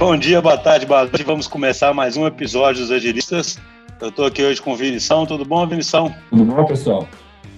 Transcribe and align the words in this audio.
Bom 0.00 0.16
dia, 0.16 0.40
boa 0.40 0.56
tarde, 0.56 0.86
boa 0.86 1.04
noite. 1.04 1.22
Vamos 1.22 1.46
começar 1.46 1.92
mais 1.92 2.16
um 2.16 2.26
episódio 2.26 2.80
dos 2.80 2.90
Agilistas. 2.90 3.58
Eu 4.00 4.08
estou 4.08 4.24
aqui 4.24 4.42
hoje 4.42 4.58
com 4.62 4.72
o 4.72 4.74
Vinição. 4.74 5.26
Tudo 5.26 5.44
bom, 5.44 5.66
Vinição? 5.66 6.10
Tudo 6.30 6.42
bom, 6.42 6.64
pessoal? 6.64 7.06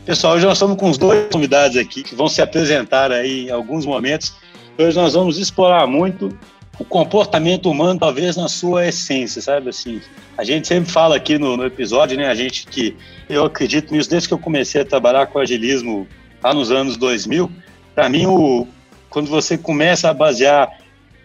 Pessoal, 0.04 0.34
hoje 0.34 0.44
nós 0.44 0.54
estamos 0.54 0.76
com 0.76 0.90
os 0.90 0.98
dois 0.98 1.28
convidados 1.30 1.76
aqui 1.76 2.02
que 2.02 2.16
vão 2.16 2.26
se 2.26 2.42
apresentar 2.42 3.12
aí 3.12 3.46
em 3.46 3.50
alguns 3.52 3.86
momentos. 3.86 4.34
Hoje 4.76 4.96
nós 4.96 5.14
vamos 5.14 5.38
explorar 5.38 5.86
muito 5.86 6.36
o 6.80 6.84
comportamento 6.84 7.70
humano, 7.70 8.00
talvez 8.00 8.36
na 8.36 8.48
sua 8.48 8.88
essência, 8.88 9.40
sabe? 9.40 9.68
Assim, 9.68 10.00
a 10.36 10.42
gente 10.42 10.66
sempre 10.66 10.90
fala 10.90 11.14
aqui 11.14 11.38
no, 11.38 11.56
no 11.56 11.64
episódio, 11.64 12.16
né? 12.16 12.26
A 12.26 12.34
gente 12.34 12.66
que 12.66 12.96
eu 13.28 13.44
acredito 13.44 13.94
nisso 13.94 14.10
desde 14.10 14.26
que 14.26 14.34
eu 14.34 14.38
comecei 14.38 14.80
a 14.80 14.84
trabalhar 14.84 15.28
com 15.28 15.38
agilismo 15.38 16.08
lá 16.42 16.52
nos 16.52 16.72
anos 16.72 16.96
2000. 16.96 17.48
Para 17.94 18.08
mim, 18.08 18.26
o, 18.26 18.66
quando 19.08 19.28
você 19.28 19.56
começa 19.56 20.10
a 20.10 20.12
basear, 20.12 20.81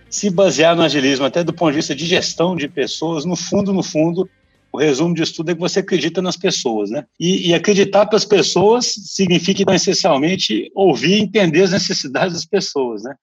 se 0.10 0.30
basear 0.30 0.76
no 0.76 0.84
agilismo, 0.84 1.26
até 1.26 1.44
do 1.44 1.54
ponto 1.54 1.72
de 1.72 1.78
vista 1.78 1.96
de 1.96 2.06
gestão 2.06 2.56
de 2.56 2.68
pessoas, 2.68 3.26
no 3.26 3.36
fundo, 3.36 3.74
no 3.74 3.84
fundo, 3.84 4.30
o 4.72 4.78
resumo 4.78 5.14
disso 5.14 5.36
tudo 5.36 5.52
é 5.52 5.54
que 5.56 5.60
você 5.60 5.80
acredita 5.80 6.22
nas 6.22 6.38
pessoas, 6.38 6.90
né? 6.90 7.06
E, 7.20 7.50
e 7.50 7.54
acreditar 7.54 8.06
para 8.06 8.18
as 8.18 8.26
pessoas 8.26 8.86
significa 8.86 9.64
essencialmente 9.74 10.72
ouvir 10.76 11.18
e 11.18 11.22
entender 11.22 11.64
as 11.64 11.72
necessidades 11.72 12.34
das 12.34 12.46
pessoas, 12.46 13.04
né? 13.04 13.16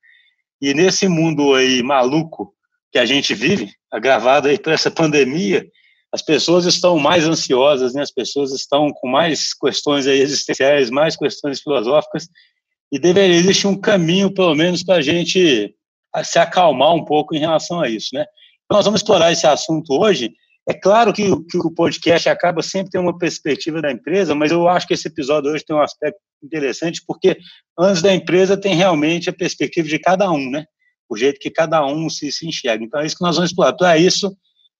E 0.61 0.75
nesse 0.75 1.07
mundo 1.09 1.55
aí 1.55 1.83
maluco 1.83 2.55
que 2.91 2.99
a 2.99 3.05
gente 3.05 3.35
vive, 3.35 3.73
agravado 3.91 4.49
aí 4.49 4.59
por 4.59 4.73
essa 4.73 4.91
pandemia, 4.91 5.67
as 6.13 6.23
pessoas 6.23 6.65
estão 6.65 6.99
mais 6.99 7.27
ansiosas, 7.27 7.93
né? 7.93 8.03
As 8.03 8.13
pessoas 8.13 8.53
estão 8.53 8.91
com 8.93 9.09
mais 9.09 9.53
questões 9.53 10.07
aí 10.07 10.21
existenciais, 10.21 10.91
mais 10.91 11.17
questões 11.17 11.61
filosóficas, 11.61 12.29
e 12.91 12.99
deveria 12.99 13.37
existir 13.37 13.67
um 13.67 13.77
caminho, 13.77 14.33
pelo 14.33 14.55
menos, 14.55 14.83
para 14.83 14.97
a 14.97 15.03
gente 15.03 15.75
se 16.23 16.39
acalmar 16.39 16.95
um 16.95 17.05
pouco 17.05 17.35
em 17.35 17.41
relação 17.41 17.81
a 17.81 17.89
isso, 17.89 18.11
né? 18.13 18.25
Então, 18.65 18.77
nós 18.79 18.85
vamos 18.85 19.01
explorar 19.01 19.33
esse 19.33 19.47
assunto 19.47 19.93
hoje. 19.93 20.33
É 20.69 20.73
claro 20.73 21.13
que, 21.13 21.25
que 21.47 21.59
o 21.59 21.71
podcast 21.71 22.29
acaba 22.29 22.63
sempre 22.63 22.91
tendo 22.91 23.03
uma 23.03 23.19
perspectiva 23.19 23.83
da 23.83 23.93
empresa, 23.93 24.35
mas 24.35 24.51
eu 24.51 24.67
acho 24.67 24.87
que 24.87 24.95
esse 24.95 25.09
episódio 25.09 25.51
hoje 25.51 25.65
tem 25.65 25.77
um 25.77 25.83
aspecto 25.83 26.19
interessante, 26.43 27.03
porque 27.07 27.37
antes 27.79 28.01
da 28.01 28.15
empresa 28.15 28.57
tem 28.57 28.75
realmente 28.75 29.29
a 29.29 29.33
perspectiva 29.33 29.89
de 29.89 29.99
cada 29.99 30.31
um, 30.31 30.51
né? 30.51 30.65
O 31.09 31.17
jeito 31.17 31.39
que 31.39 31.51
cada 31.51 31.85
um 31.85 32.09
se, 32.09 32.33
se 32.33 32.47
enxerga. 32.47 32.83
Então, 32.85 33.01
é 33.01 33.07
isso 33.07 33.17
que 33.17 33.25
nós 33.25 33.37
vamos 33.37 33.51
explorar. 33.51 33.75
Para 33.75 33.99
isso, 33.99 34.35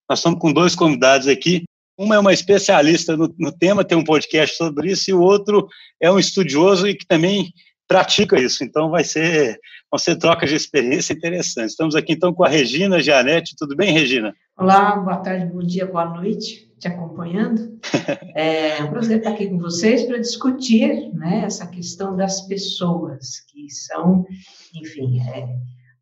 nós 0.09 0.21
estamos 0.21 0.39
com 0.39 0.53
dois 0.53 0.75
convidados 0.75 1.29
aqui. 1.29 1.65
Uma 1.99 2.17
é 2.17 2.19
uma 2.19 2.33
especialista 2.33 3.17
no, 3.17 3.33
no 3.39 3.53
tema, 3.53 3.85
tem 3.85 3.97
um 3.97 4.05
podcast 4.05 4.57
sobre 4.57 4.91
isso, 4.91 5.11
e 5.11 5.15
o 5.15 5.21
outro 5.21 5.69
é 6.01 6.11
um 6.11 6.19
estudioso 6.19 6.89
e 6.89 6.95
que 6.95 7.07
também 7.07 7.53
pratica 7.87 8.39
isso. 8.41 8.65
Então 8.65 8.91
vai 8.91 9.05
ser, 9.05 9.59
vão 9.91 9.99
ser 9.99 10.17
trocas 10.17 10.51
de 10.51 10.57
experiência 10.57 11.13
interessantes. 11.13 11.73
Estamos 11.73 11.95
aqui 11.95 12.13
então 12.13 12.33
com 12.33 12.45
a 12.45 12.49
Regina 12.49 13.01
Gianetti. 13.01 13.55
Tudo 13.57 13.77
bem, 13.77 13.93
Regina? 13.93 14.35
Olá, 14.57 14.97
boa 14.97 15.17
tarde, 15.17 15.47
bom 15.47 15.61
dia, 15.61 15.85
boa 15.85 16.05
noite, 16.05 16.73
te 16.79 16.89
acompanhando. 16.89 17.79
É 18.37 18.83
um 18.83 18.91
prazer 18.91 19.19
estar 19.19 19.31
aqui 19.31 19.49
com 19.49 19.59
vocês 19.59 20.03
para 20.05 20.19
discutir 20.19 21.13
né, 21.15 21.43
essa 21.45 21.69
questão 21.69 22.17
das 22.17 22.41
pessoas, 22.49 23.41
que 23.49 23.71
são, 23.71 24.27
enfim, 24.75 25.21
é, 25.21 25.47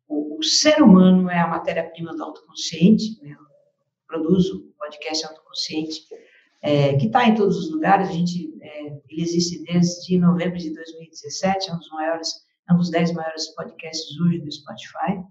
o, 0.07 0.39
o, 0.39 0.43
ser 0.43 0.81
humano 0.81 1.29
é 1.29 1.37
a 1.37 1.47
matéria-prima 1.47 2.15
do 2.15 2.23
autoconsciente, 2.23 3.21
né, 3.21 3.35
eu 3.37 3.45
produzo 4.07 4.67
o 4.67 4.79
podcast 4.79 5.27
autoconsciente, 5.27 6.01
é, 6.63 6.95
que 6.95 7.07
está 7.07 7.27
em 7.27 7.35
todos 7.35 7.57
os 7.57 7.71
lugares. 7.71 8.07
A 8.07 8.11
gente, 8.11 8.51
é, 8.61 8.85
ele 9.09 9.21
existe 9.21 9.61
desde 9.65 10.17
novembro 10.17 10.57
de 10.57 10.73
2017, 10.73 11.69
é 11.69 11.73
um 11.73 11.77
dos 11.77 11.89
maiores, 11.89 12.29
é 12.69 12.73
um 12.73 12.77
dos 12.77 12.89
dez 12.89 13.11
maiores 13.11 13.53
podcasts 13.53 14.19
hoje 14.21 14.39
do 14.39 14.51
Spotify, 14.51 15.21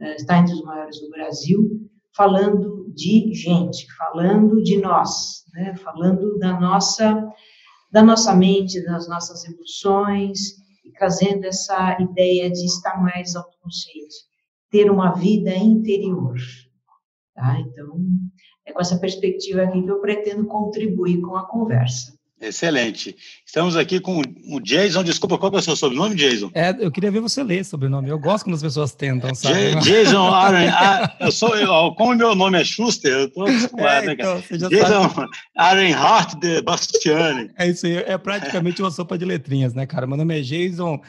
é, 0.00 0.14
está 0.14 0.38
entre 0.38 0.54
os 0.54 0.62
maiores 0.62 1.00
do 1.00 1.10
Brasil, 1.10 1.90
falando 2.16 2.88
de 2.94 3.34
gente, 3.34 3.86
falando 3.96 4.62
de 4.62 4.78
nós, 4.78 5.44
né? 5.52 5.74
falando 5.76 6.38
da 6.38 6.58
nossa, 6.60 7.28
da 7.90 8.02
nossa 8.02 8.34
mente, 8.34 8.84
das 8.84 9.08
nossas 9.08 9.44
emoções, 9.44 10.62
e 10.84 10.92
trazendo 10.92 11.44
essa 11.44 11.96
ideia 12.00 12.50
de 12.50 12.64
estar 12.64 13.02
mais 13.02 13.34
autoconsciente, 13.34 14.14
ter 14.70 14.90
uma 14.90 15.12
vida 15.12 15.54
interior. 15.54 16.36
Tá? 17.34 17.58
Então, 17.60 17.98
é 18.66 18.72
com 18.72 18.80
essa 18.80 18.98
perspectiva 18.98 19.62
aqui 19.62 19.82
que 19.82 19.90
eu 19.90 20.00
pretendo 20.00 20.46
contribuir 20.46 21.20
com 21.20 21.36
a 21.36 21.46
conversa. 21.46 22.12
Excelente. 22.42 23.16
Estamos 23.46 23.76
aqui 23.76 24.00
com 24.00 24.20
o 24.48 24.60
Jason. 24.60 25.04
Desculpa, 25.04 25.38
qual 25.38 25.52
é 25.54 25.58
o 25.58 25.62
seu 25.62 25.76
sobrenome, 25.76 26.16
Jason? 26.16 26.50
É, 26.54 26.74
eu 26.80 26.90
queria 26.90 27.10
ver 27.10 27.20
você 27.20 27.40
ler 27.40 27.64
sobrenome. 27.64 28.08
Eu 28.08 28.18
gosto 28.18 28.44
quando 28.44 28.56
as 28.56 28.62
pessoas 28.62 28.92
tentam, 28.92 29.32
sabe? 29.32 29.76
Jason 29.80 30.26
Aaron. 30.26 30.68
Ah, 30.72 31.16
eu 31.20 31.30
sou, 31.30 31.56
eu, 31.56 31.94
como 31.94 32.16
meu 32.16 32.34
nome 32.34 32.60
é 32.60 32.64
Schuster, 32.64 33.12
eu 33.12 33.26
estou 33.26 33.46
acostumado. 33.46 34.08
É, 34.08 34.12
então, 34.12 34.42
você 34.42 34.58
já 34.58 34.68
Jason 34.68 35.08
sabe. 35.10 35.28
Arenhart 35.56 36.34
de 36.40 36.62
Bastiani. 36.62 37.50
É 37.56 37.68
isso 37.68 37.86
aí. 37.86 37.98
É 37.98 38.18
praticamente 38.18 38.82
uma 38.82 38.90
sopa 38.90 39.16
de 39.16 39.24
letrinhas, 39.24 39.72
né, 39.72 39.86
cara? 39.86 40.04
Meu 40.04 40.16
nome 40.16 40.36
é 40.36 40.42
Jason. 40.42 41.00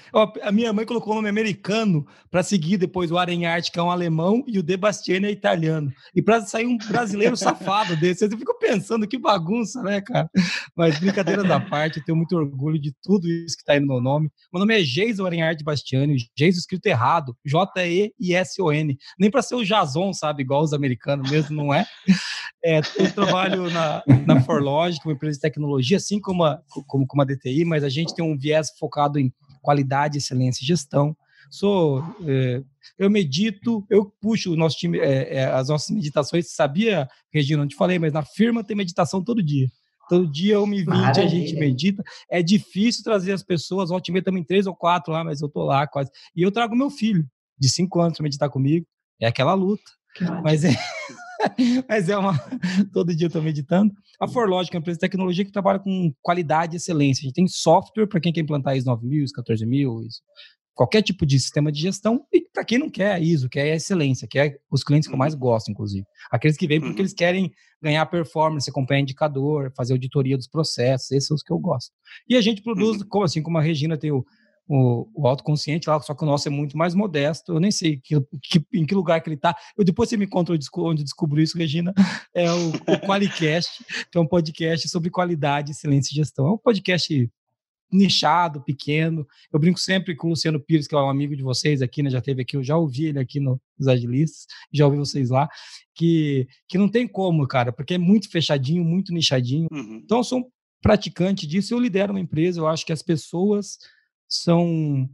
a 0.44 0.52
minha 0.52 0.72
mãe 0.72 0.86
colocou 0.86 1.14
o 1.14 1.16
nome 1.16 1.30
americano 1.30 2.06
para 2.30 2.44
seguir 2.44 2.78
depois 2.78 3.10
o 3.10 3.18
Arenhart, 3.18 3.72
que 3.72 3.80
é 3.80 3.82
um 3.82 3.90
alemão, 3.90 4.44
e 4.46 4.60
o 4.60 4.64
De 4.64 4.78
Bastiani 4.78 5.28
é 5.28 5.32
italiano. 5.32 5.92
E 6.14 6.22
para 6.22 6.42
sair 6.42 6.68
um 6.68 6.78
brasileiro 6.78 7.36
safado 7.36 7.96
desse, 7.96 8.26
eu 8.26 8.38
fico 8.38 8.54
pensando 8.60 9.08
que 9.08 9.18
bagunça, 9.18 9.82
né, 9.82 10.00
cara? 10.00 10.30
Mas 10.76 11.00
brincadeira 11.00 11.23
brincadeiras 11.24 11.70
parte, 11.70 12.00
eu 12.00 12.06
tenho 12.06 12.16
muito 12.16 12.36
orgulho 12.36 12.80
de 12.80 12.94
tudo 13.02 13.28
isso 13.28 13.56
que 13.56 13.62
está 13.62 13.74
aí 13.74 13.80
no 13.80 13.88
meu 13.88 14.02
nome. 14.02 14.30
Meu 14.52 14.60
nome 14.60 14.80
é 14.80 14.84
Jason 14.84 15.26
Arenhard 15.26 15.64
Bastiani, 15.64 16.18
Jason 16.36 16.60
escrito 16.60 16.86
errado, 16.86 17.36
J-E-I-S-O-N. 17.46 18.98
Nem 19.18 19.32
para 19.32 19.42
ser 19.42 19.56
o 19.56 19.64
Jason, 19.64 20.14
sabe, 20.14 20.44
igual 20.44 20.62
os 20.62 20.74
americanos 20.74 21.30
mesmo, 21.30 21.56
não 21.56 21.74
é? 21.74 21.86
é 22.64 22.82
eu 22.98 23.12
trabalho 23.14 23.70
na, 23.70 24.04
na 24.26 24.42
Forlogic, 24.42 25.06
uma 25.06 25.14
empresa 25.14 25.38
de 25.38 25.42
tecnologia, 25.42 25.98
assim 25.98 26.20
como 26.20 26.44
a, 26.44 26.62
como, 26.88 27.08
como 27.08 27.22
a 27.22 27.26
DTI, 27.26 27.66
mas 27.66 27.84
a 27.84 27.90
gente 27.90 28.14
tem 28.14 28.24
um 28.24 28.38
viés 28.38 28.70
focado 28.78 29.18
em 29.18 29.32
qualidade, 29.62 30.18
excelência 30.18 30.64
e 30.64 30.68
gestão. 30.68 31.16
Sou, 31.50 32.04
é, 32.26 32.64
eu 32.98 33.10
medito, 33.10 33.86
eu 33.90 34.12
puxo 34.22 34.54
o 34.54 34.56
nosso 34.56 34.78
time, 34.78 35.00
é, 35.00 35.36
é, 35.36 35.46
as 35.46 35.70
nossas 35.70 35.90
meditações. 35.90 36.52
Sabia, 36.52 37.08
Regina, 37.32 37.62
não 37.62 37.68
te 37.68 37.76
falei, 37.76 38.00
mas 38.00 38.12
na 38.12 38.24
firma 38.24 38.64
tem 38.64 38.76
meditação 38.76 39.24
todo 39.24 39.44
dia. 39.44 39.70
Todo 40.14 40.28
dia 40.28 40.54
eu 40.54 40.68
me 40.68 40.84
vinte, 40.84 41.20
a 41.20 41.26
gente 41.26 41.56
medita. 41.56 42.04
É 42.30 42.44
difícil 42.44 43.04
trazer 43.04 43.32
as 43.32 43.42
pessoas, 43.42 43.90
ontem 43.90 44.22
também 44.22 44.44
três 44.44 44.68
ou 44.68 44.76
quatro 44.76 45.12
lá, 45.12 45.24
mas 45.24 45.42
eu 45.42 45.50
tô 45.50 45.64
lá 45.64 45.88
quase. 45.88 46.12
E 46.36 46.44
eu 46.44 46.52
trago 46.52 46.76
meu 46.76 46.92
filho, 46.92 47.28
de 47.58 47.68
cinco 47.68 48.00
anos, 48.00 48.18
para 48.18 48.24
meditar 48.24 48.48
comigo. 48.48 48.86
É 49.20 49.26
aquela 49.26 49.56
luta. 49.56 49.82
Mas 50.44 50.64
é, 50.64 50.70
mas 51.90 52.10
é 52.10 52.16
uma. 52.16 52.38
Todo 52.94 53.16
dia 53.16 53.26
eu 53.26 53.30
estou 53.30 53.42
meditando. 53.42 53.92
A 54.20 54.28
Forlogic 54.28 54.76
é 54.76 54.78
uma 54.78 54.82
empresa 54.82 54.98
de 54.98 55.02
tecnologia 55.02 55.44
que 55.44 55.52
trabalha 55.52 55.80
com 55.80 56.14
qualidade 56.22 56.76
e 56.76 56.78
excelência. 56.78 57.22
A 57.22 57.24
gente 57.24 57.34
tem 57.34 57.48
software 57.48 58.06
para 58.06 58.20
quem 58.20 58.32
quer 58.32 58.42
implantar 58.42 58.78
ISO 58.78 58.86
9000, 58.86 59.24
ISO 59.24 59.34
14000, 59.34 60.04
ISO 60.04 60.22
qualquer 60.74 61.02
tipo 61.02 61.26
de 61.26 61.40
sistema 61.40 61.72
de 61.72 61.80
gestão 61.80 62.26
e 62.32 62.42
para 62.52 62.66
quem 62.66 62.78
não 62.78 62.90
quer 62.90 63.22
ISO, 63.22 63.50
quer 63.50 63.72
a 63.72 63.76
excelência, 63.76 64.28
quer 64.28 64.60
os 64.72 64.84
clientes 64.84 65.08
que 65.08 65.14
eu 65.14 65.18
mais 65.18 65.34
uhum. 65.34 65.40
gosto, 65.40 65.72
inclusive. 65.72 66.06
Aqueles 66.32 66.58
que 66.58 66.68
vêm 66.68 66.80
porque 66.80 66.96
uhum. 66.96 67.02
eles 67.02 67.14
querem 67.14 67.52
ganhar 67.82 68.06
performance, 68.06 68.70
acompanhar 68.70 69.02
indicador, 69.02 69.72
fazer 69.76 69.94
auditoria 69.94 70.38
dos 70.38 70.48
processos, 70.48 71.12
esses 71.12 71.28
são 71.28 71.36
os 71.36 71.44
que 71.44 71.52
eu 71.52 71.60
gosto. 71.60 71.92
E 72.28 72.36
a 72.36 72.42
gente 72.42 72.62
produz, 72.62 73.02
uhum. 73.02 73.08
como 73.08 73.26
assim, 73.26 73.42
como 73.42 73.58
a 73.58 73.62
Regina 73.62 73.98
tem 73.98 74.12
o, 74.12 74.26
o, 74.68 75.08
o 75.14 75.28
autoconsciente 75.28 75.90
lá, 75.90 76.00
só 76.00 76.14
que 76.14 76.24
o 76.24 76.26
nosso 76.26 76.48
é 76.48 76.52
muito 76.52 76.78
mais 76.78 76.96
modesto. 76.96 77.54
Eu 77.54 77.60
nem 77.60 77.72
sei 77.72 78.00
que, 78.04 78.20
que, 78.42 78.66
em 78.74 78.86
que 78.86 78.96
lugar 78.96 79.22
que 79.22 79.30
ele 79.30 79.36
está. 79.36 79.56
Eu 79.78 79.84
depois 79.84 80.10
você 80.10 80.18
me 80.18 80.28
conta 80.28 80.54
onde 80.78 81.04
descubro 81.04 81.42
isso, 81.42 81.58
Regina. 81.58 81.94
É 82.34 82.52
o, 82.52 82.70
o 82.70 83.00
Qualicast, 83.06 83.84
que 84.12 84.18
é 84.18 84.22
um 84.22 84.28
podcast 84.28 84.90
sobre 84.90 85.10
qualidade, 85.10 85.72
excelência 85.72 86.12
e 86.14 86.16
gestão. 86.16 86.48
É 86.48 86.52
um 86.52 86.58
podcast 86.58 87.30
nichado, 87.94 88.62
pequeno. 88.62 89.28
Eu 89.52 89.60
brinco 89.60 89.80
sempre 89.80 90.16
com 90.16 90.28
o 90.28 90.30
Luciano 90.32 90.60
Pires, 90.60 90.88
que 90.88 90.96
é 90.96 90.98
um 90.98 91.10
amigo 91.10 91.36
de 91.36 91.44
vocês 91.44 91.82
aqui, 91.82 92.02
né? 92.02 92.10
Já 92.10 92.22
teve 92.22 92.42
aqui, 92.42 92.58
eu 92.58 92.64
já 92.64 92.76
ouvi 92.76 93.06
ele 93.06 93.20
aqui 93.20 93.40
nos 93.40 93.88
Agilistas, 93.88 94.48
já 94.72 94.86
ouvi 94.86 94.98
vocês 94.98 95.30
lá, 95.30 95.48
que, 95.94 96.48
que 96.68 96.78
não 96.78 96.90
tem 96.90 97.08
como, 97.08 97.48
cara, 97.48 97.72
porque 97.72 97.94
é 97.94 97.98
muito 97.98 98.30
fechadinho, 98.30 98.84
muito 98.84 99.14
nichadinho. 99.14 99.68
Uhum. 99.72 100.02
Então, 100.04 100.18
eu 100.18 100.24
sou 100.24 100.40
um 100.40 100.50
praticante 100.82 101.46
disso, 101.46 101.74
eu 101.74 101.80
lidero 101.80 102.14
uma 102.14 102.20
empresa, 102.20 102.60
eu 102.60 102.68
acho 102.68 102.86
que 102.86 102.94
as 102.94 103.02
pessoas 103.02 103.78
são. 104.28 105.08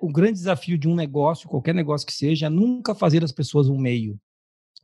O 0.00 0.12
grande 0.12 0.34
desafio 0.34 0.78
de 0.78 0.86
um 0.86 0.94
negócio, 0.94 1.48
qualquer 1.48 1.74
negócio 1.74 2.06
que 2.06 2.12
seja, 2.12 2.46
é 2.46 2.50
nunca 2.50 2.94
fazer 2.94 3.24
as 3.24 3.32
pessoas 3.32 3.68
um 3.68 3.76
meio. 3.76 4.16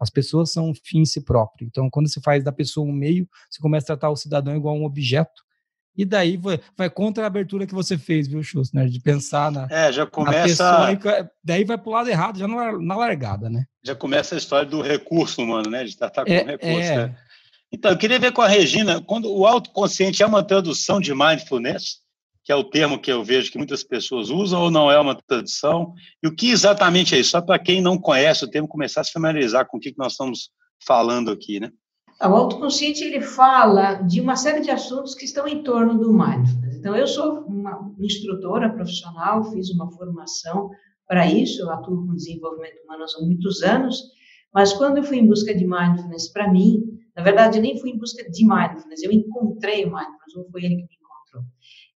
As 0.00 0.10
pessoas 0.10 0.50
são 0.50 0.70
um 0.70 0.74
fim 0.74 1.00
em 1.00 1.04
si 1.04 1.20
próprio. 1.20 1.66
Então, 1.66 1.88
quando 1.88 2.08
você 2.08 2.20
faz 2.20 2.42
da 2.42 2.50
pessoa 2.50 2.86
um 2.86 2.92
meio, 2.92 3.28
você 3.48 3.60
começa 3.60 3.84
a 3.84 3.96
tratar 3.96 4.10
o 4.10 4.16
cidadão 4.16 4.56
igual 4.56 4.76
um 4.76 4.84
objeto 4.84 5.42
e 5.98 6.04
daí 6.04 6.36
vai, 6.36 6.60
vai, 6.76 6.88
contra 6.88 7.24
a 7.24 7.26
abertura 7.26 7.66
que 7.66 7.74
você 7.74 7.98
fez, 7.98 8.28
viu, 8.28 8.40
Schuster? 8.40 8.80
Né? 8.80 8.88
De 8.88 9.00
pensar 9.00 9.50
na. 9.50 9.66
É, 9.68 9.90
já 9.90 10.06
começa. 10.06 10.96
Pessoa, 10.96 11.30
daí 11.42 11.64
vai 11.64 11.76
para 11.76 11.88
o 11.88 11.92
lado 11.92 12.08
errado, 12.08 12.38
já 12.38 12.46
na, 12.46 12.78
na, 12.78 12.96
largada, 12.96 13.50
né? 13.50 13.64
Já 13.82 13.96
começa 13.96 14.36
a 14.36 14.38
história 14.38 14.64
do 14.64 14.80
recurso 14.80 15.42
humano, 15.42 15.68
né? 15.68 15.82
De 15.82 15.96
tratar 15.96 16.24
com 16.24 16.30
é, 16.30 16.44
recurso. 16.44 16.92
É... 16.92 16.96
Né? 17.08 17.16
Então, 17.72 17.90
eu 17.90 17.98
queria 17.98 18.18
ver 18.20 18.30
com 18.30 18.40
a 18.40 18.46
Regina, 18.46 19.02
quando 19.02 19.28
o 19.28 19.44
autoconsciente 19.44 20.22
é 20.22 20.26
uma 20.26 20.42
tradução 20.44 21.00
de 21.00 21.12
mindfulness, 21.12 21.98
que 22.44 22.52
é 22.52 22.54
o 22.54 22.64
termo 22.64 23.00
que 23.00 23.10
eu 23.10 23.24
vejo 23.24 23.50
que 23.50 23.58
muitas 23.58 23.82
pessoas 23.82 24.30
usam, 24.30 24.62
ou 24.62 24.70
não 24.70 24.88
é 24.90 24.98
uma 25.00 25.16
tradição? 25.16 25.92
E 26.22 26.28
o 26.28 26.34
que 26.34 26.50
exatamente 26.50 27.16
é 27.16 27.18
isso? 27.18 27.30
Só 27.30 27.42
para 27.42 27.58
quem 27.58 27.82
não 27.82 27.98
conhece 27.98 28.44
o 28.44 28.48
termo, 28.48 28.68
começar 28.68 29.00
a 29.00 29.04
se 29.04 29.12
familiarizar 29.12 29.66
com 29.66 29.78
o 29.78 29.80
que 29.80 29.92
nós 29.98 30.12
estamos 30.12 30.50
falando 30.86 31.32
aqui, 31.32 31.58
né? 31.58 31.72
O 32.20 32.34
autoconsciente 32.34 33.04
ele 33.04 33.20
fala 33.20 33.94
de 33.94 34.20
uma 34.20 34.34
série 34.34 34.60
de 34.60 34.70
assuntos 34.70 35.14
que 35.14 35.24
estão 35.24 35.46
em 35.46 35.62
torno 35.62 35.98
do 35.98 36.12
mindfulness. 36.12 36.76
Então, 36.76 36.96
eu 36.96 37.06
sou 37.06 37.44
uma 37.44 37.94
instrutora 37.98 38.72
profissional, 38.72 39.44
fiz 39.52 39.70
uma 39.70 39.90
formação 39.92 40.68
para 41.06 41.26
isso, 41.26 41.62
eu 41.62 41.70
atuo 41.70 42.06
com 42.06 42.14
desenvolvimento 42.14 42.82
humano 42.84 43.04
há 43.04 43.24
muitos 43.24 43.62
anos, 43.62 44.02
mas 44.52 44.72
quando 44.72 44.98
eu 44.98 45.04
fui 45.04 45.18
em 45.18 45.28
busca 45.28 45.54
de 45.54 45.64
mindfulness 45.64 46.32
para 46.32 46.50
mim, 46.50 46.82
na 47.16 47.22
verdade, 47.22 47.58
eu 47.58 47.62
nem 47.62 47.78
fui 47.78 47.90
em 47.90 47.98
busca 47.98 48.28
de 48.28 48.44
mindfulness, 48.44 49.02
eu 49.02 49.12
encontrei 49.12 49.84
o 49.84 49.92
mindfulness, 49.92 50.36
ou 50.36 50.50
foi 50.50 50.64
ele 50.64 50.76
que 50.76 50.82
me 50.82 50.98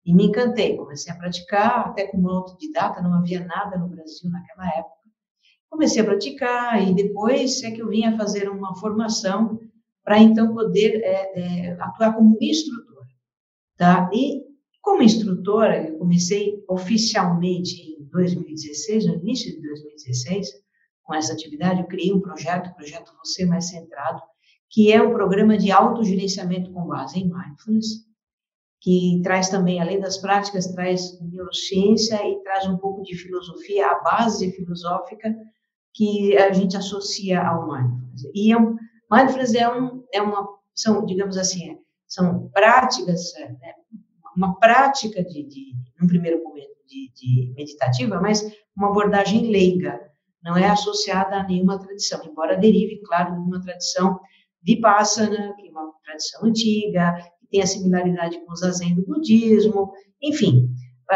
e 0.03 0.13
me 0.13 0.25
encantei, 0.25 0.75
comecei 0.75 1.13
a 1.13 1.17
praticar, 1.17 1.87
até 1.87 2.07
como 2.07 2.29
autodidata, 2.29 3.01
não 3.01 3.13
havia 3.13 3.45
nada 3.45 3.77
no 3.77 3.87
Brasil 3.87 4.29
naquela 4.29 4.67
época. 4.77 5.01
Comecei 5.69 6.01
a 6.01 6.05
praticar 6.05 6.87
e 6.87 6.93
depois 6.93 7.61
é 7.63 7.71
que 7.71 7.81
eu 7.81 7.87
vinha 7.87 8.17
fazer 8.17 8.49
uma 8.49 8.75
formação 8.75 9.59
para 10.03 10.19
então 10.19 10.53
poder 10.53 11.01
é, 11.03 11.39
é, 11.39 11.71
atuar 11.79 12.15
como 12.15 12.37
instrutora. 12.41 13.07
Tá? 13.77 14.09
E 14.13 14.43
como 14.81 15.03
instrutora, 15.03 15.89
eu 15.89 15.97
comecei 15.97 16.63
oficialmente 16.67 17.81
em 17.99 18.03
2016, 18.05 19.05
no 19.05 19.15
início 19.15 19.51
de 19.51 19.61
2016, 19.61 20.49
com 21.03 21.13
essa 21.13 21.33
atividade, 21.33 21.81
eu 21.81 21.87
criei 21.87 22.13
um 22.13 22.21
projeto, 22.21 22.69
o 22.69 22.75
projeto 22.75 23.13
Você 23.23 23.45
Mais 23.45 23.69
Centrado, 23.69 24.21
que 24.69 24.91
é 24.91 25.01
um 25.01 25.11
programa 25.11 25.57
de 25.57 25.71
autogerenciamento 25.71 26.71
com 26.71 26.87
base 26.87 27.19
em 27.19 27.29
mindfulness, 27.29 28.05
que 28.79 29.21
traz 29.23 29.49
também, 29.49 29.79
além 29.79 29.99
das 29.99 30.17
práticas, 30.17 30.67
traz 30.67 31.19
neurociência 31.21 32.15
e 32.27 32.41
traz 32.41 32.67
um 32.67 32.77
pouco 32.77 33.03
de 33.03 33.15
filosofia, 33.15 33.87
a 33.87 33.99
base 33.99 34.51
filosófica 34.53 35.35
que 35.93 36.35
a 36.37 36.51
gente 36.51 36.75
associa 36.75 37.41
ao 37.41 37.67
mindfulness. 37.67 38.23
E 38.33 38.51
é 38.51 38.57
um, 38.57 38.75
mindfulness 39.11 39.53
é, 39.53 39.69
um, 39.69 40.03
é 40.13 40.21
uma, 40.21 40.47
são, 40.73 41.05
digamos 41.05 41.37
assim, 41.37 41.77
são 42.07 42.49
práticas, 42.49 43.35
é, 43.35 43.49
né, 43.49 43.73
uma 44.35 44.57
prática 44.57 45.23
de, 45.23 45.43
de, 45.43 45.73
num 45.99 46.07
primeiro 46.07 46.41
momento, 46.43 46.71
de, 46.87 47.11
de 47.15 47.53
meditativa, 47.55 48.19
mas 48.21 48.41
uma 48.75 48.89
abordagem 48.89 49.51
leiga, 49.51 49.99
não 50.43 50.57
é 50.57 50.67
associada 50.67 51.35
a 51.35 51.43
nenhuma 51.43 51.77
tradição, 51.77 52.19
embora 52.25 52.57
derive, 52.57 53.01
claro, 53.03 53.33
de 53.33 53.39
uma 53.39 53.61
tradição 53.61 54.19
vipassana, 54.63 55.53
que 55.55 55.67
é 55.67 55.71
uma 55.71 55.93
tradição 56.03 56.45
antiga, 56.45 57.15
tem 57.51 57.61
a 57.61 57.67
similaridade 57.67 58.39
com 58.43 58.51
o 58.51 58.55
zazen 58.55 58.95
do 58.95 59.05
budismo, 59.05 59.91
enfim. 60.21 60.69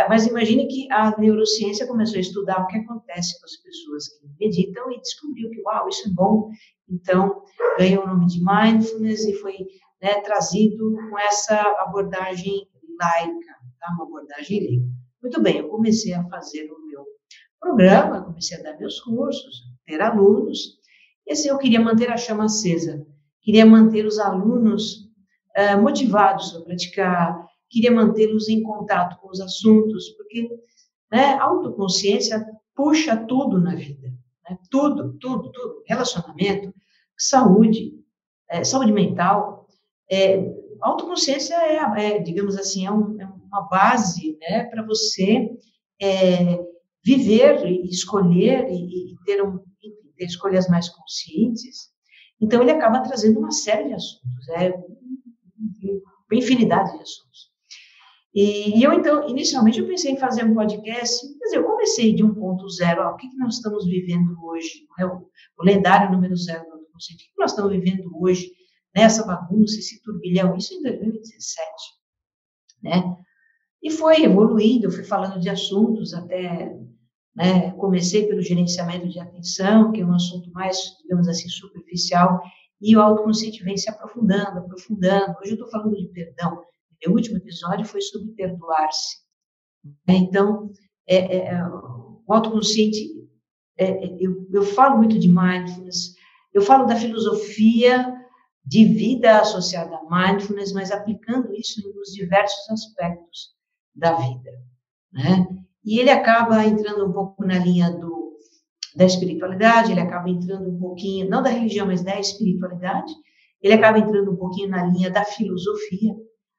Mas 0.10 0.28
imagine 0.28 0.68
que 0.68 0.92
a 0.92 1.18
neurociência 1.18 1.88
começou 1.88 2.18
a 2.18 2.22
estudar 2.22 2.62
o 2.62 2.68
que 2.68 2.78
acontece 2.78 3.40
com 3.40 3.46
as 3.46 3.56
pessoas 3.58 4.08
que 4.10 4.28
meditam 4.40 4.92
e 4.92 5.00
descobriu 5.00 5.50
que, 5.50 5.62
uau, 5.62 5.88
isso 5.88 6.10
é 6.10 6.12
bom. 6.14 6.50
Então, 6.90 7.44
ganhou 7.78 8.04
o 8.04 8.08
nome 8.08 8.28
de 8.28 8.44
mindfulness 8.44 9.26
e 9.26 9.34
foi 9.36 9.56
né, 10.02 10.22
trazido 10.22 10.92
com 11.10 11.18
essa 11.20 11.62
abordagem 11.80 12.68
laica, 13.00 13.54
tá? 13.80 13.94
uma 13.96 14.06
abordagem 14.06 14.60
leica. 14.60 14.86
Muito 15.22 15.42
bem, 15.42 15.58
eu 15.58 15.70
comecei 15.70 16.14
a 16.14 16.24
fazer 16.26 16.70
o 16.72 16.86
meu 16.88 17.06
programa, 17.60 18.24
comecei 18.24 18.60
a 18.60 18.62
dar 18.62 18.78
meus 18.78 19.00
cursos, 19.00 19.64
ter 19.86 20.02
alunos, 20.02 20.78
e 21.26 21.32
assim 21.32 21.50
eu 21.50 21.58
queria 21.58 21.82
manter 21.82 22.12
a 22.12 22.18
chama 22.18 22.46
acesa, 22.46 23.06
queria 23.42 23.66
manter 23.66 24.06
os 24.06 24.20
alunos 24.20 25.06
uh, 25.58 25.82
motivados 25.82 26.56
a 26.56 26.62
praticar, 26.62 27.46
queria 27.76 27.92
mantê-los 27.92 28.48
em 28.48 28.64
contato 28.64 29.20
com 29.20 29.30
os 29.30 29.42
assuntos, 29.42 30.08
porque 30.12 30.50
né, 31.12 31.34
autoconsciência 31.34 32.46
puxa 32.74 33.18
tudo 33.18 33.60
na 33.60 33.76
vida, 33.76 34.14
né? 34.50 34.58
tudo, 34.72 35.18
tudo, 35.20 35.52
tudo, 35.52 35.84
relacionamento, 35.86 36.74
saúde, 37.18 37.94
é, 38.50 38.64
saúde 38.64 38.94
mental, 38.94 39.68
é, 40.10 40.40
autoconsciência 40.80 41.54
é, 41.56 42.16
é, 42.16 42.20
digamos 42.20 42.56
assim, 42.56 42.86
é, 42.86 42.92
um, 42.92 43.20
é 43.20 43.26
uma 43.26 43.68
base 43.68 44.38
né, 44.40 44.64
para 44.64 44.82
você 44.86 45.50
é, 46.02 46.58
viver 47.04 47.66
e 47.66 47.90
escolher 47.90 48.70
e, 48.70 49.12
e 49.12 49.16
ter, 49.26 49.44
um, 49.44 49.60
ter 50.16 50.26
escolhas 50.26 50.70
mais 50.70 50.88
conscientes. 50.88 51.94
Então, 52.40 52.62
ele 52.62 52.72
acaba 52.72 53.02
trazendo 53.02 53.40
uma 53.40 53.52
série 53.52 53.90
de 53.90 53.94
assuntos. 53.94 54.50
É 54.50 54.74
infinidade 56.38 56.92
de 56.92 57.02
assuntos. 57.02 57.55
E, 58.36 58.78
e, 58.78 58.84
eu, 58.84 58.92
então, 58.92 59.30
inicialmente, 59.30 59.80
eu 59.80 59.88
pensei 59.88 60.12
em 60.12 60.18
fazer 60.18 60.44
um 60.44 60.54
podcast, 60.54 61.26
quer 61.26 61.46
dizer, 61.46 61.58
eu 61.58 61.64
comecei 61.64 62.14
de 62.14 62.22
1.0, 62.22 63.14
o 63.14 63.16
que, 63.16 63.30
que 63.30 63.38
nós 63.38 63.56
estamos 63.56 63.86
vivendo 63.86 64.36
hoje, 64.44 64.86
é 65.00 65.06
o, 65.06 65.30
o 65.58 65.64
lendário 65.64 66.12
número 66.12 66.36
zero 66.36 66.66
do 66.66 66.86
conceito, 66.92 67.22
o 67.22 67.24
que 67.24 67.40
nós 67.40 67.52
estamos 67.52 67.72
vivendo 67.72 68.12
hoje, 68.22 68.52
nessa 68.94 69.26
bagunça, 69.26 69.80
esse 69.80 70.02
turbilhão, 70.02 70.58
isso 70.58 70.74
em 70.74 70.84
2017, 70.84 71.66
né? 72.84 73.18
E 73.82 73.90
foi 73.90 74.24
evoluindo, 74.24 74.88
eu 74.88 74.92
fui 74.92 75.04
falando 75.06 75.40
de 75.40 75.50
assuntos 75.50 76.14
até, 76.14 76.78
né, 77.34 77.72
comecei 77.72 78.28
pelo 78.28 78.42
gerenciamento 78.42 79.08
de 79.08 79.20
atenção, 79.20 79.94
que 79.94 80.02
é 80.02 80.06
um 80.06 80.14
assunto 80.14 80.52
mais, 80.52 80.78
digamos 81.04 81.30
assim, 81.30 81.48
superficial, 81.48 82.42
e 82.82 82.98
o 82.98 83.02
autoconsciente 83.02 83.64
vem 83.64 83.78
se 83.78 83.90
aprofundando, 83.90 84.60
aprofundando. 84.60 85.36
Hoje 85.40 85.52
eu 85.52 85.56
estou 85.56 85.70
falando 85.70 85.96
de 85.96 86.08
perdão. 86.10 86.62
Meu 87.04 87.16
último 87.16 87.38
episódio 87.38 87.86
foi 87.86 88.02
sobre 88.02 88.32
perdoar-se. 88.34 89.18
Então, 90.08 90.72
é, 91.08 91.18
é, 91.18 91.48
é 91.54 91.64
o 91.64 92.34
autoconsciente, 92.34 92.98
é, 93.78 93.86
é, 93.86 94.18
eu, 94.20 94.48
eu 94.52 94.64
falo 94.64 94.98
muito 94.98 95.20
de 95.20 95.28
mindfulness, 95.28 96.16
eu 96.54 96.62
falo 96.62 96.86
da 96.86 96.96
filosofia 96.96 98.14
de 98.66 98.86
vida 98.86 99.40
associada 99.40 99.96
a 99.96 100.04
mindfulness, 100.10 100.74
mas 100.74 100.92
aplicando 100.92 101.54
isso 101.54 101.82
nos 101.94 102.12
diversos 102.12 102.70
aspectos 102.70 103.54
da 103.94 104.14
vida. 104.14 104.52
Né? 105.12 105.48
E 105.84 106.00
ele 106.00 106.10
acaba 106.10 106.66
entrando 106.66 107.06
um 107.06 107.14
pouco 107.14 107.46
na 107.46 107.60
linha 107.60 107.92
do 107.92 108.26
da 108.96 109.04
espiritualidade, 109.04 109.92
ele 109.92 110.00
acaba 110.00 110.30
entrando 110.30 110.70
um 110.70 110.80
pouquinho, 110.80 111.30
não 111.30 111.44
da 111.44 111.50
religião, 111.50 111.86
mas 111.86 112.02
da 112.02 112.18
espiritualidade, 112.18 113.14
ele 113.62 113.74
acaba 113.74 114.00
entrando 114.00 114.32
um 114.32 114.38
pouquinho 114.38 114.70
na 114.70 114.86
linha 114.86 115.10
da 115.10 115.26
filosofia, 115.26 116.16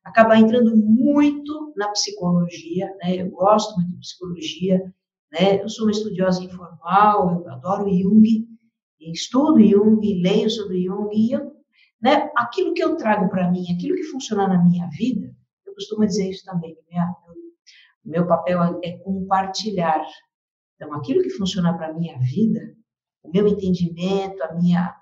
acaba 0.06 0.38
entrando 0.38 0.76
muito 0.76 1.74
na 1.76 1.88
psicologia, 1.88 2.86
né? 3.02 3.16
Eu 3.16 3.30
gosto 3.30 3.74
muito 3.74 3.90
de 3.90 3.98
psicologia, 3.98 4.94
né? 5.32 5.60
Eu 5.60 5.68
sou 5.68 5.86
uma 5.86 5.90
estudiosa 5.90 6.44
informal, 6.44 7.42
eu 7.42 7.50
adoro 7.50 7.90
Jung, 7.90 8.46
estudo 9.00 9.60
Jung, 9.60 10.22
leio 10.22 10.48
sobre 10.48 10.84
Jung, 10.84 11.10
e 11.12 11.32
eu, 11.32 11.52
né? 12.00 12.30
Aquilo 12.36 12.72
que 12.72 12.82
eu 12.82 12.96
trago 12.96 13.28
para 13.28 13.50
mim, 13.50 13.64
aquilo 13.74 13.96
que 13.96 14.04
funciona 14.04 14.46
na 14.46 14.62
minha 14.62 14.88
vida, 14.90 15.34
eu 15.66 15.74
costumo 15.74 16.06
dizer 16.06 16.30
isso 16.30 16.44
também, 16.44 16.78
minha, 16.88 17.12
meu, 18.04 18.24
papel 18.28 18.80
é 18.84 18.98
compartilhar 18.98 20.06
então, 20.76 20.92
aquilo 20.92 21.22
que 21.22 21.30
funciona 21.30 21.76
para 21.76 21.92
minha 21.92 22.16
vida, 22.18 22.76
o 23.22 23.30
meu 23.30 23.48
entendimento, 23.48 24.42
a 24.42 24.54
minha, 24.54 24.94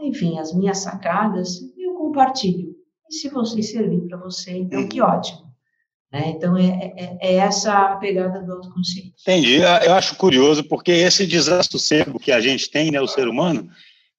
enfim, 0.00 0.38
as 0.38 0.54
minhas 0.54 0.78
sacadas, 0.78 1.60
eu 1.76 1.94
compartilho. 1.94 2.74
E 3.12 3.14
se 3.14 3.28
você 3.28 3.62
servir 3.62 4.08
para 4.08 4.16
você, 4.16 4.52
então 4.52 4.88
que 4.88 5.02
ótimo. 5.02 5.52
Né? 6.10 6.30
Então, 6.30 6.56
é, 6.56 6.94
é, 6.96 7.18
é, 7.20 7.34
essa 7.36 7.72
a 7.72 7.96
pegada 7.96 8.40
do 8.40 8.52
autoconsciente. 8.52 9.12
Entendi. 9.20 9.56
Eu 9.56 9.92
acho 9.92 10.16
curioso, 10.16 10.64
porque 10.64 10.90
esse 10.90 11.26
desassossego 11.26 12.18
que 12.18 12.32
a 12.32 12.40
gente 12.40 12.70
tem, 12.70 12.90
né, 12.90 13.02
o 13.02 13.06
ser 13.06 13.28
humano, 13.28 13.68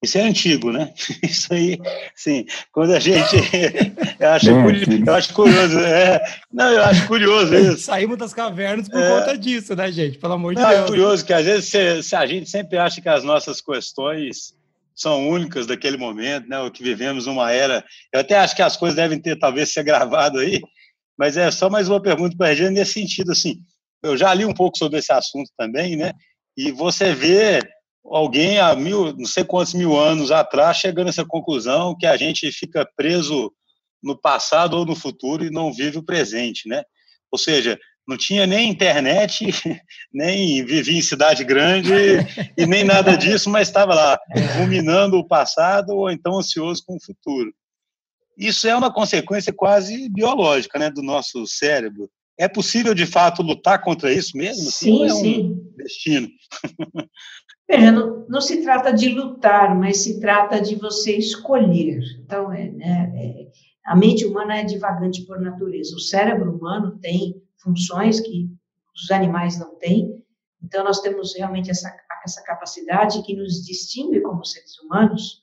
isso 0.00 0.16
é 0.16 0.20
antigo, 0.20 0.70
né? 0.70 0.92
Isso 1.22 1.52
aí, 1.52 1.80
sim. 2.14 2.44
Quando 2.70 2.92
a 2.92 3.00
gente. 3.00 3.36
Eu 4.20 4.28
acho, 4.30 4.46
curioso, 4.46 5.04
eu 5.06 5.14
acho 5.14 5.34
curioso. 5.34 5.78
É, 5.80 6.20
não, 6.52 6.70
eu 6.70 6.82
acho 6.84 7.06
curioso 7.06 7.52
isso. 7.56 7.78
Saímos 7.78 8.16
das 8.16 8.32
cavernas 8.32 8.88
por 8.88 9.02
é, 9.02 9.08
conta 9.08 9.36
disso, 9.36 9.74
né, 9.74 9.90
gente? 9.90 10.18
Pelo 10.18 10.34
amor 10.34 10.54
de 10.54 10.62
não, 10.62 10.70
é 10.70 10.74
Deus. 10.74 10.84
É 10.84 10.88
curioso 10.88 11.24
que 11.24 11.32
às 11.32 11.44
vezes 11.44 11.68
se, 11.68 12.02
se 12.02 12.16
a 12.16 12.24
gente 12.24 12.48
sempre 12.48 12.78
acha 12.78 13.00
que 13.00 13.08
as 13.08 13.24
nossas 13.24 13.60
questões 13.60 14.54
são 14.94 15.28
únicas 15.28 15.66
daquele 15.66 15.96
momento, 15.96 16.48
né? 16.48 16.58
O 16.60 16.70
que 16.70 16.82
vivemos 16.82 17.26
numa 17.26 17.50
era. 17.50 17.84
Eu 18.12 18.20
até 18.20 18.36
acho 18.36 18.54
que 18.54 18.62
as 18.62 18.76
coisas 18.76 18.96
devem 18.96 19.20
ter, 19.20 19.36
talvez, 19.38 19.72
ser 19.72 19.82
gravado 19.82 20.38
aí, 20.38 20.60
mas 21.18 21.36
é 21.36 21.50
só 21.50 21.68
mais 21.68 21.88
uma 21.88 22.00
pergunta 22.00 22.36
para 22.36 22.46
a 22.46 22.48
Regina 22.50 22.70
nesse 22.70 22.94
sentido, 22.94 23.32
assim. 23.32 23.60
Eu 24.02 24.16
já 24.16 24.32
li 24.34 24.44
um 24.44 24.54
pouco 24.54 24.78
sobre 24.78 24.98
esse 24.98 25.12
assunto 25.12 25.50
também, 25.56 25.96
né? 25.96 26.12
E 26.56 26.70
você 26.70 27.12
vê 27.12 27.60
alguém 28.04 28.58
há 28.58 28.74
mil, 28.76 29.16
não 29.16 29.26
sei 29.26 29.44
quantos 29.44 29.74
mil 29.74 29.98
anos 29.98 30.30
atrás 30.30 30.76
chegando 30.76 31.06
a 31.06 31.10
essa 31.10 31.24
conclusão 31.24 31.96
que 31.96 32.06
a 32.06 32.16
gente 32.16 32.52
fica 32.52 32.88
preso 32.96 33.52
no 34.02 34.20
passado 34.20 34.76
ou 34.76 34.84
no 34.84 34.94
futuro 34.94 35.44
e 35.44 35.50
não 35.50 35.72
vive 35.72 35.98
o 35.98 36.04
presente, 36.04 36.68
né? 36.68 36.82
Ou 37.32 37.38
seja, 37.38 37.78
não 38.06 38.16
tinha 38.16 38.46
nem 38.46 38.70
internet, 38.70 39.46
nem 40.12 40.64
vivia 40.64 40.98
em 40.98 41.02
cidade 41.02 41.42
grande 41.44 41.92
e 42.56 42.66
nem 42.66 42.84
nada 42.84 43.16
disso, 43.16 43.48
mas 43.50 43.68
estava 43.68 43.94
lá 43.94 44.18
ruminando 44.58 45.16
o 45.16 45.26
passado 45.26 45.90
ou 45.90 46.10
então 46.10 46.38
ansioso 46.38 46.82
com 46.86 46.96
o 46.96 47.04
futuro. 47.04 47.52
Isso 48.36 48.66
é 48.66 48.76
uma 48.76 48.92
consequência 48.92 49.52
quase 49.52 50.08
biológica, 50.08 50.78
né, 50.78 50.90
do 50.90 51.02
nosso 51.02 51.46
cérebro. 51.46 52.10
é 52.36 52.48
possível 52.48 52.92
de 52.94 53.06
fato 53.06 53.42
lutar 53.42 53.80
contra 53.80 54.12
isso 54.12 54.36
mesmo? 54.36 54.70
Sim, 54.70 55.08
é 55.08 55.12
um 55.12 55.16
sim. 55.16 55.56
Destino. 55.76 56.28
Não, 57.66 58.26
não, 58.28 58.40
se 58.42 58.62
trata 58.62 58.92
de 58.92 59.08
lutar, 59.08 59.74
mas 59.74 60.02
se 60.02 60.20
trata 60.20 60.60
de 60.60 60.74
você 60.76 61.16
escolher. 61.16 61.98
Então, 62.22 62.52
é, 62.52 62.68
né, 62.68 63.12
é, 63.16 63.46
a 63.86 63.96
mente 63.96 64.26
humana 64.26 64.58
é 64.58 64.64
divagante 64.64 65.22
por 65.22 65.40
natureza. 65.40 65.96
O 65.96 65.98
cérebro 65.98 66.54
humano 66.54 66.98
tem 67.00 67.42
funções 67.64 68.20
que 68.20 68.48
os 68.94 69.10
animais 69.10 69.58
não 69.58 69.74
têm. 69.76 70.22
Então, 70.62 70.84
nós 70.84 71.00
temos 71.00 71.34
realmente 71.34 71.70
essa, 71.70 71.94
essa 72.24 72.42
capacidade 72.44 73.22
que 73.22 73.34
nos 73.34 73.64
distingue 73.64 74.20
como 74.20 74.44
seres 74.44 74.78
humanos, 74.78 75.42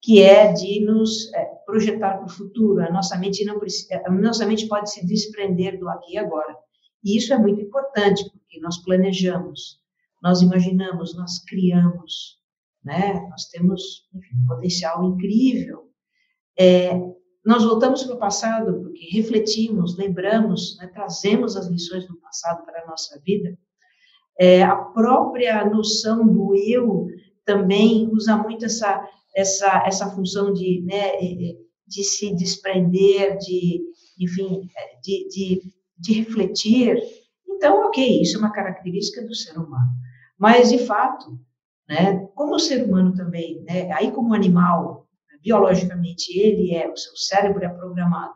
que 0.00 0.22
é 0.22 0.52
de 0.52 0.84
nos 0.84 1.32
é, 1.34 1.44
projetar 1.64 2.16
para 2.16 2.26
o 2.26 2.30
futuro. 2.30 2.82
A 2.82 2.90
nossa 2.90 3.16
mente 3.16 3.44
não 3.44 3.60
a 4.04 4.10
nossa 4.10 4.46
mente 4.46 4.66
pode 4.66 4.90
se 4.90 5.06
desprender 5.06 5.78
do 5.78 5.88
aqui 5.88 6.14
e 6.14 6.18
agora. 6.18 6.56
E 7.04 7.16
isso 7.16 7.32
é 7.32 7.38
muito 7.38 7.60
importante, 7.60 8.28
porque 8.30 8.60
nós 8.60 8.78
planejamos, 8.78 9.80
nós 10.22 10.42
imaginamos, 10.42 11.16
nós 11.16 11.38
criamos, 11.44 12.38
né? 12.84 13.14
Nós 13.30 13.46
temos 13.46 14.08
enfim, 14.14 14.36
um 14.42 14.46
potencial 14.46 15.04
incrível. 15.04 15.88
É, 16.58 16.90
nós 17.48 17.64
voltamos 17.64 18.04
para 18.04 18.14
o 18.14 18.18
passado 18.18 18.78
porque 18.82 19.08
refletimos, 19.10 19.96
lembramos, 19.96 20.76
né, 20.76 20.86
trazemos 20.88 21.56
as 21.56 21.66
lições 21.66 22.06
do 22.06 22.14
passado 22.20 22.62
para 22.66 22.82
a 22.82 22.86
nossa 22.86 23.18
vida. 23.24 23.58
É, 24.38 24.62
a 24.62 24.76
própria 24.76 25.64
noção 25.64 26.26
do 26.26 26.54
eu 26.54 27.06
também 27.46 28.06
usa 28.12 28.36
muito 28.36 28.66
essa 28.66 29.02
essa 29.34 29.82
essa 29.86 30.10
função 30.10 30.52
de 30.52 30.82
né, 30.82 31.12
de 31.86 32.04
se 32.04 32.34
desprender, 32.34 33.38
de 33.38 33.82
enfim, 34.20 34.68
de, 35.02 35.28
de, 35.28 35.74
de 35.98 36.12
refletir. 36.12 37.02
Então, 37.48 37.86
ok, 37.86 38.20
isso 38.20 38.36
é 38.36 38.40
uma 38.40 38.52
característica 38.52 39.24
do 39.26 39.34
ser 39.34 39.56
humano. 39.56 39.90
Mas, 40.36 40.68
de 40.68 40.78
fato, 40.78 41.40
né, 41.88 42.28
como 42.34 42.56
o 42.56 42.60
ser 42.60 42.84
humano 42.84 43.14
também, 43.14 43.62
né, 43.62 43.90
aí 43.92 44.10
como 44.10 44.34
animal, 44.34 44.97
biologicamente 45.42 46.38
ele 46.38 46.74
é, 46.74 46.88
o 46.88 46.96
seu 46.96 47.14
cérebro 47.16 47.64
é 47.64 47.68
programado 47.68 48.34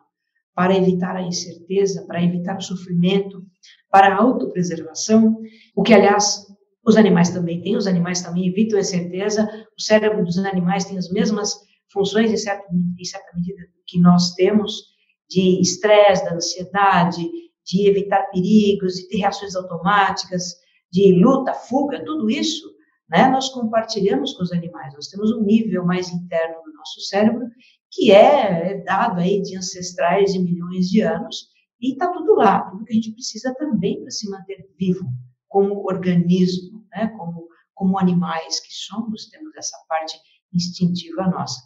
para 0.55 0.77
evitar 0.77 1.17
a 1.17 1.23
incerteza, 1.23 2.05
para 2.07 2.23
evitar 2.23 2.59
o 2.59 2.63
sofrimento, 2.63 3.43
para 3.91 4.15
a 4.15 4.19
autopreservação, 4.19 5.39
o 5.75 5.83
que, 5.83 5.95
aliás, 5.95 6.47
os 6.85 6.97
animais 6.97 7.31
também 7.31 7.61
têm, 7.63 7.77
os 7.77 7.87
animais 7.87 8.23
também 8.23 8.49
evitam 8.49 8.79
a 8.79 8.81
incerteza, 8.81 9.49
o 9.77 9.81
cérebro 9.81 10.25
dos 10.25 10.37
animais 10.39 10.85
tem 10.85 10.99
as 10.99 11.11
mesmas 11.11 11.55
funções, 11.93 12.31
em 12.31 12.37
certa, 12.37 12.65
em 12.73 13.05
certa 13.05 13.37
medida, 13.37 13.63
que 13.87 14.01
nós 14.01 14.35
temos, 14.35 14.93
de 15.29 15.61
estresse, 15.61 16.25
da 16.25 16.35
ansiedade, 16.35 17.23
de 17.65 17.89
evitar 17.89 18.23
perigos, 18.31 18.95
de 18.95 19.09
ter 19.09 19.19
reações 19.19 19.55
automáticas, 19.55 20.57
de 20.91 21.13
luta, 21.23 21.55
fuga, 21.55 22.05
tudo 22.05 22.29
isso, 22.29 22.71
né, 23.13 23.29
nós 23.29 23.51
compartilhamos 23.51 24.33
com 24.33 24.43
os 24.43 24.53
animais. 24.53 24.95
Nós 24.95 25.09
temos 25.09 25.31
um 25.33 25.43
nível 25.43 25.85
mais 25.85 26.09
interno 26.09 26.63
do 26.65 26.73
nosso 26.73 27.01
cérebro 27.03 27.47
que 27.91 28.11
é, 28.11 28.73
é 28.73 28.83
dado 28.83 29.21
aí 29.21 29.43
de 29.43 29.57
ancestrais 29.57 30.33
de 30.33 30.39
milhões 30.39 30.89
de 30.89 31.03
anos 31.03 31.49
e 31.81 31.93
está 31.93 32.11
tudo 32.11 32.35
lá, 32.35 32.63
tudo 32.71 32.85
que 32.85 32.93
a 32.93 32.95
gente 32.95 33.13
precisa 33.13 33.55
também 33.55 34.01
para 34.01 34.11
se 34.11 34.31
manter 34.31 34.67
vivo 34.79 35.05
como 35.47 35.85
organismo, 35.87 36.87
né, 36.91 37.09
como 37.19 37.43
como 37.75 37.99
animais 37.99 38.61
que 38.61 38.73
somos, 38.73 39.29
temos 39.29 39.57
essa 39.57 39.77
parte 39.89 40.17
instintiva 40.55 41.27
nossa. 41.27 41.61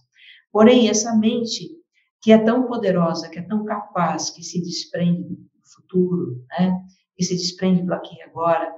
Porém, 0.51 0.89
essa 0.89 1.15
mente 1.15 1.69
que 2.23 2.33
é 2.33 2.39
tão 2.39 2.67
poderosa, 2.67 3.29
que 3.29 3.39
é 3.39 3.43
tão 3.43 3.65
capaz, 3.65 4.31
que 4.31 4.43
se 4.43 4.63
desprende 4.63 5.25
do 5.25 5.47
futuro, 5.75 6.43
né, 6.59 6.73
que 7.15 7.23
se 7.23 7.35
desprende 7.35 7.83
do 7.83 7.93
aqui 7.93 8.17
e 8.17 8.23
agora, 8.23 8.75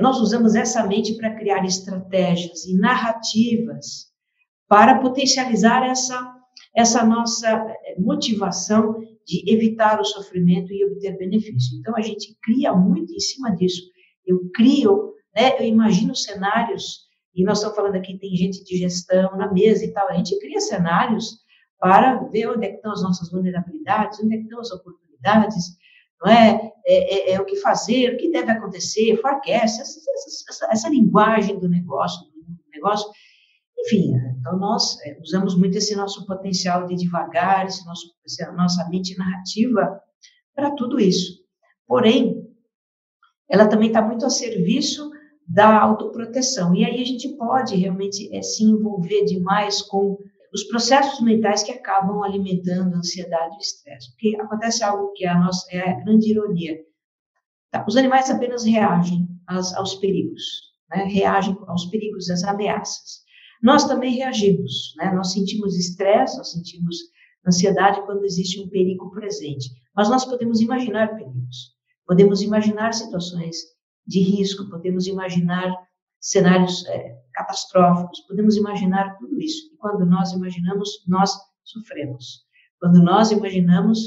nós 0.00 0.18
usamos 0.18 0.54
essa 0.54 0.86
mente 0.86 1.16
para 1.16 1.34
criar 1.34 1.64
estratégias 1.64 2.64
e 2.64 2.76
narrativas 2.78 4.10
para 4.68 5.00
potencializar 5.00 5.84
essa, 5.84 6.32
essa 6.76 7.04
nossa 7.04 7.48
é, 7.48 7.98
motivação 7.98 9.00
de 9.26 9.52
evitar 9.52 10.00
o 10.00 10.04
sofrimento 10.04 10.72
e 10.72 10.84
obter 10.84 11.18
benefício. 11.18 11.76
Então, 11.78 11.96
a 11.96 12.00
gente 12.00 12.36
cria 12.40 12.72
muito 12.72 13.12
em 13.12 13.18
cima 13.18 13.50
disso. 13.56 13.82
Eu 14.24 14.48
crio, 14.54 15.12
né, 15.34 15.60
eu 15.60 15.66
imagino 15.66 16.14
cenários, 16.14 17.00
e 17.34 17.42
nós 17.42 17.58
estamos 17.58 17.76
falando 17.76 17.96
aqui, 17.96 18.16
tem 18.18 18.34
gente 18.36 18.62
de 18.64 18.78
gestão 18.78 19.36
na 19.36 19.52
mesa 19.52 19.84
e 19.84 19.92
tal, 19.92 20.08
a 20.08 20.14
gente 20.14 20.38
cria 20.38 20.60
cenários 20.60 21.40
para 21.80 22.22
ver 22.28 22.48
onde 22.50 22.66
é 22.66 22.74
estão 22.74 22.92
as 22.92 23.02
nossas 23.02 23.30
vulnerabilidades, 23.30 24.20
onde 24.20 24.36
é 24.36 24.40
estão 24.40 24.60
as 24.60 24.70
oportunidades, 24.70 25.64
não 26.22 26.30
é? 26.30 26.72
É, 26.92 27.30
é, 27.30 27.32
é 27.34 27.40
o 27.40 27.44
que 27.44 27.56
fazer, 27.56 28.12
o 28.12 28.16
que 28.16 28.32
deve 28.32 28.50
acontecer, 28.50 29.16
forecast, 29.18 29.80
essa, 29.80 30.00
essa, 30.48 30.68
essa, 30.72 30.88
linguagem 30.88 31.56
do 31.58 31.68
negócio, 31.68 32.26
do 32.32 32.58
negócio. 32.72 33.08
Enfim, 33.78 34.12
então 34.40 34.58
nós 34.58 34.98
é, 35.02 35.16
usamos 35.20 35.56
muito 35.56 35.78
esse 35.78 35.94
nosso 35.94 36.26
potencial 36.26 36.86
de 36.86 36.96
devagar, 36.96 37.66
esse 37.66 37.86
nosso, 37.86 38.12
essa 38.26 38.50
nossa 38.52 38.88
mente 38.88 39.16
narrativa 39.16 40.00
para 40.54 40.72
tudo 40.72 40.98
isso. 40.98 41.40
Porém, 41.86 42.44
ela 43.48 43.68
também 43.68 43.88
está 43.88 44.02
muito 44.02 44.26
a 44.26 44.30
serviço 44.30 45.10
da 45.46 45.80
autoproteção. 45.80 46.74
E 46.74 46.84
aí 46.84 47.00
a 47.00 47.06
gente 47.06 47.28
pode 47.36 47.76
realmente 47.76 48.34
é, 48.34 48.42
se 48.42 48.64
envolver 48.64 49.24
demais 49.24 49.80
com 49.82 50.18
os 50.52 50.64
processos 50.64 51.20
mentais 51.20 51.62
que 51.62 51.72
acabam 51.72 52.22
alimentando 52.22 52.94
a 52.94 52.98
ansiedade 52.98 53.54
e 53.54 53.58
o 53.58 53.60
estresse. 53.60 54.10
Porque 54.10 54.36
acontece 54.40 54.82
algo 54.82 55.12
que 55.12 55.24
é 55.24 55.28
a, 55.28 55.38
nossa, 55.38 55.66
é 55.70 55.90
a 55.90 56.00
grande 56.00 56.30
ironia. 56.30 56.78
Tá? 57.70 57.84
Os 57.86 57.96
animais 57.96 58.28
apenas 58.30 58.64
reagem 58.64 59.28
aos, 59.46 59.72
aos 59.74 59.94
perigos, 59.96 60.42
né? 60.90 61.04
reagem 61.04 61.56
aos 61.66 61.86
perigos, 61.86 62.28
às 62.30 62.42
ameaças. 62.44 63.20
Nós 63.62 63.84
também 63.84 64.14
reagimos, 64.14 64.94
né? 64.96 65.12
nós 65.12 65.32
sentimos 65.32 65.76
estresse, 65.76 66.36
nós 66.36 66.50
sentimos 66.50 66.96
ansiedade 67.46 68.02
quando 68.04 68.24
existe 68.24 68.60
um 68.60 68.68
perigo 68.68 69.10
presente. 69.10 69.70
Mas 69.94 70.08
nós 70.08 70.24
podemos 70.24 70.60
imaginar 70.60 71.14
perigos, 71.14 71.74
podemos 72.06 72.42
imaginar 72.42 72.92
situações 72.92 73.56
de 74.06 74.20
risco, 74.20 74.68
podemos 74.68 75.06
imaginar 75.06 75.72
cenários 76.20 76.84
é, 76.86 77.16
catastróficos, 77.40 78.20
podemos 78.20 78.56
imaginar 78.56 79.16
tudo 79.18 79.40
isso. 79.40 79.72
E 79.72 79.76
quando 79.76 80.04
nós 80.04 80.32
imaginamos, 80.32 80.88
nós 81.06 81.32
sofremos. 81.64 82.44
Quando 82.78 83.02
nós 83.02 83.30
imaginamos, 83.30 84.00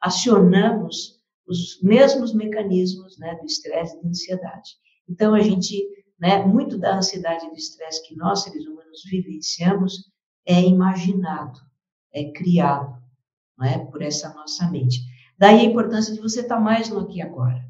acionamos 0.00 1.18
os 1.46 1.80
mesmos 1.82 2.34
mecanismos 2.34 3.18
né, 3.18 3.34
do 3.36 3.46
estresse 3.46 3.96
e 3.96 4.02
da 4.02 4.08
ansiedade. 4.08 4.70
Então, 5.08 5.34
a 5.34 5.40
gente, 5.40 5.82
né, 6.18 6.44
muito 6.44 6.78
da 6.78 6.96
ansiedade 6.96 7.46
e 7.46 7.50
do 7.50 7.56
estresse 7.56 8.06
que 8.06 8.16
nós, 8.16 8.42
seres 8.42 8.66
humanos, 8.66 9.02
vivenciamos 9.10 10.10
é 10.46 10.62
imaginado, 10.62 11.60
é 12.12 12.30
criado 12.32 12.96
não 13.56 13.66
é, 13.66 13.78
por 13.78 14.02
essa 14.02 14.32
nossa 14.34 14.70
mente. 14.70 15.00
Daí 15.36 15.60
a 15.60 15.64
importância 15.64 16.14
de 16.14 16.20
você 16.20 16.40
estar 16.40 16.60
mais 16.60 16.88
no 16.88 17.00
aqui 17.00 17.20
agora 17.20 17.67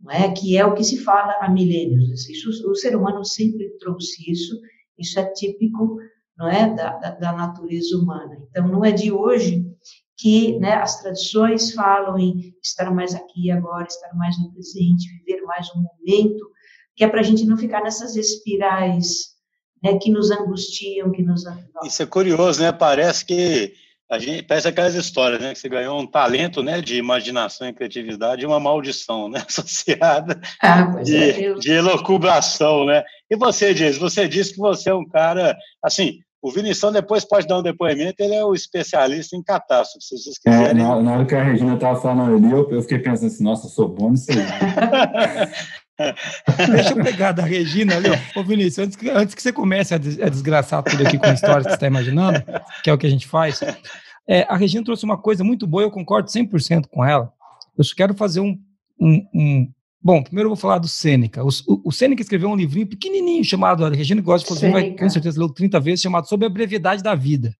não 0.00 0.12
é? 0.12 0.32
que 0.32 0.56
é 0.56 0.64
o 0.64 0.74
que 0.74 0.84
se 0.84 0.98
fala 0.98 1.36
há 1.40 1.50
milênios. 1.50 2.28
Isso, 2.28 2.70
o 2.70 2.74
ser 2.74 2.96
humano 2.96 3.24
sempre 3.24 3.70
trouxe 3.78 4.30
isso, 4.30 4.58
isso 4.98 5.18
é 5.18 5.24
típico 5.32 5.98
não 6.38 6.48
é? 6.48 6.72
Da, 6.72 6.96
da, 6.96 7.10
da 7.10 7.32
natureza 7.32 7.96
humana. 7.96 8.38
Então, 8.48 8.68
não 8.68 8.84
é 8.84 8.92
de 8.92 9.10
hoje 9.10 9.66
que 10.16 10.58
né, 10.58 10.74
as 10.74 11.00
tradições 11.00 11.72
falam 11.72 12.18
em 12.18 12.54
estar 12.62 12.90
mais 12.92 13.14
aqui 13.14 13.50
agora, 13.50 13.86
estar 13.86 14.14
mais 14.14 14.38
no 14.40 14.52
presente, 14.52 15.08
viver 15.18 15.42
mais 15.42 15.68
um 15.74 15.82
momento, 15.82 16.48
que 16.94 17.04
é 17.04 17.08
para 17.08 17.20
a 17.20 17.22
gente 17.22 17.44
não 17.44 17.56
ficar 17.56 17.82
nessas 17.82 18.16
espirais 18.16 19.36
né, 19.82 19.98
que 19.98 20.10
nos 20.10 20.30
angustiam, 20.30 21.10
que 21.10 21.22
nos... 21.22 21.44
Isso 21.84 22.02
é 22.02 22.06
curioso, 22.06 22.60
né? 22.60 22.72
Parece 22.72 23.24
que 23.24 23.72
a 24.10 24.18
gente 24.18 24.42
parece 24.42 24.68
aquelas 24.68 24.94
histórias, 24.94 25.40
né? 25.40 25.52
Que 25.52 25.58
você 25.58 25.68
ganhou 25.68 26.00
um 26.00 26.06
talento, 26.06 26.62
né? 26.62 26.80
De 26.80 26.96
imaginação 26.96 27.68
e 27.68 27.72
criatividade 27.72 28.42
e 28.42 28.46
uma 28.46 28.58
maldição, 28.58 29.28
né? 29.28 29.42
Associada 29.46 30.40
ah, 30.62 30.82
de, 31.02 31.16
é, 31.16 31.54
de 31.54 31.72
elocubração, 31.72 32.86
né? 32.86 33.04
E 33.30 33.36
você 33.36 33.74
diz, 33.74 33.98
você 33.98 34.26
disse 34.26 34.54
que 34.54 34.58
você 34.58 34.90
é 34.90 34.94
um 34.94 35.06
cara, 35.06 35.56
assim, 35.82 36.20
o 36.40 36.50
Vinição 36.50 36.92
depois 36.92 37.24
pode 37.24 37.46
dar 37.46 37.58
um 37.58 37.62
depoimento, 37.62 38.22
ele 38.22 38.34
é 38.34 38.44
o 38.44 38.54
especialista 38.54 39.36
em 39.36 39.42
catástrofe, 39.42 40.06
se 40.06 40.16
vocês 40.16 40.36
é, 40.46 40.50
quiserem. 40.50 40.82
É, 40.82 40.84
na, 40.84 41.02
na, 41.02 41.12
hora 41.12 41.26
que 41.26 41.34
a 41.34 41.42
Regina 41.42 41.74
estava 41.74 42.00
falando 42.00 42.36
ali, 42.36 42.50
eu, 42.50 42.70
eu, 42.70 42.82
fiquei 42.82 43.00
pensando 43.00 43.26
assim, 43.26 43.44
nossa, 43.44 43.68
sou 43.68 43.88
bom 43.88 44.12
nisso 44.12 44.30
aí. 44.30 44.38
Deixa 46.70 46.90
eu 46.90 47.02
pegar 47.02 47.32
da 47.32 47.42
Regina 47.42 47.96
ali, 47.96 48.08
ô 48.36 48.44
Vinícius, 48.44 48.78
antes 48.78 48.96
que, 48.96 49.10
antes 49.10 49.34
que 49.34 49.42
você 49.42 49.52
comece 49.52 49.94
a, 49.94 49.98
des, 49.98 50.20
a 50.20 50.28
desgraçar 50.28 50.82
tudo 50.82 51.06
aqui 51.06 51.18
com 51.18 51.26
a 51.26 51.34
história 51.34 51.62
que 51.62 51.70
você 51.70 51.74
está 51.74 51.86
imaginando, 51.86 52.42
que 52.82 52.90
é 52.90 52.92
o 52.92 52.98
que 52.98 53.06
a 53.06 53.10
gente 53.10 53.26
faz, 53.26 53.60
é, 54.28 54.42
a 54.48 54.56
Regina 54.56 54.84
trouxe 54.84 55.04
uma 55.04 55.18
coisa 55.18 55.42
muito 55.42 55.66
boa, 55.66 55.82
eu 55.82 55.90
concordo 55.90 56.30
100% 56.30 56.86
com 56.90 57.04
ela. 57.04 57.32
Eu 57.76 57.84
só 57.84 57.94
quero 57.94 58.14
fazer 58.14 58.40
um, 58.40 58.58
um, 59.00 59.26
um 59.34 59.72
Bom, 60.00 60.22
primeiro 60.22 60.46
eu 60.46 60.50
vou 60.50 60.56
falar 60.56 60.78
do 60.78 60.86
Sêneca. 60.86 61.44
O, 61.44 61.48
o, 61.66 61.88
o 61.88 61.92
Sêneca 61.92 62.22
escreveu 62.22 62.48
um 62.48 62.56
livrinho 62.56 62.86
pequenininho 62.86 63.44
chamado, 63.44 63.84
a 63.84 63.90
Regina 63.90 64.22
gosta 64.22 64.46
de 64.46 64.54
fazer, 64.54 64.70
vai 64.70 64.92
com 64.92 65.08
certeza 65.08 65.38
leu 65.38 65.48
30 65.48 65.80
vezes, 65.80 66.00
chamado 66.00 66.28
Sobre 66.28 66.46
a 66.46 66.50
Brevidade 66.50 67.02
da 67.02 67.14
Vida. 67.14 67.54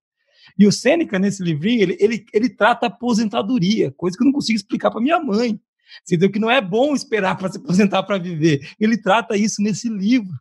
E 0.56 0.66
o 0.66 0.72
Sêneca, 0.72 1.18
nesse 1.18 1.42
livrinho, 1.42 1.82
ele, 1.82 1.96
ele, 2.00 2.24
ele 2.32 2.48
trata 2.48 2.86
a 2.86 2.88
aposentadoria, 2.88 3.92
coisa 3.96 4.16
que 4.16 4.22
eu 4.22 4.26
não 4.26 4.32
consigo 4.32 4.56
explicar 4.56 4.90
para 4.90 5.00
minha 5.00 5.20
mãe. 5.20 5.60
Entendeu 6.02 6.30
que 6.30 6.38
não 6.38 6.50
é 6.50 6.60
bom 6.60 6.94
esperar 6.94 7.36
para 7.36 7.48
se 7.50 7.58
aposentar 7.58 8.02
para 8.02 8.18
viver. 8.18 8.60
Ele 8.78 8.96
trata 8.96 9.36
isso 9.36 9.62
nesse 9.62 9.88
livro. 9.88 10.32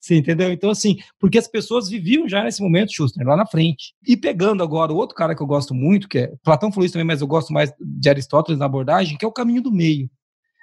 Você 0.00 0.16
entendeu? 0.16 0.50
Então, 0.50 0.70
assim, 0.70 0.96
porque 1.18 1.38
as 1.38 1.46
pessoas 1.46 1.90
viviam 1.90 2.26
já 2.26 2.42
nesse 2.42 2.62
momento, 2.62 2.92
Schuster, 2.92 3.26
lá 3.26 3.36
na 3.36 3.46
frente. 3.46 3.92
E 4.06 4.16
pegando 4.16 4.62
agora 4.62 4.92
o 4.92 4.96
outro 4.96 5.14
cara 5.14 5.36
que 5.36 5.42
eu 5.42 5.46
gosto 5.46 5.74
muito, 5.74 6.08
que 6.08 6.20
é. 6.20 6.32
Platão 6.42 6.72
falou 6.72 6.86
isso 6.86 6.94
também, 6.94 7.06
mas 7.06 7.20
eu 7.20 7.26
gosto 7.26 7.52
mais 7.52 7.70
de 7.78 8.08
Aristóteles 8.08 8.58
na 8.58 8.64
abordagem, 8.64 9.18
que 9.18 9.24
é 9.24 9.28
o 9.28 9.32
caminho 9.32 9.60
do 9.60 9.70
meio. 9.70 10.10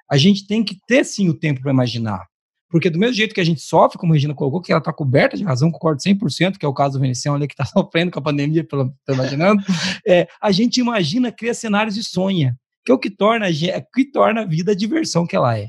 A 0.10 0.18
gente 0.18 0.48
tem 0.48 0.64
que 0.64 0.76
ter, 0.88 1.04
sim, 1.04 1.30
o 1.30 1.36
tempo 1.36 1.62
para 1.62 1.72
imaginar. 1.72 2.26
Porque 2.70 2.90
do 2.90 3.00
mesmo 3.00 3.14
jeito 3.14 3.34
que 3.34 3.42
a 3.42 3.46
gente 3.46 3.62
sofre, 3.62 3.98
como 3.98 4.12
a 4.12 4.16
Regina 4.16 4.34
colocou, 4.34 4.62
que 4.62 4.72
ela 4.72 4.80
está 4.80 4.92
coberta 4.92 5.38
de 5.38 5.44
razão, 5.44 5.72
concordo 5.72 6.02
100%, 6.02 6.58
que 6.58 6.66
é 6.66 6.70
o 6.70 6.74
caso 6.74 6.98
do 6.98 7.02
Venecião 7.02 7.36
ali, 7.36 7.48
que 7.48 7.54
está 7.54 7.64
sofrendo 7.66 8.12
com 8.12 8.20
a 8.20 8.24
pandemia, 8.24 8.62
estou 8.62 8.92
imaginando, 9.10 9.62
é, 10.06 10.28
a 10.42 10.52
gente 10.52 10.80
imagina, 10.80 11.32
cria 11.32 11.54
cenários 11.54 11.96
e 11.96 12.04
sonha, 12.04 12.58
que 12.88 12.92
é 12.92 12.96
o 12.96 13.00
que 13.00 13.10
torna, 13.10 13.48
a, 13.48 13.52
que 13.94 14.06
torna 14.10 14.42
a 14.42 14.46
vida 14.46 14.72
a 14.72 14.76
diversão 14.76 15.28
que 15.28 15.36
ela 15.36 15.60
é 15.60 15.68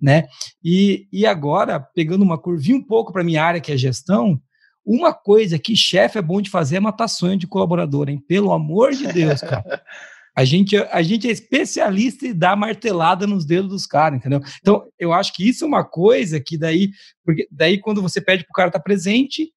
né? 0.00 0.26
E, 0.64 1.06
e 1.12 1.26
agora, 1.26 1.78
pegando 1.78 2.22
uma 2.22 2.38
curvinha 2.38 2.76
um 2.76 2.82
pouco 2.82 3.12
para 3.12 3.24
minha 3.24 3.44
área, 3.44 3.60
que 3.60 3.70
é 3.70 3.76
gestão, 3.76 4.40
uma 4.84 5.12
coisa 5.12 5.58
que 5.58 5.76
chefe 5.76 6.18
é 6.18 6.22
bom 6.22 6.40
de 6.40 6.48
fazer 6.48 6.76
é 6.76 6.80
matar 6.80 7.06
sonho 7.06 7.36
de 7.36 7.46
colaborador, 7.46 8.08
hein? 8.08 8.22
Pelo 8.26 8.52
amor 8.52 8.92
de 8.92 9.06
Deus, 9.12 9.40
cara. 9.40 9.82
A 10.32 10.44
gente, 10.44 10.76
a 10.76 11.02
gente 11.02 11.28
é 11.28 11.32
especialista 11.32 12.24
em 12.24 12.32
dar 12.32 12.56
martelada 12.56 13.26
nos 13.26 13.44
dedos 13.44 13.68
dos 13.68 13.84
caras, 13.84 14.20
entendeu? 14.20 14.40
Então, 14.60 14.86
eu 14.96 15.12
acho 15.12 15.34
que 15.34 15.46
isso 15.46 15.64
é 15.64 15.66
uma 15.66 15.84
coisa 15.84 16.40
que 16.40 16.56
daí, 16.56 16.92
porque 17.24 17.48
daí 17.50 17.78
quando 17.78 18.00
você 18.00 18.20
pede 18.20 18.44
para 18.44 18.52
o 18.52 18.54
cara 18.54 18.68
estar 18.68 18.78
tá 18.78 18.82
presente, 18.82 19.52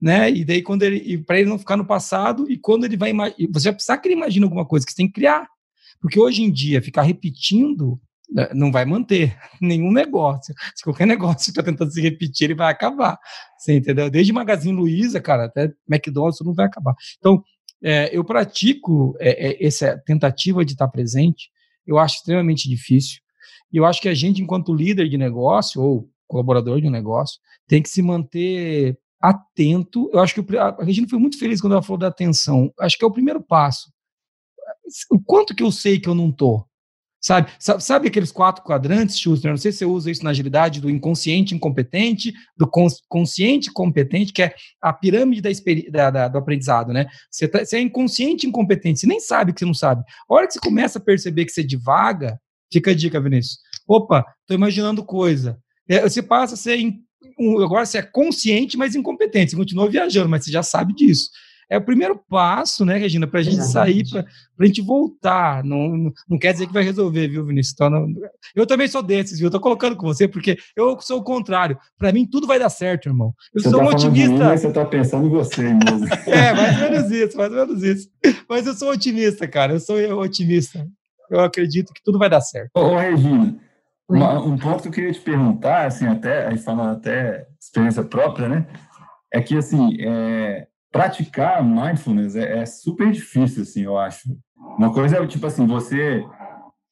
né? 0.00 0.30
E 0.30 0.46
daí 0.46 0.62
quando 0.62 0.82
ele, 0.82 1.18
para 1.18 1.38
ele 1.38 1.50
não 1.50 1.58
ficar 1.58 1.76
no 1.76 1.86
passado, 1.86 2.50
e 2.50 2.58
quando 2.58 2.84
ele 2.84 2.96
vai, 2.96 3.12
você 3.52 3.68
vai 3.68 3.74
precisar 3.74 3.98
que 3.98 4.08
ele 4.08 4.14
imagine 4.14 4.44
alguma 4.44 4.66
coisa 4.66 4.84
que 4.84 4.92
você 4.92 4.96
tem 4.96 5.06
que 5.06 5.12
criar. 5.12 5.46
Porque 6.00 6.18
hoje 6.18 6.42
em 6.42 6.50
dia, 6.50 6.82
ficar 6.82 7.02
repetindo 7.02 8.00
né, 8.30 8.50
não 8.54 8.70
vai 8.70 8.84
manter 8.84 9.36
nenhum 9.60 9.90
negócio. 9.90 10.54
Se 10.74 10.84
qualquer 10.84 11.06
negócio 11.08 11.50
está 11.50 11.62
tentando 11.62 11.90
se 11.90 12.00
repetir, 12.00 12.44
ele 12.44 12.54
vai 12.54 12.70
acabar. 12.70 13.18
Você 13.58 13.76
entendeu? 13.76 14.10
Desde 14.10 14.32
Magazine 14.32 14.76
Luiza, 14.76 15.20
cara, 15.20 15.46
até 15.46 15.72
McDonald's, 15.88 16.40
não 16.44 16.54
vai 16.54 16.66
acabar. 16.66 16.94
Então, 17.18 17.42
é, 17.82 18.14
eu 18.16 18.24
pratico 18.24 19.16
é, 19.20 19.50
é, 19.50 19.66
essa 19.66 20.00
tentativa 20.04 20.64
de 20.64 20.72
estar 20.72 20.88
presente, 20.88 21.50
eu 21.86 21.98
acho 21.98 22.16
extremamente 22.16 22.68
difícil. 22.68 23.20
E 23.72 23.76
eu 23.76 23.84
acho 23.84 24.00
que 24.00 24.08
a 24.08 24.14
gente, 24.14 24.42
enquanto 24.42 24.74
líder 24.74 25.08
de 25.08 25.16
negócio 25.16 25.80
ou 25.80 26.08
colaborador 26.26 26.80
de 26.80 26.88
um 26.88 26.90
negócio, 26.90 27.38
tem 27.66 27.82
que 27.82 27.88
se 27.88 28.02
manter 28.02 28.98
atento. 29.20 30.10
Eu 30.12 30.20
acho 30.20 30.34
que 30.34 30.56
a 30.56 30.76
Regina 30.82 31.08
foi 31.08 31.18
muito 31.18 31.38
feliz 31.38 31.60
quando 31.60 31.74
ela 31.74 31.82
falou 31.82 31.98
da 31.98 32.08
atenção. 32.08 32.72
Acho 32.78 32.98
que 32.98 33.04
é 33.04 33.08
o 33.08 33.12
primeiro 33.12 33.40
passo. 33.42 33.90
O 35.10 35.20
quanto 35.20 35.54
que 35.54 35.62
eu 35.62 35.70
sei 35.70 35.98
que 35.98 36.08
eu 36.08 36.14
não 36.14 36.30
estou? 36.30 36.68
Sabe, 37.20 37.50
sabe 37.58 38.06
aqueles 38.06 38.30
quatro 38.30 38.62
quadrantes, 38.62 39.18
Schuster? 39.18 39.50
Não 39.50 39.58
sei 39.58 39.72
se 39.72 39.78
você 39.78 39.84
usa 39.84 40.10
isso 40.10 40.22
na 40.22 40.30
agilidade 40.30 40.80
do 40.80 40.88
inconsciente 40.88 41.52
incompetente, 41.52 42.32
do 42.56 42.70
consciente 43.08 43.72
competente, 43.72 44.32
que 44.32 44.42
é 44.42 44.54
a 44.80 44.92
pirâmide 44.92 45.42
da, 45.42 45.50
da, 45.90 46.10
da 46.10 46.28
do 46.28 46.38
aprendizado, 46.38 46.92
né? 46.92 47.08
Você, 47.28 47.48
tá, 47.48 47.64
você, 47.64 47.76
é 47.76 47.80
inconsciente 47.80 48.46
incompetente, 48.46 49.00
você 49.00 49.06
nem 49.08 49.18
sabe 49.18 49.52
que 49.52 49.58
você 49.58 49.66
não 49.66 49.74
sabe. 49.74 50.04
A 50.30 50.34
hora 50.34 50.46
que 50.46 50.52
você 50.52 50.60
começa 50.60 51.00
a 51.00 51.02
perceber 51.02 51.44
que 51.44 51.50
você 51.50 51.64
divaga, 51.64 52.40
fica 52.72 52.92
a 52.92 52.94
dica, 52.94 53.20
Vinícius. 53.20 53.58
Opa, 53.86 54.24
estou 54.42 54.54
imaginando 54.54 55.04
coisa. 55.04 55.58
É, 55.88 56.00
você 56.02 56.22
passa 56.22 56.54
a 56.54 56.56
ser. 56.56 56.78
Agora 57.62 57.84
você 57.84 57.98
é 57.98 58.02
consciente, 58.02 58.76
mas 58.76 58.94
incompetente. 58.94 59.50
Você 59.50 59.56
continua 59.56 59.90
viajando, 59.90 60.28
mas 60.28 60.44
você 60.44 60.52
já 60.52 60.62
sabe 60.62 60.94
disso 60.94 61.30
é 61.70 61.76
o 61.76 61.82
primeiro 61.82 62.16
passo, 62.16 62.84
né, 62.84 62.96
Regina, 62.96 63.26
para 63.26 63.40
a 63.40 63.42
gente 63.42 63.62
sair, 63.62 64.02
para 64.08 64.24
a 64.60 64.66
gente 64.66 64.80
voltar. 64.80 65.62
Não, 65.62 65.88
não, 65.88 66.12
não, 66.28 66.38
quer 66.38 66.52
dizer 66.52 66.66
que 66.66 66.72
vai 66.72 66.82
resolver, 66.82 67.28
viu, 67.28 67.44
Vinícius? 67.44 67.74
Então, 67.74 67.90
não, 67.90 68.08
eu 68.54 68.66
também 68.66 68.88
sou 68.88 69.02
desses, 69.02 69.38
viu? 69.38 69.48
Estou 69.48 69.60
colocando 69.60 69.94
com 69.96 70.06
você, 70.06 70.26
porque 70.26 70.56
eu 70.74 70.98
sou 71.00 71.20
o 71.20 71.24
contrário. 71.24 71.78
Para 71.98 72.12
mim, 72.12 72.26
tudo 72.26 72.46
vai 72.46 72.58
dar 72.58 72.70
certo, 72.70 73.08
irmão. 73.08 73.34
Eu 73.54 73.60
você 73.60 73.70
sou 73.70 73.80
tá 73.80 73.84
um 73.84 73.88
otimista. 73.88 74.32
Mim, 74.32 74.38
mas 74.38 74.60
você 74.60 74.68
está 74.68 74.84
pensando 74.84 75.26
em 75.26 75.30
você 75.30 75.62
mesmo. 75.62 76.06
é, 76.26 76.54
mais 76.54 76.82
ou 76.82 76.90
menos 76.90 77.10
isso, 77.10 77.36
mais 77.36 77.52
ou 77.52 77.66
menos 77.66 77.82
isso. 77.82 78.08
Mas 78.48 78.66
eu 78.66 78.74
sou 78.74 78.90
otimista, 78.90 79.46
cara. 79.46 79.74
Eu 79.74 79.80
sou 79.80 79.96
otimista. 80.20 80.86
Eu 81.30 81.40
acredito 81.40 81.92
que 81.92 82.02
tudo 82.02 82.18
vai 82.18 82.30
dar 82.30 82.40
certo. 82.40 82.70
Ô, 82.74 82.96
Regina, 82.96 83.58
uma, 84.08 84.40
um 84.40 84.56
ponto 84.56 84.82
que 84.82 84.88
eu 84.88 84.92
queria 84.92 85.12
te 85.12 85.20
perguntar, 85.20 85.86
assim, 85.86 86.06
até, 86.06 86.46
aí 86.46 86.56
falando 86.56 86.96
até 86.96 87.46
experiência 87.60 88.02
própria, 88.02 88.48
né? 88.48 88.66
É 89.30 89.42
que, 89.42 89.54
assim, 89.54 89.98
é, 90.00 90.66
praticar 90.90 91.62
mindfulness 91.62 92.36
é, 92.36 92.60
é, 92.60 92.66
super 92.66 93.10
difícil, 93.10 93.62
assim, 93.62 93.82
eu 93.82 93.98
acho. 93.98 94.28
Uma 94.78 94.92
coisa 94.92 95.16
é, 95.16 95.26
tipo 95.26 95.46
assim, 95.46 95.66
você 95.66 96.24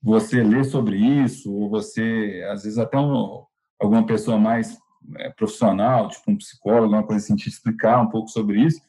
você 0.03 0.41
lê 0.41 0.63
sobre 0.63 0.97
isso, 0.97 1.53
ou 1.53 1.69
você, 1.69 2.47
às 2.53 2.63
vezes, 2.63 2.79
até 2.79 2.97
um, 2.97 3.43
alguma 3.81 4.07
pessoa 4.07 4.39
mais 4.39 4.79
é, 5.17 5.31
profissional, 5.31 6.09
tipo 6.09 6.31
um 6.31 6.37
psicólogo, 6.37 6.85
alguma 6.85 7.03
coisa 7.03 7.25
assim, 7.25 7.35
te 7.35 7.49
explicar 7.49 8.01
um 8.01 8.09
pouco 8.09 8.29
sobre 8.29 8.61
isso, 8.61 8.81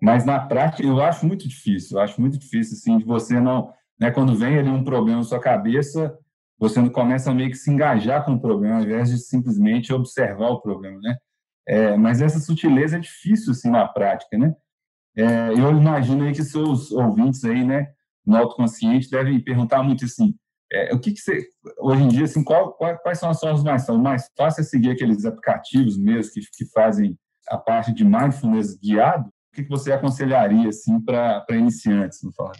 mas 0.00 0.24
na 0.24 0.38
prática 0.40 0.86
eu 0.86 1.02
acho 1.02 1.26
muito 1.26 1.46
difícil, 1.46 1.98
eu 1.98 2.02
acho 2.02 2.18
muito 2.18 2.38
difícil, 2.38 2.78
assim, 2.78 2.98
de 2.98 3.04
você 3.04 3.40
não, 3.40 3.72
né, 4.00 4.10
quando 4.10 4.34
vem 4.34 4.58
ali 4.58 4.68
um 4.68 4.84
problema 4.84 5.18
na 5.18 5.24
sua 5.24 5.40
cabeça, 5.40 6.16
você 6.58 6.88
começa 6.88 7.30
a 7.30 7.34
meio 7.34 7.50
que 7.50 7.56
se 7.56 7.70
engajar 7.70 8.24
com 8.24 8.32
o 8.32 8.40
problema, 8.40 8.76
ao 8.76 8.82
invés 8.82 9.10
de 9.10 9.18
simplesmente 9.18 9.92
observar 9.92 10.48
o 10.48 10.60
problema, 10.60 10.98
né? 11.00 11.16
É, 11.66 11.96
mas 11.96 12.20
essa 12.20 12.38
sutileza 12.38 12.96
é 12.96 13.00
difícil, 13.00 13.52
assim, 13.52 13.70
na 13.70 13.86
prática, 13.88 14.36
né? 14.36 14.54
É, 15.16 15.50
eu 15.50 15.70
imagino 15.70 16.24
aí 16.24 16.32
que 16.32 16.42
seus 16.42 16.90
ouvintes 16.90 17.44
aí, 17.44 17.64
né, 17.64 17.92
no 18.26 18.36
autoconsciente, 18.36 19.10
devem 19.10 19.38
perguntar 19.40 19.82
muito 19.82 20.04
assim, 20.04 20.34
é, 20.72 20.92
o 20.92 20.98
que, 20.98 21.12
que 21.12 21.20
você, 21.20 21.46
hoje 21.78 22.02
em 22.02 22.08
dia, 22.08 22.24
assim, 22.24 22.42
qual, 22.42 22.72
qual, 22.72 22.98
quais 22.98 23.18
são 23.18 23.30
as 23.30 23.38
formas 23.38 23.62
mais, 23.62 23.82
são 23.82 23.96
mais 23.96 24.28
fáceis 24.36 24.70
seguir 24.70 24.90
aqueles 24.90 25.24
aplicativos 25.24 25.96
mesmo 25.96 26.32
que, 26.32 26.40
que 26.40 26.66
fazem 26.72 27.16
a 27.48 27.56
parte 27.56 27.92
de 27.92 28.04
mindfulness 28.04 28.76
guiado? 28.76 29.30
Que, 29.54 29.62
que 29.62 29.68
você 29.68 29.92
aconselharia, 29.92 30.68
assim, 30.68 31.00
para 31.00 31.44
iniciantes, 31.50 32.22
no 32.22 32.32
falar? 32.32 32.54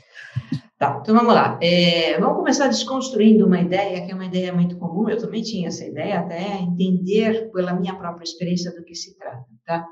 Tá, 0.79 0.99
então 1.01 1.15
vamos 1.15 1.35
lá. 1.35 1.59
É, 1.61 2.19
vamos 2.21 2.37
começar 2.37 2.69
desconstruindo 2.69 3.47
uma 3.47 3.61
ideia, 3.61 4.05
que 4.05 4.13
é 4.13 4.15
uma 4.15 4.27
ideia 4.27 4.53
muito 4.53 4.77
comum, 4.79 5.09
eu 5.09 5.19
também 5.19 5.43
tinha 5.43 5.69
essa 5.69 5.85
ideia, 5.85 6.21
até 6.21 6.59
entender 6.61 7.51
pela 7.53 7.75
minha 7.75 7.97
própria 7.97 8.25
experiência 8.25 8.73
do 8.75 8.85
que 8.85 8.95
se 8.95 9.17
trata, 9.19 9.45
tá? 9.67 9.87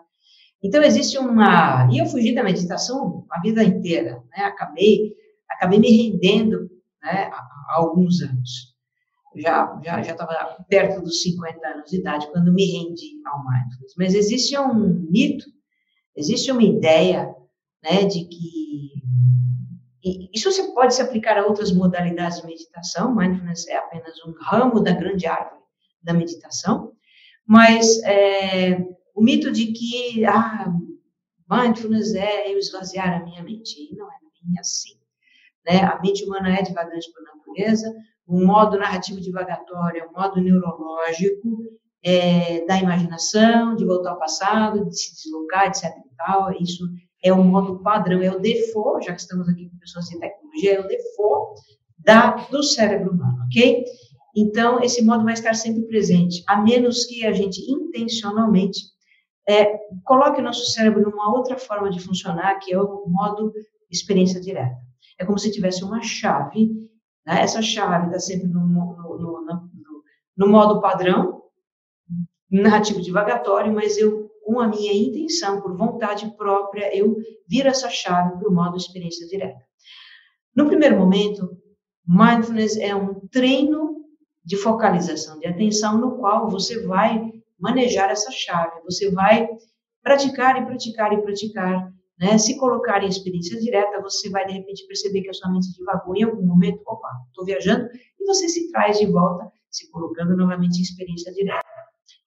Então, 0.63 0.83
existe 0.83 1.19
uma... 1.19 1.89
E 1.91 1.99
eu 1.99 2.07
fugi 2.07 2.35
da 2.35 2.45
meditação 2.45 3.27
a 3.31 3.41
vida 3.41 3.65
inteira, 3.65 4.23
né? 4.31 4.45
Acabei, 4.45 5.13
acabei 5.51 5.81
me 5.81 5.91
rendendo 5.91 6.71
né, 7.03 7.31
há 7.33 7.77
alguns 7.77 8.23
anos. 8.23 8.73
Já 9.35 9.81
já 9.83 10.03
já 10.03 10.13
estava 10.13 10.59
perto 10.69 11.01
dos 11.01 11.23
50 11.23 11.67
anos 11.67 11.91
de 11.91 11.99
idade 11.99 12.31
quando 12.31 12.53
me 12.53 12.65
rendi 12.67 13.21
ao 13.27 13.43
mindfulness. 13.43 13.95
Mas 13.97 14.15
existe 14.15 14.57
um 14.59 15.07
mito, 15.11 15.47
existe 16.17 16.51
uma 16.51 16.63
ideia 16.63 17.35
né, 17.83 18.05
de 18.05 18.25
que 18.25 18.93
isso 20.33 20.51
você 20.51 20.73
pode 20.73 20.95
se 20.95 21.03
aplicar 21.03 21.39
a 21.39 21.47
outras 21.47 21.71
modalidades 21.73 22.41
de 22.41 22.47
meditação. 22.47 23.15
Mindfulness 23.15 23.69
é 23.69 23.77
apenas 23.77 24.17
um 24.27 24.35
ramo 24.41 24.81
da 24.81 24.93
grande 24.93 25.27
árvore 25.27 25.63
da 26.03 26.13
meditação, 26.13 26.93
mas 27.47 28.03
é, 28.03 28.85
o 29.15 29.23
mito 29.23 29.53
de 29.53 29.73
que 29.73 30.25
ah, 30.25 30.67
mindfulness 31.49 32.15
é 32.15 32.53
eu 32.53 32.59
esvaziar 32.59 33.21
a 33.21 33.25
minha 33.25 33.43
mente, 33.43 33.93
e 33.93 33.95
não 33.95 34.07
é 34.07 34.17
bem 34.45 34.59
assim. 34.59 34.99
Né? 35.65 35.83
A 35.83 36.01
mente 36.01 36.25
humana 36.25 36.59
é 36.59 36.63
divagante 36.63 37.09
por 37.13 37.23
natureza, 37.23 37.95
o 38.27 38.45
modo 38.45 38.79
narrativo 38.79 39.21
divagatório 39.21 40.09
um 40.09 40.13
modo 40.13 40.41
neurológico 40.41 41.81
é, 42.05 42.65
da 42.67 42.79
imaginação, 42.79 43.77
de 43.77 43.85
voltar 43.85 44.11
ao 44.11 44.19
passado, 44.19 44.89
de 44.89 44.99
se 44.99 45.15
deslocar, 45.15 45.67
etc. 45.67 45.85
E 45.85 46.17
tal. 46.17 46.53
Isso 46.61 46.85
é 47.23 47.33
o 47.33 47.43
modo 47.43 47.81
padrão, 47.81 48.21
é 48.21 48.31
o 48.31 48.41
default, 48.41 49.07
já 49.07 49.13
que 49.13 49.21
estamos 49.21 49.49
aqui 49.49 49.69
com 49.69 49.79
pessoas 49.79 50.07
de 50.07 50.19
tecnologia, 50.19 50.75
é 50.75 50.81
o 50.81 50.89
default 50.89 51.61
da, 51.99 52.31
do 52.51 52.63
cérebro 52.63 53.13
humano, 53.13 53.45
ok? 53.47 53.85
Então, 54.35 54.83
esse 54.83 55.03
modo 55.05 55.25
vai 55.25 55.35
estar 55.35 55.55
sempre 55.55 55.83
presente, 55.83 56.43
a 56.49 56.57
menos 56.57 57.05
que 57.05 57.25
a 57.25 57.33
gente 57.33 57.61
intencionalmente 57.71 58.81
é, 59.49 59.77
coloque 60.05 60.41
o 60.41 60.45
nosso 60.45 60.65
cérebro 60.73 61.03
numa 61.03 61.33
outra 61.37 61.59
forma 61.59 61.91
de 61.91 62.01
funcionar, 62.01 62.59
que 62.59 62.73
é 62.73 62.81
o 62.81 63.05
modo 63.07 63.53
experiência 63.91 64.41
direta. 64.41 64.77
É 65.19 65.25
como 65.25 65.39
se 65.39 65.53
tivesse 65.53 65.85
uma 65.85 66.03
chave, 66.03 66.71
né? 67.27 67.43
essa 67.43 67.61
chave 67.61 68.07
está 68.07 68.19
sempre 68.19 68.49
no, 68.49 68.67
no, 68.67 69.19
no, 69.19 69.59
no 70.37 70.49
modo 70.49 70.81
padrão, 70.81 71.42
narrativo 72.61 73.01
divagatório, 73.01 73.73
mas 73.73 73.97
eu 73.97 74.31
com 74.45 74.61
a 74.61 74.69
minha 74.69 74.93
intenção, 74.93 75.61
por 75.61 75.77
vontade 75.77 76.31
própria, 76.37 76.95
eu 76.97 77.17
viro 77.47 77.69
essa 77.69 77.89
chave 77.89 78.39
para 78.39 78.49
o 78.49 78.53
modo 78.53 78.77
experiência 78.77 79.27
direta. 79.27 79.61
No 80.55 80.67
primeiro 80.67 80.99
momento, 80.99 81.57
mindfulness 82.07 82.77
é 82.77 82.95
um 82.95 83.27
treino 83.29 84.03
de 84.45 84.57
focalização 84.57 85.39
de 85.39 85.47
atenção 85.47 85.99
no 85.99 86.19
qual 86.19 86.51
você 86.51 86.85
vai 86.85 87.33
manejar 87.59 88.11
essa 88.11 88.31
chave, 88.33 88.83
você 88.85 89.11
vai 89.13 89.49
praticar 90.03 90.61
e 90.61 90.67
praticar 90.67 91.13
e 91.13 91.23
praticar, 91.23 91.93
né, 92.19 92.37
se 92.37 92.59
colocar 92.59 93.03
em 93.05 93.09
experiência 93.09 93.59
direta, 93.61 94.03
você 94.03 94.29
vai 94.29 94.45
de 94.45 94.53
repente 94.53 94.85
perceber 94.89 95.23
que 95.23 95.31
a 95.31 95.33
sua 95.33 95.51
mente 95.51 95.73
divagou 95.73 96.17
em 96.17 96.25
algum 96.25 96.45
momento, 96.45 96.83
opa, 96.85 97.09
estou 97.29 97.45
viajando, 97.45 97.89
e 98.21 98.27
você 98.27 98.49
se 98.49 98.71
traz 98.73 98.99
de 98.99 99.07
volta, 99.07 99.49
se 99.71 99.89
colocando 99.93 100.37
novamente 100.37 100.79
em 100.79 100.83
experiência 100.83 101.33
direta. 101.33 101.72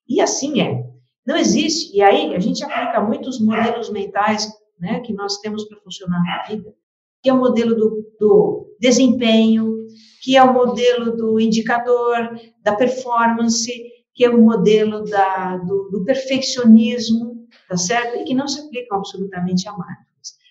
E 0.08 0.20
assim 0.20 0.60
é. 0.60 0.84
Não 1.26 1.36
existe, 1.36 1.96
e 1.96 2.00
aí 2.00 2.34
a 2.34 2.38
gente 2.38 2.62
aplica 2.62 3.00
muitos 3.00 3.40
modelos 3.40 3.90
mentais 3.90 4.48
né, 4.78 5.00
que 5.00 5.12
nós 5.12 5.38
temos 5.38 5.64
para 5.64 5.80
funcionar 5.80 6.22
na 6.22 6.42
vida, 6.44 6.72
que 7.20 7.28
é 7.28 7.32
o 7.32 7.38
modelo 7.38 7.74
do, 7.74 8.14
do 8.20 8.76
desempenho, 8.78 9.86
que 10.22 10.36
é 10.36 10.42
o 10.42 10.52
modelo 10.52 11.16
do 11.16 11.40
indicador, 11.40 12.38
da 12.62 12.76
performance, 12.76 13.72
que 14.14 14.24
é 14.24 14.30
o 14.30 14.40
modelo 14.40 15.04
da, 15.04 15.56
do, 15.58 15.90
do 15.90 16.04
perfeccionismo, 16.04 17.46
tá 17.68 17.76
certo? 17.76 18.16
E 18.18 18.24
que 18.24 18.34
não 18.34 18.46
se 18.46 18.60
aplicam 18.60 18.98
absolutamente 18.98 19.68
a 19.68 19.72
mindfulness. 19.72 20.06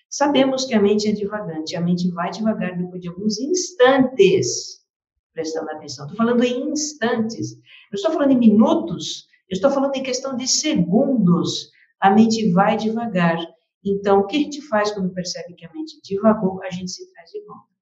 Sabemos 0.08 0.64
que 0.64 0.74
a 0.74 0.80
mente 0.80 1.08
é 1.08 1.12
divagante, 1.12 1.76
a 1.76 1.80
mente 1.80 2.10
vai 2.10 2.30
devagar 2.30 2.76
depois 2.76 3.00
de 3.02 3.08
alguns 3.08 3.38
instantes, 3.38 4.84
prestando 5.32 5.70
atenção. 5.70 6.06
Estou 6.06 6.16
falando 6.16 6.44
em 6.44 6.70
instantes, 6.70 7.54
não 7.54 7.94
estou 7.94 8.12
falando 8.12 8.32
em 8.32 8.38
minutos, 8.38 9.25
eu 9.48 9.54
estou 9.54 9.70
falando 9.70 9.94
em 9.94 10.02
questão 10.02 10.36
de 10.36 10.48
segundos. 10.48 11.70
A 12.00 12.10
mente 12.10 12.50
vai 12.52 12.76
devagar. 12.76 13.38
Então, 13.84 14.20
o 14.20 14.26
que 14.26 14.36
a 14.36 14.40
gente 14.40 14.60
faz 14.62 14.90
quando 14.90 15.14
percebe 15.14 15.54
que 15.54 15.64
a 15.64 15.72
mente 15.72 16.00
divagou? 16.02 16.60
A 16.64 16.70
gente 16.70 16.90
se 16.90 17.10
traz 17.12 17.30
de 17.30 17.44
volta. 17.44 17.76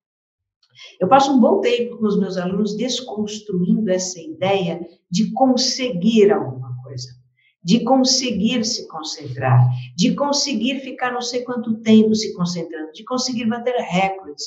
Eu 1.01 1.09
passo 1.09 1.33
um 1.33 1.41
bom 1.41 1.61
tempo 1.61 1.97
com 1.97 2.07
os 2.07 2.19
meus 2.19 2.37
alunos 2.37 2.77
desconstruindo 2.77 3.91
essa 3.91 4.21
ideia 4.21 4.81
de 5.11 5.33
conseguir 5.33 6.33
alguma 6.33 6.77
coisa, 6.83 7.09
de 7.63 7.83
conseguir 7.85 8.65
se 8.65 8.87
concentrar, 8.89 9.67
de 9.97 10.15
conseguir 10.15 10.81
ficar 10.81 11.13
não 11.13 11.23
sei 11.23 11.43
quanto 11.43 11.81
tempo 11.81 12.15
se 12.15 12.35
concentrando, 12.35 12.93
de 12.93 13.05
conseguir 13.05 13.47
bater 13.47 13.75
recordes. 13.77 14.45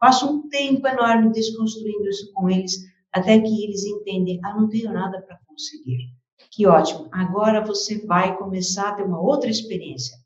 Passo 0.00 0.28
um 0.28 0.48
tempo 0.48 0.86
enorme 0.88 1.30
desconstruindo 1.30 2.08
isso 2.08 2.32
com 2.32 2.50
eles, 2.50 2.74
até 3.12 3.38
que 3.38 3.64
eles 3.64 3.84
entendem: 3.84 4.40
ah, 4.44 4.54
não 4.54 4.68
tenho 4.68 4.92
nada 4.92 5.22
para 5.22 5.38
conseguir. 5.46 6.15
Que 6.50 6.66
ótimo, 6.66 7.08
agora 7.12 7.64
você 7.64 8.04
vai 8.06 8.36
começar 8.36 8.90
a 8.90 8.94
ter 8.94 9.02
uma 9.02 9.20
outra 9.20 9.50
experiência, 9.50 10.16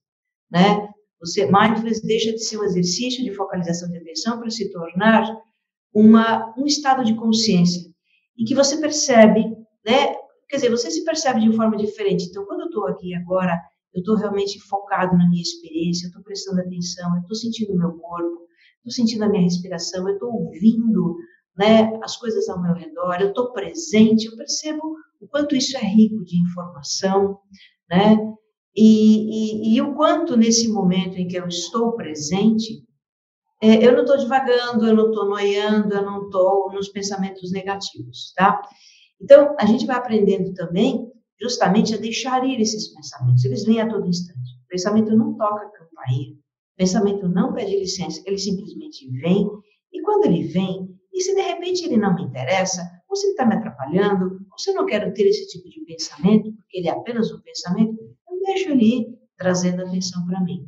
né? 0.50 0.88
Você, 1.20 1.46
mindfulness 1.46 2.00
deixa 2.00 2.32
de 2.32 2.42
ser 2.42 2.58
um 2.58 2.64
exercício 2.64 3.22
de 3.22 3.34
focalização 3.34 3.90
de 3.90 3.98
atenção 3.98 4.38
para 4.38 4.50
se 4.50 4.70
tornar 4.70 5.26
uma, 5.92 6.54
um 6.56 6.66
estado 6.66 7.04
de 7.04 7.14
consciência 7.14 7.90
em 8.38 8.44
que 8.44 8.54
você 8.54 8.78
percebe, 8.78 9.44
né? 9.84 10.14
Quer 10.48 10.56
dizer, 10.56 10.70
você 10.70 10.90
se 10.90 11.04
percebe 11.04 11.40
de 11.40 11.54
forma 11.54 11.76
diferente. 11.76 12.24
Então, 12.24 12.44
quando 12.46 12.60
eu 12.62 12.66
estou 12.66 12.86
aqui 12.86 13.14
agora, 13.14 13.60
eu 13.94 14.00
estou 14.00 14.16
realmente 14.16 14.58
focado 14.60 15.16
na 15.16 15.28
minha 15.28 15.42
experiência, 15.42 16.06
eu 16.06 16.08
estou 16.08 16.22
prestando 16.22 16.60
atenção, 16.60 17.14
eu 17.14 17.20
estou 17.22 17.36
sentindo 17.36 17.72
o 17.72 17.78
meu 17.78 17.92
corpo, 17.98 18.46
estou 18.78 18.92
sentindo 18.92 19.24
a 19.24 19.28
minha 19.28 19.42
respiração, 19.42 20.08
eu 20.08 20.14
estou 20.14 20.32
ouvindo, 20.32 21.16
né, 21.56 21.98
as 22.02 22.16
coisas 22.16 22.48
ao 22.48 22.62
meu 22.62 22.72
redor, 22.72 23.20
eu 23.20 23.28
estou 23.28 23.52
presente, 23.52 24.26
eu 24.26 24.36
percebo 24.36 24.96
o 25.20 25.28
quanto 25.28 25.54
isso 25.54 25.76
é 25.76 25.80
rico 25.80 26.24
de 26.24 26.40
informação, 26.40 27.38
né? 27.88 28.16
E, 28.74 29.72
e, 29.72 29.74
e 29.74 29.82
o 29.82 29.94
quanto 29.94 30.36
nesse 30.36 30.68
momento 30.68 31.16
em 31.16 31.26
que 31.26 31.36
eu 31.36 31.46
estou 31.46 31.92
presente, 31.92 32.84
é, 33.62 33.84
eu 33.86 33.92
não 33.92 34.02
estou 34.02 34.16
divagando, 34.16 34.86
eu 34.86 34.94
não 34.94 35.08
estou 35.08 35.28
noiando, 35.28 35.94
eu 35.94 36.02
não 36.02 36.24
estou 36.24 36.72
nos 36.72 36.88
pensamentos 36.88 37.52
negativos, 37.52 38.32
tá? 38.34 38.62
Então, 39.20 39.54
a 39.58 39.66
gente 39.66 39.84
vai 39.84 39.96
aprendendo 39.96 40.54
também 40.54 41.10
justamente 41.40 41.94
a 41.94 41.98
deixar 41.98 42.46
ir 42.46 42.60
esses 42.60 42.88
pensamentos. 42.88 43.44
Eles 43.44 43.64
vêm 43.64 43.80
a 43.80 43.88
todo 43.88 44.06
instante. 44.06 44.38
O 44.64 44.68
pensamento 44.68 45.14
não 45.14 45.36
toca 45.36 45.66
a 45.66 45.70
campainha, 45.70 46.32
o 46.32 46.76
pensamento 46.78 47.28
não 47.28 47.52
pede 47.52 47.76
licença, 47.76 48.22
ele 48.24 48.38
simplesmente 48.38 49.10
vem. 49.10 49.46
E 49.92 50.00
quando 50.02 50.24
ele 50.24 50.44
vem, 50.44 50.88
e 51.12 51.20
se 51.22 51.34
de 51.34 51.42
repente 51.42 51.84
ele 51.84 51.96
não 51.96 52.14
me 52.14 52.22
interessa, 52.22 52.82
ou 53.10 53.16
se 53.16 53.26
ele 53.26 53.32
está 53.32 53.44
me 53.44 53.56
atrapalhando, 53.56 54.46
ou 54.50 54.58
se 54.58 54.70
eu 54.70 54.74
não 54.74 54.86
quero 54.86 55.12
ter 55.12 55.24
esse 55.24 55.48
tipo 55.48 55.68
de 55.68 55.80
pensamento, 55.80 56.52
porque 56.52 56.78
ele 56.78 56.88
é 56.88 56.92
apenas 56.92 57.32
um 57.32 57.40
pensamento, 57.40 58.00
eu 58.00 58.40
deixo 58.44 58.70
ele 58.70 58.84
ir 58.84 59.18
trazendo 59.36 59.82
atenção 59.82 60.24
para 60.26 60.40
mim, 60.40 60.66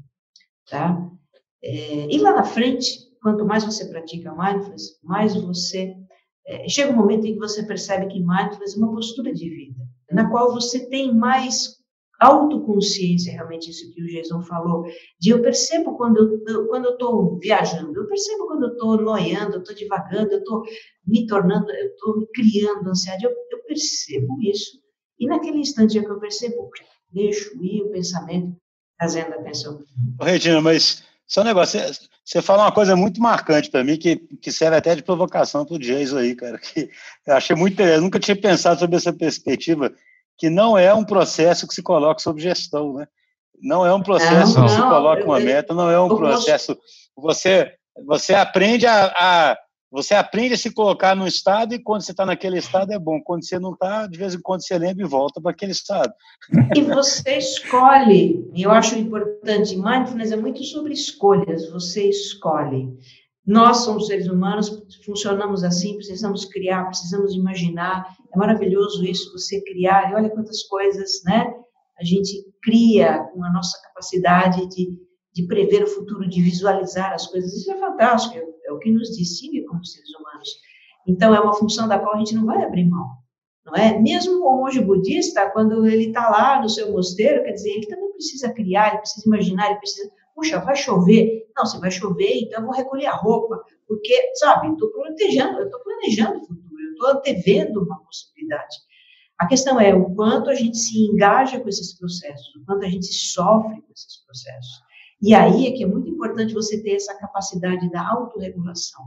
tá? 0.69 1.09
É, 1.63 2.13
e 2.13 2.19
lá 2.19 2.35
na 2.35 2.43
frente, 2.43 2.99
quanto 3.23 3.47
mais 3.47 3.65
você 3.65 3.85
pratica 3.87 4.35
mindfulness, 4.35 4.99
mais 5.05 5.37
você 5.37 5.95
é, 6.45 6.69
chega 6.69 6.93
um 6.93 6.97
momento 6.97 7.27
em 7.27 7.35
que 7.35 7.39
você 7.39 7.63
percebe 7.63 8.09
que 8.09 8.19
mindfulness 8.19 8.75
é 8.75 8.79
uma 8.79 8.93
postura 8.93 9.33
de 9.33 9.49
vida, 9.49 9.81
na 10.11 10.29
qual 10.29 10.53
você 10.53 10.89
tem 10.89 11.15
mais 11.15 11.82
autoconsciência, 12.23 13.33
realmente 13.33 13.71
isso 13.71 13.93
que 13.93 14.03
o 14.03 14.07
Jason 14.07 14.43
falou, 14.43 14.85
de 15.21 15.31
eu 15.31 15.43
percebo 15.43 15.97
quando 15.97 16.43
eu 16.47 16.67
quando 16.69 16.87
eu 16.87 16.93
estou 16.93 17.39
viajando, 17.39 17.99
eu 17.99 18.07
percebo 18.07 18.47
quando 18.47 18.65
eu 18.65 18.73
estou 18.73 19.01
noiando, 19.01 19.57
eu 19.57 19.61
estou 19.61 19.75
divagando, 19.75 20.33
eu 20.33 20.39
estou 20.39 20.63
me 21.07 21.27
tornando, 21.27 21.71
eu 21.71 21.89
estou 21.89 22.19
me 22.19 22.27
criando 22.29 22.89
ansiedade, 22.89 23.25
eu, 23.25 23.31
eu 23.51 23.65
percebo 23.65 24.39
isso. 24.41 24.81
E 25.19 25.27
naquele 25.27 25.59
instante 25.59 25.99
é 25.99 26.03
que 26.03 26.11
eu 26.11 26.21
percebo, 26.21 26.71
deixo 27.11 27.51
ir 27.63 27.83
o 27.83 27.91
pensamento, 27.91 28.57
trazendo 28.99 29.35
atenção. 29.35 29.83
Regina, 30.21 30.61
mas 30.61 31.03
só 31.27 31.41
um 31.41 31.45
negócio, 31.45 31.81
você, 31.81 32.09
você 32.25 32.43
fala 32.43 32.65
uma 32.65 32.73
coisa 32.73 32.95
muito 32.95 33.21
marcante 33.21 33.71
para 33.71 33.83
mim, 33.83 33.97
que, 33.97 34.17
que 34.17 34.53
serve 34.53 34.77
até 34.77 34.95
de 34.95 35.03
provocação 35.03 35.65
para 35.65 35.77
o 35.77 35.79
Jason 35.79 36.19
aí, 36.19 36.35
cara, 36.35 36.59
que 36.61 36.91
eu 37.27 37.35
achei 37.35 37.57
muito 37.57 37.81
eu 37.81 38.01
nunca 38.01 38.21
tinha 38.21 38.37
pensado 38.37 38.79
sobre 38.79 38.97
essa 38.97 39.13
perspectiva, 39.13 39.93
que 40.39 40.51
não 40.51 40.77
é 40.77 40.93
um 40.93 41.05
processo 41.05 41.67
que 41.67 41.75
se 41.75 41.83
coloca 41.83 42.21
sob 42.21 42.41
gestão, 42.41 42.95
né? 42.95 43.07
Não 43.61 43.87
é 43.87 43.95
um 43.95 44.03
processo 44.03 44.59
não, 44.59 44.67
que 44.67 44.73
se 44.73 44.81
coloca 44.81 45.25
uma 45.25 45.39
meta, 45.39 45.73
não 45.73 45.89
é 45.89 46.01
um 46.01 46.09
processo. 46.09 46.77
Você, 47.17 47.73
você 48.05 48.35
aprende 48.35 48.87
a, 48.87 49.07
a 49.07 49.59
você 49.93 50.15
aprende 50.15 50.55
a 50.55 50.57
se 50.57 50.73
colocar 50.73 51.15
no 51.15 51.27
estado 51.27 51.75
e 51.75 51.79
quando 51.79 52.01
você 52.01 52.13
está 52.13 52.25
naquele 52.25 52.57
estado 52.57 52.95
é 52.95 52.99
bom. 52.99 53.21
Quando 53.21 53.45
você 53.45 53.59
não 53.59 53.75
está, 53.75 54.07
de 54.07 54.19
vez 54.19 54.35
em 54.35 54.41
quando 54.41 54.65
você 54.65 54.79
lembra 54.79 55.05
e 55.05 55.09
volta 55.09 55.39
para 55.39 55.51
aquele 55.51 55.73
estado. 55.73 56.11
E 56.75 56.81
você 56.81 57.37
escolhe, 57.37 58.51
e 58.55 58.63
eu 58.63 58.71
acho 58.71 58.97
importante, 58.97 59.77
mindfulness 59.77 60.33
é 60.33 60.37
muito 60.37 60.65
sobre 60.65 60.95
escolhas, 60.95 61.71
você 61.71 62.09
escolhe. 62.09 62.89
Nós 63.47 63.79
somos 63.79 64.07
seres 64.07 64.29
humanos, 64.29 64.71
funcionamos 65.05 65.65
assim, 65.65 65.97
precisamos 65.97 66.45
criar, 66.45 66.85
precisamos 66.87 67.35
imaginar. 67.35 68.17
É 68.33 68.39
maravilhoso 68.39 69.05
isso, 69.05 69.33
você 69.33 69.61
criar, 69.65 70.11
e 70.11 70.15
olha 70.15 70.31
quantas 70.31 70.63
coisas, 70.65 71.23
né? 71.25 71.53
A 71.99 72.05
gente 72.05 72.45
cria 72.63 73.19
com 73.33 73.45
a 73.45 73.53
nossa 73.53 73.77
capacidade 73.83 74.69
de 74.69 74.97
de 75.33 75.47
prever 75.47 75.83
o 75.83 75.87
futuro, 75.87 76.29
de 76.29 76.43
visualizar 76.43 77.13
as 77.13 77.27
coisas. 77.27 77.53
Isso 77.55 77.73
é 77.73 77.77
fantástico, 77.79 78.37
é, 78.37 78.69
é 78.69 78.73
o 78.73 78.79
que 78.79 78.91
nos 78.91 79.17
distingue 79.17 79.65
como 79.65 79.85
seres 79.85 80.11
humanos. 80.15 80.49
Então, 81.07 81.35
é 81.35 81.41
uma 81.41 81.55
função 81.55 81.89
da 81.89 81.99
qual 81.99 82.15
a 82.15 82.19
gente 82.19 82.35
não 82.35 82.45
vai 82.45 82.63
abrir 82.63 82.89
mão, 82.89 83.09
não 83.65 83.75
é? 83.75 83.99
Mesmo 83.99 84.45
o 84.47 84.59
monge 84.59 84.81
budista, 84.81 85.51
quando 85.51 85.87
ele 85.87 86.09
está 86.09 86.29
lá 86.29 86.61
no 86.61 86.69
seu 86.69 86.93
mosteiro, 86.93 87.43
quer 87.43 87.53
dizer, 87.53 87.71
ele 87.71 87.87
também 87.87 88.13
precisa 88.13 88.53
criar, 88.53 88.89
ele 88.89 88.99
precisa 88.99 89.27
imaginar, 89.27 89.71
ele 89.71 89.79
precisa, 89.79 90.11
puxa, 90.43 90.59
vai 90.59 90.75
chover. 90.75 91.47
Não, 91.57 91.65
se 91.65 91.79
vai 91.79 91.91
chover, 91.91 92.41
então 92.41 92.61
eu 92.61 92.67
vou 92.67 92.75
recolher 92.75 93.07
a 93.07 93.15
roupa, 93.15 93.63
porque, 93.87 94.35
sabe, 94.35 94.73
estou 94.73 94.91
planejando, 94.91 95.59
eu 95.59 95.67
estou 95.67 95.81
planejando 95.81 96.39
o 96.39 96.47
futuro, 96.47 96.83
eu 96.83 96.93
estou 96.93 97.09
antevendo 97.09 97.85
uma 97.85 98.03
possibilidade. 98.03 98.77
A 99.39 99.47
questão 99.47 99.79
é 99.79 99.95
o 99.95 100.15
quanto 100.15 100.51
a 100.51 100.55
gente 100.55 100.77
se 100.77 100.99
engaja 100.99 101.61
com 101.61 101.69
esses 101.69 101.97
processos, 101.99 102.55
o 102.57 102.65
quanto 102.65 102.85
a 102.85 102.89
gente 102.89 103.07
sofre 103.07 103.83
com 103.83 103.93
esses 103.93 104.25
processos. 104.25 104.83
E 105.21 105.35
aí 105.35 105.67
é 105.67 105.73
que 105.73 105.85
é 105.85 105.87
muito 105.87 106.09
importante 106.09 106.55
você 106.55 106.83
ter 106.83 106.97
essa 106.97 107.15
capacidade 107.17 107.91
da 107.91 108.09
autorregulação, 108.09 109.05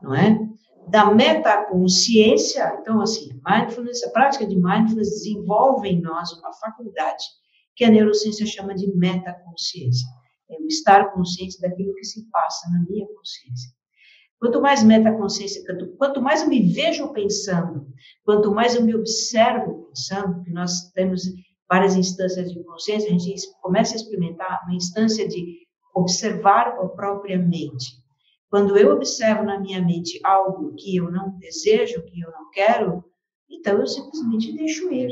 não 0.00 0.14
é? 0.14 0.38
Da 0.88 1.12
metaconsciência, 1.12 2.78
então, 2.80 3.00
assim, 3.00 3.40
mindfulness, 3.46 4.04
a 4.04 4.10
prática 4.10 4.46
de 4.46 4.54
mindfulness 4.54 5.10
desenvolve 5.10 5.88
em 5.88 6.00
nós 6.00 6.32
uma 6.32 6.52
faculdade 6.52 7.24
que 7.74 7.84
a 7.84 7.90
neurociência 7.90 8.46
chama 8.46 8.74
de 8.74 8.94
metaconsciência. 8.94 10.06
É 10.50 10.60
o 10.60 10.66
estar 10.66 11.12
consciente 11.12 11.60
daquilo 11.60 11.94
que 11.94 12.04
se 12.04 12.28
passa 12.30 12.68
na 12.70 12.84
minha 12.88 13.06
consciência. 13.06 13.70
Quanto 14.38 14.60
mais 14.60 14.82
metaconsciência, 14.82 15.64
quanto, 15.64 15.96
quanto 15.96 16.20
mais 16.20 16.42
eu 16.42 16.48
me 16.48 16.60
vejo 16.72 17.12
pensando, 17.12 17.86
quanto 18.24 18.52
mais 18.52 18.74
eu 18.74 18.82
me 18.82 18.94
observo 18.94 19.86
pensando, 19.86 20.42
que 20.42 20.50
nós 20.50 20.90
temos 20.92 21.22
várias 21.68 21.96
instâncias 21.96 22.52
de 22.52 22.62
consciência, 22.62 23.08
a 23.08 23.18
gente 23.18 23.40
começa 23.62 23.94
a 23.94 23.96
experimentar 23.96 24.60
uma 24.64 24.74
instância 24.74 25.26
de 25.26 25.64
observar 25.94 26.68
a 26.68 26.88
própria 26.88 27.38
mente. 27.38 28.02
Quando 28.50 28.76
eu 28.76 28.92
observo 28.92 29.44
na 29.44 29.58
minha 29.58 29.80
mente 29.80 30.20
algo 30.22 30.74
que 30.74 30.96
eu 30.96 31.10
não 31.10 31.38
desejo, 31.38 32.04
que 32.04 32.20
eu 32.20 32.30
não 32.30 32.50
quero, 32.50 33.04
então 33.50 33.80
eu 33.80 33.86
simplesmente 33.86 34.52
deixo 34.52 34.92
ir. 34.92 35.10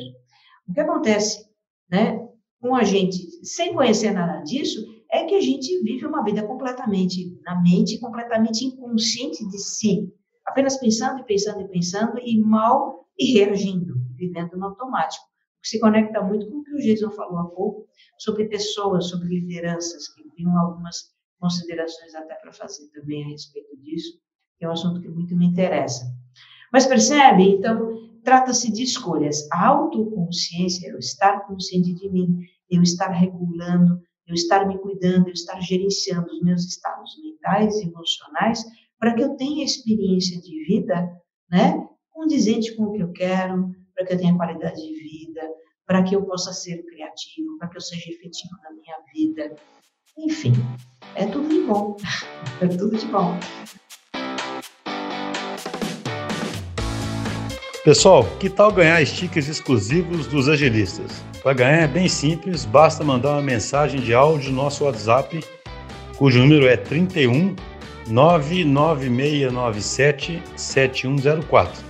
O 0.68 0.72
que 0.72 0.80
acontece, 0.80 1.48
né, 1.90 2.28
com 2.60 2.74
a 2.74 2.84
gente, 2.84 3.18
sem 3.44 3.74
conhecer 3.74 4.12
nada 4.12 4.42
disso, 4.42 4.84
é 5.12 5.24
que 5.24 5.34
a 5.34 5.40
gente 5.40 5.82
vive 5.82 6.06
uma 6.06 6.24
vida 6.24 6.42
completamente 6.46 7.38
na 7.44 7.60
mente, 7.60 8.00
completamente 8.00 8.64
inconsciente 8.64 9.46
de 9.48 9.58
si, 9.58 10.12
apenas 10.46 10.78
pensando 10.78 11.20
e 11.20 11.24
pensando 11.24 11.60
e 11.60 11.68
pensando 11.68 12.18
e 12.18 12.40
mal 12.40 13.06
e 13.18 13.34
reagindo, 13.34 13.94
vivendo 14.16 14.56
no 14.56 14.66
automático 14.66 15.32
se 15.62 15.78
conecta 15.78 16.20
muito 16.20 16.50
com 16.50 16.58
o 16.58 16.64
que 16.64 16.74
o 16.74 16.78
Jason 16.78 17.10
falou 17.10 17.38
há 17.38 17.44
pouco 17.46 17.86
sobre 18.18 18.46
pessoas, 18.46 19.08
sobre 19.08 19.28
lideranças 19.28 20.08
que 20.08 20.28
tenho 20.36 20.50
algumas 20.58 21.12
considerações 21.38 22.14
até 22.14 22.34
para 22.34 22.52
fazer 22.52 22.88
também 22.90 23.24
a 23.24 23.28
respeito 23.28 23.76
disso, 23.80 24.18
que 24.58 24.64
é 24.64 24.68
um 24.68 24.72
assunto 24.72 25.00
que 25.00 25.08
muito 25.08 25.36
me 25.36 25.46
interessa. 25.46 26.04
Mas 26.72 26.86
percebe? 26.86 27.44
Então, 27.44 28.20
trata-se 28.24 28.72
de 28.72 28.82
escolhas. 28.82 29.48
A 29.52 29.68
autoconsciência, 29.68 30.88
eu 30.88 30.98
estar 30.98 31.46
consciente 31.46 31.94
de 31.94 32.10
mim, 32.10 32.38
eu 32.70 32.82
estar 32.82 33.08
regulando, 33.08 34.00
eu 34.32 34.34
estar 34.34 34.66
me 34.66 34.78
cuidando, 34.78 35.28
eu 35.28 35.32
estar 35.32 35.60
gerenciando 35.60 36.26
os 36.32 36.40
meus 36.40 36.64
estados 36.64 37.20
mentais 37.22 37.76
e 37.76 37.86
emocionais, 37.86 38.64
para 38.98 39.14
que 39.14 39.22
eu 39.22 39.36
tenha 39.36 39.64
experiência 39.64 40.40
de 40.40 40.64
vida, 40.64 41.12
né, 41.50 41.86
condizente 42.10 42.74
com 42.74 42.84
o 42.84 42.92
que 42.92 43.02
eu 43.02 43.12
quero, 43.12 43.70
para 43.94 44.06
que 44.06 44.14
eu 44.14 44.18
tenha 44.18 44.34
qualidade 44.34 44.80
de 44.80 44.94
vida, 44.94 45.42
para 45.86 46.02
que 46.02 46.16
eu 46.16 46.24
possa 46.24 46.52
ser 46.52 46.82
criativo, 46.86 47.58
para 47.58 47.68
que 47.68 47.76
eu 47.76 47.80
seja 47.80 48.10
efetivo 48.10 48.54
na 48.62 48.70
minha 48.70 48.96
vida. 49.14 49.54
Enfim, 50.16 50.52
é 51.14 51.26
tudo 51.26 51.48
de 51.48 51.60
bom. 51.60 51.96
É 52.60 52.68
tudo 52.68 52.96
de 52.96 53.06
bom. 53.06 53.36
Pessoal, 57.82 58.24
que 58.38 58.48
tal 58.48 58.70
ganhar 58.70 59.04
stickers 59.04 59.48
exclusivos 59.48 60.28
dos 60.28 60.48
agilistas? 60.48 61.31
Para 61.42 61.54
ganhar 61.54 61.82
é 61.82 61.88
bem 61.88 62.08
simples, 62.08 62.64
basta 62.64 63.02
mandar 63.02 63.30
uma 63.30 63.42
mensagem 63.42 64.00
de 64.00 64.14
áudio 64.14 64.52
no 64.52 64.62
nosso 64.62 64.84
WhatsApp, 64.84 65.42
cujo 66.16 66.38
número 66.38 66.68
é 66.68 66.76
31 66.76 67.56
99697 68.06 70.40
7104. 70.54 71.82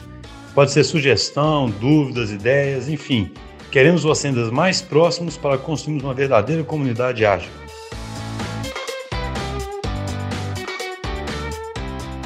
Pode 0.55 0.73
ser 0.73 0.85
sugestão, 0.85 1.69
dúvidas, 1.69 2.31
ideias, 2.31 2.89
enfim. 2.89 3.31
Queremos 3.71 4.05
vocês 4.05 4.35
mais 4.51 4.81
próximos 4.81 5.37
para 5.37 5.59
construirmos 5.59 6.03
uma 6.03 6.15
verdadeira 6.15 6.65
comunidade 6.65 7.27
ágil. 7.27 7.51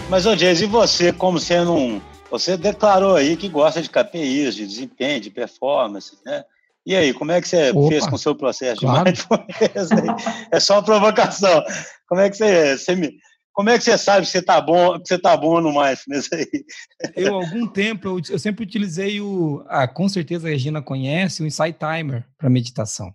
Mas, 0.09 0.27
ô 0.27 0.37
James, 0.37 0.61
e 0.61 0.67
você, 0.67 1.13
como 1.13 1.41
sendo 1.41 1.75
um 1.75 2.01
você 2.31 2.57
declarou 2.57 3.17
aí 3.17 3.37
que 3.37 3.49
gosta 3.49 3.81
de 3.81 3.89
KPIs, 3.89 4.55
de 4.55 4.67
desempenho, 4.67 5.21
de 5.21 5.31
performance, 5.31 6.19
né? 6.25 6.45
E 6.87 6.95
aí, 6.95 7.13
como 7.13 7.33
é 7.33 7.41
que 7.41 7.49
você 7.49 7.71
Opa, 7.71 7.89
fez 7.89 8.07
com 8.07 8.15
o 8.15 8.19
seu 8.19 8.35
processo 8.35 8.81
claro. 8.81 9.13
de 9.13 9.19
mindfulness? 9.19 9.89
é 10.53 10.61
só 10.61 10.75
uma 10.75 10.85
provocação. 10.85 11.63
Como 12.09 12.21
é 12.21 12.31
que 12.31 12.37
você, 12.37 12.79
você 12.79 12.95
me, 12.95 13.19
como 13.53 13.71
é 13.71 13.79
que 13.79 13.85
você 13.85 13.99
sabe 13.99 14.25
que 14.25 14.31
você 14.31 14.39
está 14.39 14.61
bom, 14.61 15.01
que 15.01 15.09
você 15.09 15.19
tá 15.19 15.37
bom 15.37 15.61
no 15.63 15.73
mindfulness 15.73 16.29
aí? 16.33 16.47
Eu, 17.17 17.35
algum 17.35 17.67
tempo, 17.67 18.07
eu, 18.07 18.21
eu, 18.29 18.39
sempre 18.39 18.63
utilizei 18.63 19.21
o, 19.21 19.65
ah, 19.67 19.89
com 19.89 20.09
certeza 20.09 20.47
a 20.47 20.51
Regina 20.51 20.81
conhece, 20.81 21.43
o 21.43 21.47
Insight 21.47 21.77
Timer 21.79 22.25
para 22.39 22.51
meditação. 22.51 23.13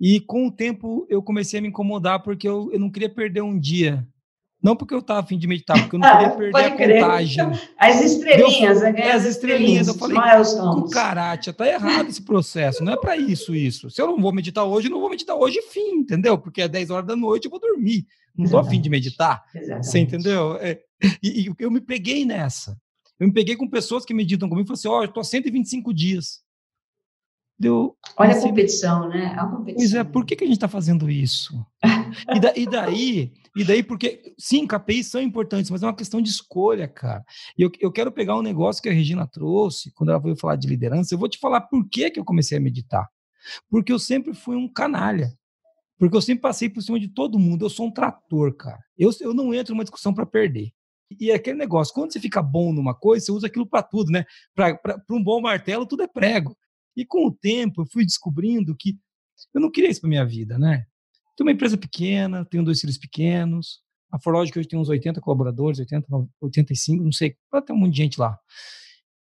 E 0.00 0.20
com 0.20 0.46
o 0.46 0.52
tempo 0.52 1.06
eu 1.10 1.22
comecei 1.22 1.58
a 1.58 1.62
me 1.62 1.68
incomodar 1.68 2.22
porque 2.22 2.48
eu, 2.48 2.70
eu 2.72 2.78
não 2.78 2.90
queria 2.90 3.10
perder 3.10 3.42
um 3.42 3.58
dia 3.58 4.06
não 4.62 4.76
porque 4.76 4.94
eu 4.94 5.00
estava 5.00 5.20
afim 5.20 5.36
de 5.36 5.46
meditar, 5.46 5.78
porque 5.80 5.96
eu 5.96 6.00
não 6.00 6.10
queria 6.10 6.30
perder 6.76 6.98
a 6.98 7.02
contagem. 7.02 7.44
As 7.76 8.00
estrelinhas, 8.00 8.80
Deu, 8.80 8.88
é, 8.88 9.12
as 9.12 9.24
estrelinhas. 9.24 9.88
Eu 9.88 9.94
falei, 9.94 10.16
o 10.16 10.88
Caratia, 10.88 11.52
tá 11.52 11.66
errado 11.66 12.08
esse 12.08 12.22
processo, 12.22 12.84
não 12.84 12.92
é 12.92 12.96
para 12.96 13.16
isso 13.16 13.54
isso. 13.54 13.90
Se 13.90 14.00
eu 14.00 14.06
não 14.06 14.20
vou 14.20 14.32
meditar 14.32 14.64
hoje, 14.64 14.86
eu 14.86 14.92
não 14.92 15.00
vou 15.00 15.10
meditar 15.10 15.34
hoje, 15.34 15.60
fim, 15.62 15.96
entendeu? 15.96 16.38
Porque 16.38 16.62
é 16.62 16.68
10 16.68 16.90
horas 16.90 17.06
da 17.06 17.16
noite 17.16 17.46
eu 17.46 17.50
vou 17.50 17.60
dormir. 17.60 18.06
Não 18.36 18.44
estou 18.44 18.60
afim 18.60 18.80
de 18.80 18.88
meditar. 18.88 19.44
Exatamente. 19.54 19.86
Você 19.86 19.98
entendeu? 19.98 20.56
É, 20.56 20.80
e, 21.22 21.48
e, 21.48 21.52
eu 21.58 21.70
me 21.70 21.80
peguei 21.80 22.24
nessa. 22.24 22.78
Eu 23.18 23.26
me 23.26 23.32
peguei 23.32 23.56
com 23.56 23.68
pessoas 23.68 24.04
que 24.04 24.14
meditam 24.14 24.48
comigo 24.48 24.64
e 24.64 24.68
falei 24.68 24.78
assim: 24.78 24.88
ó, 24.88 25.00
oh, 25.00 25.02
eu 25.02 25.08
estou 25.08 25.20
há 25.20 25.24
125 25.24 25.92
dias. 25.92 26.40
Deu, 27.62 27.96
Olha 28.16 28.32
a 28.32 28.40
competição, 28.40 29.08
né? 29.08 29.36
A 29.38 29.46
competição. 29.46 29.76
Pois 29.76 29.94
é, 29.94 30.02
por 30.02 30.26
que, 30.26 30.34
que 30.34 30.42
a 30.42 30.46
gente 30.48 30.56
está 30.56 30.66
fazendo 30.66 31.08
isso? 31.08 31.64
e, 32.34 32.40
da, 32.40 32.52
e, 32.56 32.66
daí, 32.66 33.32
e 33.54 33.62
daí, 33.64 33.84
porque, 33.84 34.34
sim, 34.36 34.66
KPIs 34.66 35.06
são 35.06 35.22
importantes, 35.22 35.70
mas 35.70 35.80
é 35.80 35.86
uma 35.86 35.94
questão 35.94 36.20
de 36.20 36.28
escolha, 36.28 36.88
cara. 36.88 37.24
E 37.56 37.62
eu, 37.62 37.70
eu 37.78 37.92
quero 37.92 38.10
pegar 38.10 38.36
um 38.36 38.42
negócio 38.42 38.82
que 38.82 38.88
a 38.88 38.92
Regina 38.92 39.28
trouxe, 39.28 39.92
quando 39.92 40.10
ela 40.10 40.18
veio 40.18 40.34
falar 40.34 40.56
de 40.56 40.66
liderança, 40.66 41.14
eu 41.14 41.18
vou 41.20 41.28
te 41.28 41.38
falar 41.38 41.60
por 41.60 41.88
que, 41.88 42.10
que 42.10 42.18
eu 42.18 42.24
comecei 42.24 42.58
a 42.58 42.60
meditar. 42.60 43.08
Porque 43.70 43.92
eu 43.92 43.98
sempre 44.00 44.34
fui 44.34 44.56
um 44.56 44.66
canalha. 44.66 45.32
Porque 46.00 46.16
eu 46.16 46.20
sempre 46.20 46.42
passei 46.42 46.68
por 46.68 46.82
cima 46.82 46.98
de 46.98 47.06
todo 47.06 47.38
mundo. 47.38 47.64
Eu 47.64 47.70
sou 47.70 47.86
um 47.86 47.92
trator, 47.92 48.56
cara. 48.56 48.80
Eu, 48.98 49.10
eu 49.20 49.32
não 49.32 49.54
entro 49.54 49.72
numa 49.72 49.84
discussão 49.84 50.12
para 50.12 50.26
perder. 50.26 50.72
E 51.20 51.30
é 51.30 51.34
aquele 51.34 51.58
negócio, 51.58 51.94
quando 51.94 52.12
você 52.12 52.18
fica 52.18 52.42
bom 52.42 52.72
numa 52.72 52.92
coisa, 52.92 53.24
você 53.24 53.30
usa 53.30 53.46
aquilo 53.46 53.66
para 53.66 53.84
tudo, 53.84 54.10
né? 54.10 54.24
Para 54.52 55.00
um 55.08 55.22
bom 55.22 55.40
martelo, 55.40 55.86
tudo 55.86 56.02
é 56.02 56.08
prego. 56.08 56.56
E 56.96 57.04
com 57.04 57.26
o 57.26 57.32
tempo, 57.32 57.82
eu 57.82 57.86
fui 57.86 58.04
descobrindo 58.04 58.76
que 58.76 58.98
eu 59.54 59.60
não 59.60 59.70
queria 59.70 59.90
isso 59.90 60.00
para 60.00 60.10
minha 60.10 60.24
vida, 60.24 60.58
né? 60.58 60.86
Tenho 61.36 61.48
uma 61.48 61.52
empresa 61.52 61.76
pequena, 61.76 62.44
tenho 62.44 62.64
dois 62.64 62.80
filhos 62.80 62.98
pequenos. 62.98 63.80
A 64.10 64.18
Forlogic 64.18 64.58
hoje 64.58 64.68
tem 64.68 64.78
uns 64.78 64.88
80 64.88 65.20
colaboradores, 65.20 65.78
80, 65.78 66.06
85, 66.40 67.02
não 67.02 67.12
sei, 67.12 67.36
tem 67.66 67.74
um 67.74 67.78
monte 67.78 67.92
de 67.92 67.96
gente 67.96 68.20
lá. 68.20 68.38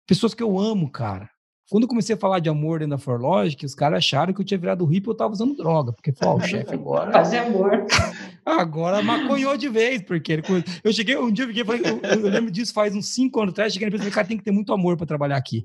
Pessoas 0.07 0.33
que 0.33 0.41
eu 0.41 0.59
amo, 0.59 0.91
cara. 0.91 1.29
Quando 1.69 1.83
eu 1.83 1.87
comecei 1.87 2.15
a 2.15 2.19
falar 2.19 2.39
de 2.39 2.49
amor 2.49 2.79
dentro 2.79 2.97
da 2.97 2.97
Forlogic, 2.97 3.65
os 3.65 3.73
caras 3.73 3.99
acharam 3.99 4.33
que 4.33 4.41
eu 4.41 4.45
tinha 4.45 4.57
virado 4.57 4.83
hippie 4.85 5.07
e 5.07 5.09
eu 5.09 5.15
tava 5.15 5.31
usando 5.31 5.55
droga. 5.55 5.93
Porque, 5.93 6.11
pô, 6.11 6.33
o 6.33 6.41
chefe 6.41 6.73
agora. 6.73 7.13
Fazer 7.13 7.37
amor. 7.37 7.85
Agora 8.43 9.03
maconhou 9.03 9.55
de 9.55 9.69
vez, 9.69 10.01
porque 10.01 10.33
ele... 10.33 10.43
eu 10.83 10.91
cheguei, 10.91 11.15
um 11.15 11.31
dia 11.31 11.45
eu 11.45 11.47
fiquei, 11.47 11.63
eu, 11.63 11.99
eu, 12.01 12.27
lembro 12.27 12.49
disso 12.49 12.73
faz 12.73 12.93
uns 12.95 13.13
cinco 13.13 13.39
anos 13.39 13.51
atrás, 13.51 13.71
cheguei 13.71 13.85
na 13.85 13.89
empresa 13.89 14.01
e 14.01 14.05
falei, 14.05 14.15
cara, 14.15 14.27
tem 14.27 14.37
que 14.37 14.43
ter 14.43 14.51
muito 14.51 14.73
amor 14.73 14.97
para 14.97 15.05
trabalhar 15.05 15.37
aqui. 15.37 15.63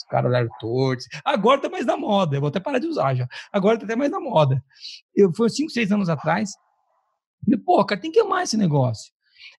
Os 0.00 0.08
caras 0.08 0.30
olharam 0.30 0.48
tortos. 0.58 1.06
Agora 1.24 1.60
tá 1.60 1.68
mais 1.68 1.86
na 1.86 1.96
moda. 1.96 2.36
Eu 2.36 2.40
vou 2.40 2.48
até 2.48 2.58
parar 2.58 2.78
de 2.78 2.86
usar 2.86 3.14
já. 3.14 3.28
Agora 3.52 3.78
tá 3.78 3.84
até 3.84 3.94
mais 3.94 4.10
na 4.10 4.20
moda. 4.20 4.62
Eu, 5.14 5.32
foi 5.34 5.50
cinco, 5.50 5.70
seis 5.70 5.92
anos 5.92 6.08
atrás. 6.08 6.50
E, 7.46 7.56
pô, 7.56 7.84
cara, 7.84 8.00
tem 8.00 8.10
que 8.10 8.20
amar 8.20 8.42
esse 8.42 8.56
negócio. 8.56 9.12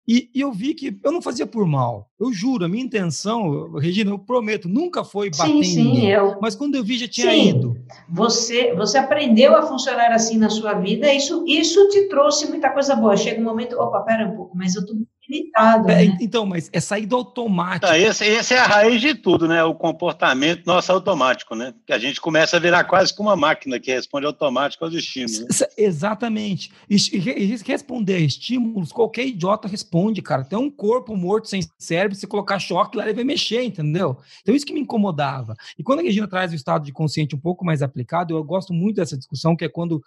E, 0.07 0.29
e, 0.33 0.41
eu 0.41 0.51
vi 0.51 0.73
que 0.73 0.99
eu 1.03 1.11
não 1.11 1.21
fazia 1.21 1.45
por 1.45 1.65
mal. 1.67 2.09
Eu 2.19 2.33
juro, 2.33 2.65
a 2.65 2.67
minha 2.67 2.83
intenção, 2.83 3.71
Regina, 3.73 4.09
eu 4.09 4.19
prometo, 4.19 4.67
nunca 4.67 5.03
foi 5.03 5.29
bater 5.29 5.51
sim, 5.51 5.63
sim, 5.63 5.83
ninguém. 5.83 6.09
Eu... 6.11 6.39
Mas 6.41 6.55
quando 6.55 6.75
eu 6.75 6.83
vi, 6.83 6.97
já 6.97 7.07
tinha 7.07 7.31
sim, 7.31 7.49
ido. 7.49 7.77
Você, 8.09 8.73
você 8.73 8.97
aprendeu 8.97 9.55
a 9.55 9.61
funcionar 9.61 10.11
assim 10.11 10.37
na 10.37 10.49
sua 10.49 10.73
vida, 10.73 11.13
isso, 11.13 11.45
isso 11.47 11.87
te 11.89 12.07
trouxe 12.09 12.47
muita 12.47 12.71
coisa 12.71 12.95
boa. 12.95 13.15
Chega 13.15 13.39
um 13.39 13.43
momento, 13.43 13.79
opa, 13.79 14.01
pera 14.01 14.27
um 14.27 14.35
pouco, 14.35 14.57
mas 14.57 14.75
eu 14.75 14.85
tô 14.85 14.95
limitado. 15.31 15.89
É, 15.89 16.05
né? 16.05 16.17
Então, 16.19 16.45
mas 16.45 16.69
é 16.73 16.79
sair 16.79 17.05
do 17.05 17.15
automático. 17.15 17.91
Ah, 17.91 17.97
esse, 17.97 18.25
esse, 18.25 18.53
é 18.53 18.59
a 18.59 18.65
raiz 18.65 18.99
de 18.99 19.15
tudo, 19.15 19.47
né? 19.47 19.63
O 19.63 19.73
comportamento 19.73 20.65
nosso 20.65 20.91
automático, 20.91 21.55
né? 21.55 21.73
Que 21.85 21.93
a 21.93 21.97
gente 21.97 22.19
começa 22.19 22.57
a 22.57 22.59
virar 22.59 22.83
quase 22.83 23.15
como 23.15 23.29
uma 23.29 23.35
máquina 23.35 23.79
que 23.79 23.91
responde 23.91 24.25
automático 24.25 24.83
aos 24.83 24.93
estímulos. 24.93 25.39
Né? 25.39 25.67
Exatamente. 25.77 26.71
E, 26.89 26.95
e, 26.95 27.55
responder 27.65 28.15
a 28.15 28.19
estímulos, 28.19 28.91
qualquer 28.91 29.25
idiota 29.25 29.67
responde, 29.67 30.21
cara. 30.21 30.43
Tem 30.43 30.59
um 30.59 30.69
corpo 30.69 31.15
morto 31.15 31.47
sem 31.47 31.61
cérebro, 31.77 32.17
se 32.17 32.27
colocar 32.27 32.59
choque 32.59 32.97
lá, 32.97 33.03
ele 33.03 33.13
vai 33.13 33.23
mexer, 33.23 33.63
entendeu? 33.63 34.17
Então, 34.41 34.53
isso 34.53 34.65
que 34.65 34.73
me 34.73 34.81
incomodava. 34.81 35.55
E 35.77 35.83
quando 35.83 35.99
a 35.99 36.03
Regina 36.03 36.27
traz 36.27 36.51
o 36.51 36.55
estado 36.55 36.85
de 36.85 36.91
consciente 36.91 37.35
um 37.35 37.39
pouco 37.39 37.63
mais 37.63 37.81
aplicado, 37.81 38.35
eu 38.35 38.43
gosto 38.43 38.73
muito 38.73 38.97
dessa 38.97 39.17
discussão, 39.17 39.55
que 39.55 39.65
é 39.65 39.69
quando 39.69 40.01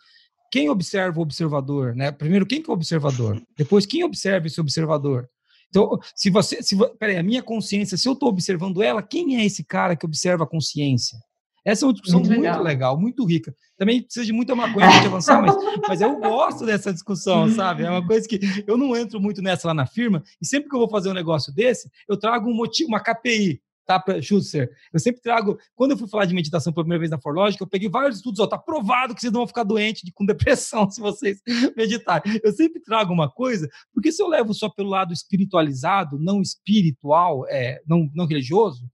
quem 0.55 0.71
observa 0.71 1.19
o 1.19 1.23
observador, 1.23 1.97
né? 1.97 2.12
Primeiro, 2.12 2.47
quem 2.47 2.62
que 2.62 2.71
é 2.71 2.73
o 2.73 2.77
observador? 2.77 3.43
Depois, 3.59 3.85
quem 3.85 4.05
observa 4.05 4.47
esse 4.47 4.61
observador? 4.61 5.29
Então, 5.69 5.99
se 6.14 6.31
você, 6.31 6.62
se, 6.62 6.77
peraí, 6.97 7.17
a 7.17 7.25
minha 7.25 7.43
consciência, 7.43 7.97
se 7.97 8.09
eu 8.09 8.12
estou 8.12 8.29
observando 8.29 8.81
ela, 8.81 9.03
quem 9.03 9.35
é 9.40 9.45
esse 9.45 9.64
cara 9.64 9.97
que 9.97 10.07
observa 10.07 10.45
a 10.45 10.47
consciência? 10.47 11.19
Essa 11.64 11.85
é 11.85 11.87
uma 11.88 11.93
discussão 11.93 12.21
muito, 12.21 12.31
muito 12.31 12.43
legal. 12.43 12.62
legal. 12.62 13.01
muito 13.01 13.25
rica. 13.25 13.53
Também 13.77 14.01
precisa 14.01 14.25
de 14.25 14.33
muita 14.33 14.55
maconha 14.55 14.87
para 14.87 15.07
avançar, 15.07 15.43
mas, 15.43 15.57
mas 15.88 16.01
eu 16.01 16.21
gosto 16.21 16.64
dessa 16.64 16.93
discussão, 16.93 17.51
sabe? 17.51 17.83
É 17.83 17.90
uma 17.90 18.07
coisa 18.07 18.29
que 18.29 18.38
eu 18.64 18.77
não 18.77 18.97
entro 18.97 19.21
muito 19.21 19.43
nessa 19.43 19.67
lá 19.67 19.75
na 19.75 19.87
firma, 19.87 20.23
e 20.40 20.47
sempre 20.47 20.69
que 20.69 20.77
eu 20.77 20.79
vou 20.79 20.88
fazer 20.88 21.11
um 21.11 21.14
negócio 21.14 21.53
desse, 21.53 21.90
eu 22.09 22.17
trago 22.17 22.49
um 22.49 22.55
motivo, 22.55 22.90
uma 22.90 23.01
KPI 23.01 23.61
tá, 23.87 24.03
Schuster? 24.20 24.70
Eu 24.92 24.99
sempre 24.99 25.20
trago, 25.20 25.59
quando 25.75 25.92
eu 25.92 25.99
fui 25.99 26.09
falar 26.09 26.25
de 26.25 26.35
meditação 26.35 26.73
pela 26.73 26.85
primeira 26.85 27.01
vez 27.01 27.11
na 27.11 27.20
Forlogic, 27.20 27.61
eu 27.61 27.66
peguei 27.66 27.88
vários 27.88 28.16
estudos, 28.16 28.40
ó, 28.40 28.47
tá 28.47 28.59
provado 28.59 29.14
que 29.14 29.20
vocês 29.20 29.33
não 29.33 29.40
vão 29.40 29.47
ficar 29.47 29.64
doentes 29.64 30.03
de, 30.03 30.12
com 30.12 30.25
depressão 30.25 30.88
se 30.90 31.01
vocês 31.01 31.40
meditarem. 31.77 32.40
Eu 32.42 32.53
sempre 32.53 32.81
trago 32.81 33.12
uma 33.12 33.31
coisa, 33.31 33.68
porque 33.92 34.12
se 34.12 34.23
eu 34.23 34.29
levo 34.29 34.55
só 34.55 34.68
pelo 34.68 34.90
lado 34.90 35.12
espiritualizado, 35.12 36.18
não 36.18 36.40
espiritual, 36.40 37.47
é, 37.49 37.81
não, 37.87 38.11
não 38.14 38.27
religioso, 38.27 38.88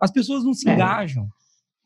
as 0.00 0.10
pessoas 0.10 0.44
não 0.44 0.54
se 0.54 0.68
é. 0.68 0.74
engajam. 0.74 1.28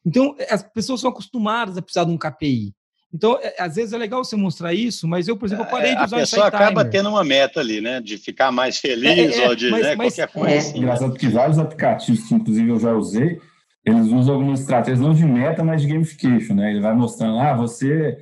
Então, 0.04 0.34
as 0.48 0.62
pessoas 0.62 1.00
são 1.00 1.10
acostumadas 1.10 1.76
a 1.76 1.82
precisar 1.82 2.04
de 2.04 2.10
um 2.10 2.18
KPI. 2.18 2.74
Então, 3.12 3.38
é, 3.42 3.56
às 3.58 3.74
vezes 3.74 3.92
é 3.92 3.98
legal 3.98 4.24
você 4.24 4.36
mostrar 4.36 4.72
isso, 4.72 5.08
mas 5.08 5.26
eu, 5.26 5.36
por 5.36 5.46
exemplo, 5.46 5.64
eu 5.64 5.70
parei 5.70 5.96
de 5.96 6.04
usar 6.04 6.16
A 6.16 6.20
pessoa 6.20 6.46
acaba 6.46 6.84
tendo 6.84 7.08
uma 7.08 7.24
meta 7.24 7.58
ali, 7.58 7.80
né? 7.80 8.00
De 8.00 8.16
ficar 8.16 8.52
mais 8.52 8.78
feliz 8.78 9.36
é, 9.36 9.44
é, 9.44 9.48
ou 9.48 9.56
de 9.56 9.68
mas, 9.70 9.82
né, 9.82 9.96
mas, 9.96 10.14
qualquer 10.14 10.32
coisa. 10.32 10.54
É. 10.54 10.58
Assim, 10.58 10.78
Engraçado 10.78 11.14
que 11.14 11.28
vários 11.28 11.58
aplicativos 11.58 12.28
que, 12.28 12.34
inclusive, 12.34 12.68
eu 12.68 12.78
já 12.78 12.92
usei, 12.92 13.40
eles 13.84 14.06
usam 14.06 14.34
algumas 14.34 14.60
estratégias 14.60 15.00
não 15.00 15.12
de 15.12 15.24
meta, 15.24 15.64
mas 15.64 15.82
de 15.82 15.88
gamification, 15.88 16.54
né? 16.54 16.70
Ele 16.70 16.80
vai 16.80 16.94
mostrando, 16.94 17.38
ah, 17.38 17.54
você 17.54 18.16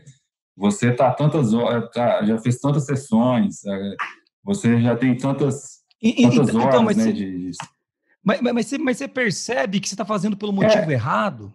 você 0.56 0.92
tá 0.92 1.12
tantas 1.12 1.54
horas, 1.54 1.88
tá, 1.92 2.24
já 2.24 2.36
fez 2.38 2.58
tantas 2.58 2.84
sessões, 2.84 3.64
é, 3.64 3.94
você 4.42 4.80
já 4.80 4.96
tem 4.96 5.16
tantas, 5.16 5.78
e, 6.02 6.22
tantas 6.22 6.48
então, 6.48 6.62
horas, 6.62 6.82
mas 6.82 6.96
né? 6.96 7.04
Você, 7.04 7.12
de, 7.12 7.50
mas, 8.24 8.40
mas, 8.40 8.66
você, 8.66 8.78
mas 8.78 8.96
você 8.98 9.06
percebe 9.06 9.78
que 9.78 9.88
você 9.88 9.94
está 9.94 10.04
fazendo 10.04 10.36
pelo 10.36 10.52
motivo 10.52 10.90
errado? 10.90 11.54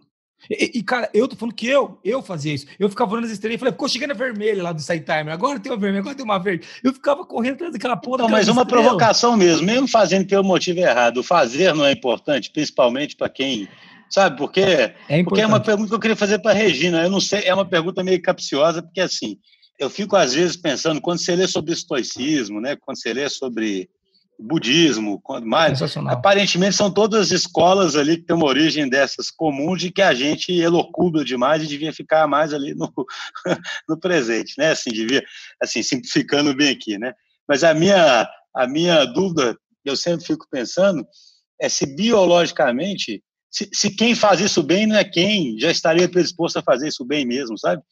E, 0.50 0.78
e, 0.78 0.82
cara, 0.82 1.08
eu 1.14 1.26
tô 1.26 1.36
falando 1.36 1.54
que 1.54 1.66
eu, 1.66 1.98
eu 2.04 2.22
fazia 2.22 2.54
isso. 2.54 2.66
Eu 2.78 2.88
ficava 2.88 3.12
olhando 3.12 3.26
as 3.26 3.30
estrelas 3.30 3.56
e 3.56 3.58
falei, 3.58 3.72
ficou 3.72 3.88
chegando 3.88 4.10
a 4.10 4.14
vermelha 4.14 4.62
lá 4.62 4.72
do 4.72 4.80
side 4.80 5.04
timer. 5.04 5.32
Agora 5.32 5.58
tem 5.58 5.72
uma 5.72 5.78
vermelha, 5.78 6.00
agora 6.00 6.14
tem 6.14 6.24
uma 6.24 6.38
verde. 6.38 6.66
Eu 6.82 6.92
ficava 6.92 7.24
correndo 7.24 7.54
atrás 7.54 7.72
daquela 7.72 7.96
porra. 7.96 8.18
Não, 8.18 8.28
mas 8.28 8.48
uma 8.48 8.62
estrela. 8.62 8.82
provocação 8.82 9.36
mesmo, 9.36 9.64
mesmo 9.64 9.88
fazendo 9.88 10.26
pelo 10.26 10.44
motivo 10.44 10.80
errado. 10.80 11.18
O 11.18 11.22
fazer 11.22 11.74
não 11.74 11.84
é 11.84 11.92
importante, 11.92 12.50
principalmente 12.50 13.16
para 13.16 13.28
quem. 13.28 13.68
Sabe, 14.10 14.36
porque 14.36 14.60
é, 14.60 14.94
porque 15.24 15.40
é 15.40 15.46
uma 15.46 15.58
pergunta 15.58 15.88
que 15.88 15.94
eu 15.94 16.00
queria 16.00 16.16
fazer 16.16 16.38
para 16.38 16.52
Regina. 16.52 17.02
Eu 17.02 17.10
não 17.10 17.20
sei, 17.20 17.42
é 17.44 17.54
uma 17.54 17.64
pergunta 17.64 18.04
meio 18.04 18.20
capciosa, 18.20 18.82
porque 18.82 19.00
assim, 19.00 19.38
eu 19.78 19.90
fico 19.90 20.14
às 20.14 20.34
vezes 20.34 20.56
pensando, 20.56 21.00
quando 21.00 21.18
você 21.18 21.34
lê 21.34 21.48
sobre 21.48 21.72
estoicismo, 21.72 22.60
né, 22.60 22.76
quando 22.76 23.00
você 23.00 23.12
lê 23.12 23.28
sobre 23.28 23.88
budismo, 24.38 25.22
mais 25.42 25.80
aparentemente 26.08 26.76
são 26.76 26.92
todas 26.92 27.30
escolas 27.30 27.96
ali 27.96 28.16
que 28.16 28.24
têm 28.24 28.36
uma 28.36 28.46
origem 28.46 28.88
dessas 28.88 29.30
comuns 29.30 29.80
de 29.80 29.90
que 29.90 30.02
a 30.02 30.12
gente 30.12 30.52
elocubra 30.52 31.24
demais 31.24 31.62
e 31.62 31.66
devia 31.66 31.92
ficar 31.92 32.26
mais 32.26 32.52
ali 32.52 32.74
no, 32.74 32.92
no 33.88 33.98
presente, 33.98 34.54
né? 34.58 34.72
Assim, 34.72 34.90
devia, 34.90 35.22
assim, 35.62 35.82
simplificando 35.82 36.54
bem 36.54 36.70
aqui, 36.70 36.98
né? 36.98 37.12
Mas 37.48 37.62
a 37.62 37.72
minha, 37.72 38.28
a 38.54 38.66
minha 38.66 39.04
dúvida, 39.04 39.56
eu 39.84 39.96
sempre 39.96 40.26
fico 40.26 40.46
pensando, 40.50 41.06
é 41.60 41.68
se 41.68 41.86
biologicamente, 41.94 43.22
se, 43.50 43.68
se 43.72 43.90
quem 43.90 44.14
faz 44.14 44.40
isso 44.40 44.62
bem 44.62 44.86
não 44.86 44.96
é 44.96 45.04
quem 45.04 45.58
já 45.60 45.70
estaria 45.70 46.08
predisposto 46.08 46.58
a 46.58 46.62
fazer 46.62 46.88
isso 46.88 47.04
bem 47.04 47.24
mesmo, 47.24 47.56
sabe? 47.56 47.82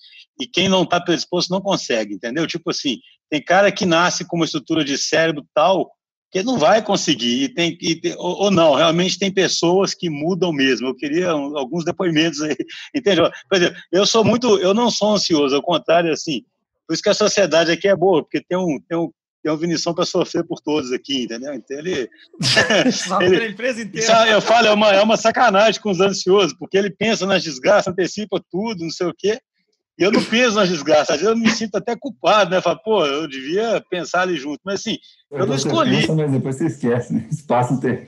E 0.40 0.46
quem 0.46 0.68
não 0.68 0.82
está 0.82 1.00
predisposto 1.00 1.52
não 1.52 1.60
consegue, 1.60 2.14
entendeu? 2.14 2.46
Tipo 2.46 2.70
assim, 2.70 2.98
tem 3.30 3.42
cara 3.42 3.70
que 3.70 3.86
nasce 3.86 4.26
com 4.26 4.36
uma 4.36 4.44
estrutura 4.44 4.84
de 4.84 4.98
cérebro 4.98 5.46
tal 5.54 5.90
que 6.32 6.42
não 6.42 6.58
vai 6.58 6.82
conseguir, 6.82 7.44
e 7.44 7.48
tem, 7.50 7.76
e 7.78 7.94
tem, 7.94 8.14
ou, 8.16 8.44
ou, 8.44 8.50
não, 8.50 8.74
realmente 8.74 9.18
tem 9.18 9.30
pessoas 9.30 9.92
que 9.92 10.08
mudam 10.08 10.50
mesmo. 10.50 10.88
Eu 10.88 10.94
queria 10.94 11.36
um, 11.36 11.58
alguns 11.58 11.84
depoimentos 11.84 12.40
aí, 12.40 12.56
entendeu? 12.96 13.30
Por 13.50 13.58
exemplo, 13.58 13.76
eu 13.92 14.06
sou 14.06 14.24
muito, 14.24 14.58
eu 14.58 14.72
não 14.72 14.90
sou 14.90 15.12
ansioso, 15.12 15.54
ao 15.54 15.62
contrário, 15.62 16.10
assim, 16.10 16.42
por 16.86 16.94
isso 16.94 17.02
que 17.02 17.10
a 17.10 17.14
sociedade 17.14 17.70
aqui 17.70 17.86
é 17.86 17.94
boa, 17.94 18.22
porque 18.22 18.40
tem 18.40 18.56
um, 18.56 18.80
tem 18.88 18.96
um, 18.96 19.12
tem 19.42 19.52
uma 19.52 19.58
Vinição 19.58 19.92
para 19.92 20.06
sofrer 20.06 20.42
por 20.46 20.60
todos 20.60 20.90
aqui, 20.90 21.24
entendeu? 21.24 21.52
Então 21.52 21.78
ele. 21.78 22.08
ele 23.20 23.44
a 23.44 23.48
empresa 23.50 23.82
inteira. 23.82 24.28
Eu 24.30 24.40
falo, 24.40 24.68
é 24.68 24.72
uma, 24.72 24.90
é 24.94 25.02
uma 25.02 25.18
sacanagem 25.18 25.82
com 25.82 25.90
os 25.90 26.00
ansiosos, 26.00 26.56
porque 26.58 26.78
ele 26.78 26.90
pensa 26.90 27.26
nas 27.26 27.42
desgraças, 27.42 27.92
antecipa 27.92 28.42
tudo, 28.50 28.84
não 28.84 28.90
sei 28.90 29.06
o 29.06 29.14
quê, 29.14 29.38
eu 30.02 30.12
não 30.12 30.24
penso 30.24 30.56
nas 30.56 30.68
desgraças, 30.68 31.10
às 31.10 31.20
vezes 31.20 31.28
eu 31.28 31.36
me 31.36 31.50
sinto 31.50 31.76
até 31.76 31.96
culpado, 31.96 32.50
né? 32.50 32.60
Falo, 32.60 32.80
pô, 32.82 33.06
eu 33.06 33.28
devia 33.28 33.82
pensar 33.88 34.22
ali 34.22 34.36
junto. 34.36 34.60
Mas 34.64 34.80
assim, 34.80 34.98
eu, 35.30 35.40
eu 35.40 35.46
não 35.46 35.54
escolhi. 35.54 36.00
Pensa, 36.00 36.14
mas 36.14 36.30
depois 36.30 36.56
você 36.56 36.66
esquece, 36.66 37.12
né? 37.12 37.28
Espaço 37.30 37.80
tempo. 37.80 38.06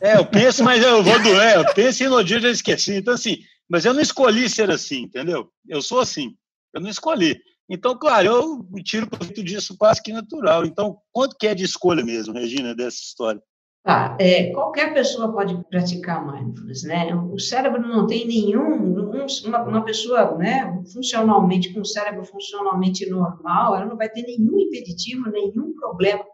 É, 0.00 0.16
eu 0.16 0.26
penso, 0.26 0.64
mas 0.64 0.82
eu 0.82 1.02
vou 1.02 1.22
doer. 1.22 1.56
Eu 1.56 1.74
penso 1.74 2.02
e 2.02 2.08
no 2.08 2.24
dia 2.24 2.38
eu 2.38 2.42
já 2.42 2.50
esqueci. 2.50 2.96
Então, 2.96 3.14
assim, 3.14 3.38
mas 3.68 3.84
eu 3.84 3.94
não 3.94 4.00
escolhi 4.00 4.48
ser 4.48 4.70
assim, 4.70 5.02
entendeu? 5.02 5.48
Eu 5.68 5.80
sou 5.80 6.00
assim. 6.00 6.34
Eu 6.74 6.80
não 6.80 6.90
escolhi. 6.90 7.38
Então, 7.70 7.96
claro, 7.96 8.26
eu 8.26 8.82
tiro 8.84 9.08
proveito 9.08 9.42
disso 9.42 9.76
quase 9.78 10.02
que 10.02 10.12
natural. 10.12 10.64
Então, 10.64 10.98
quanto 11.12 11.36
que 11.38 11.46
é 11.46 11.54
de 11.54 11.64
escolha 11.64 12.04
mesmo, 12.04 12.34
Regina, 12.34 12.74
dessa 12.74 12.98
história? 12.98 13.40
Tá, 13.84 14.16
é, 14.20 14.52
qualquer 14.52 14.94
pessoa 14.94 15.32
pode 15.32 15.60
praticar 15.64 16.24
mindfulness, 16.24 16.84
né? 16.84 17.12
O 17.16 17.36
cérebro 17.36 17.82
não 17.82 18.06
tem 18.06 18.24
nenhum, 18.24 18.96
um, 18.96 19.26
uma, 19.44 19.62
uma, 19.64 19.84
pessoa, 19.84 20.36
né, 20.36 20.80
funcionalmente, 20.92 21.74
com 21.74 21.80
o 21.80 21.84
cérebro 21.84 22.24
funcionalmente 22.24 23.10
normal, 23.10 23.74
ela 23.74 23.86
não 23.86 23.96
vai 23.96 24.08
ter 24.08 24.22
nenhum 24.22 24.56
impeditivo, 24.60 25.28
nenhum 25.30 25.74
problema 25.74 26.24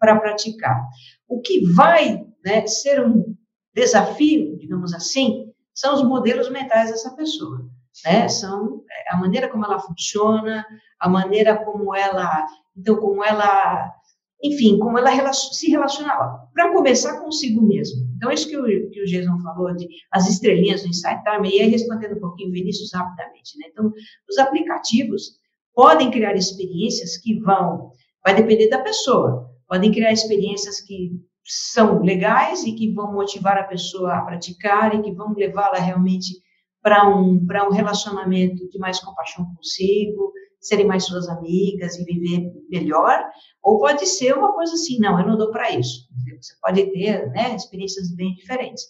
para 0.00 0.18
praticar. 0.18 0.82
O 1.28 1.40
que 1.40 1.64
vai 1.74 2.24
né, 2.44 2.66
ser 2.66 3.00
um 3.00 3.36
desafio, 3.72 4.58
digamos 4.58 4.92
assim, 4.92 5.52
são 5.72 5.94
os 5.94 6.02
modelos 6.02 6.50
mentais 6.50 6.90
dessa 6.90 7.14
pessoa, 7.14 7.70
né? 8.04 8.28
São 8.28 8.82
é, 8.90 9.14
a 9.14 9.16
maneira 9.16 9.48
como 9.48 9.64
ela 9.64 9.78
funciona, 9.78 10.66
a 10.98 11.08
maneira 11.08 11.56
como 11.64 11.94
ela, 11.94 12.44
então, 12.76 12.96
como 12.96 13.22
ela 13.22 13.94
enfim, 14.42 14.78
como 14.78 14.98
ela 14.98 15.32
se 15.32 15.70
relacionava, 15.70 16.48
para 16.52 16.72
começar 16.72 17.20
consigo 17.20 17.62
mesmo. 17.66 18.06
Então, 18.16 18.30
isso 18.30 18.48
que 18.48 18.56
o, 18.56 18.90
que 18.90 19.02
o 19.02 19.06
Jason 19.06 19.38
falou, 19.42 19.74
de 19.74 19.88
as 20.12 20.28
estrelinhas 20.28 20.82
do 20.82 20.88
Insight 20.88 21.22
Time, 21.22 21.48
e 21.48 21.60
aí 21.60 21.68
respondendo 21.68 22.16
um 22.16 22.20
pouquinho 22.20 22.52
Vinícius 22.52 22.92
rapidamente, 22.92 23.58
né? 23.58 23.66
Então, 23.70 23.90
os 24.28 24.38
aplicativos 24.38 25.38
podem 25.74 26.10
criar 26.10 26.34
experiências 26.34 27.16
que 27.16 27.38
vão, 27.40 27.90
vai 28.24 28.34
depender 28.34 28.68
da 28.68 28.80
pessoa, 28.80 29.50
podem 29.68 29.90
criar 29.90 30.12
experiências 30.12 30.80
que 30.80 31.12
são 31.44 32.02
legais 32.02 32.64
e 32.64 32.72
que 32.72 32.92
vão 32.92 33.12
motivar 33.12 33.56
a 33.56 33.64
pessoa 33.64 34.14
a 34.14 34.22
praticar 34.22 34.94
e 34.94 35.02
que 35.02 35.12
vão 35.12 35.32
levá-la 35.34 35.78
realmente 35.78 36.34
para 36.82 37.08
um, 37.08 37.44
um 37.68 37.72
relacionamento 37.72 38.68
de 38.70 38.78
mais 38.78 39.00
compaixão 39.00 39.44
consigo, 39.54 40.32
serem 40.60 40.86
mais 40.86 41.04
suas 41.04 41.28
amigas 41.28 41.96
e 41.96 42.04
viver 42.04 42.52
melhor, 42.68 43.24
ou 43.62 43.78
pode 43.78 44.06
ser 44.06 44.36
uma 44.36 44.52
coisa 44.52 44.74
assim, 44.74 44.98
não, 44.98 45.18
eu 45.20 45.26
não 45.26 45.38
dou 45.38 45.50
para 45.50 45.70
isso. 45.70 46.06
Você 46.40 46.54
pode 46.60 46.84
ter 46.92 47.28
né, 47.30 47.54
experiências 47.54 48.14
bem 48.14 48.34
diferentes. 48.34 48.84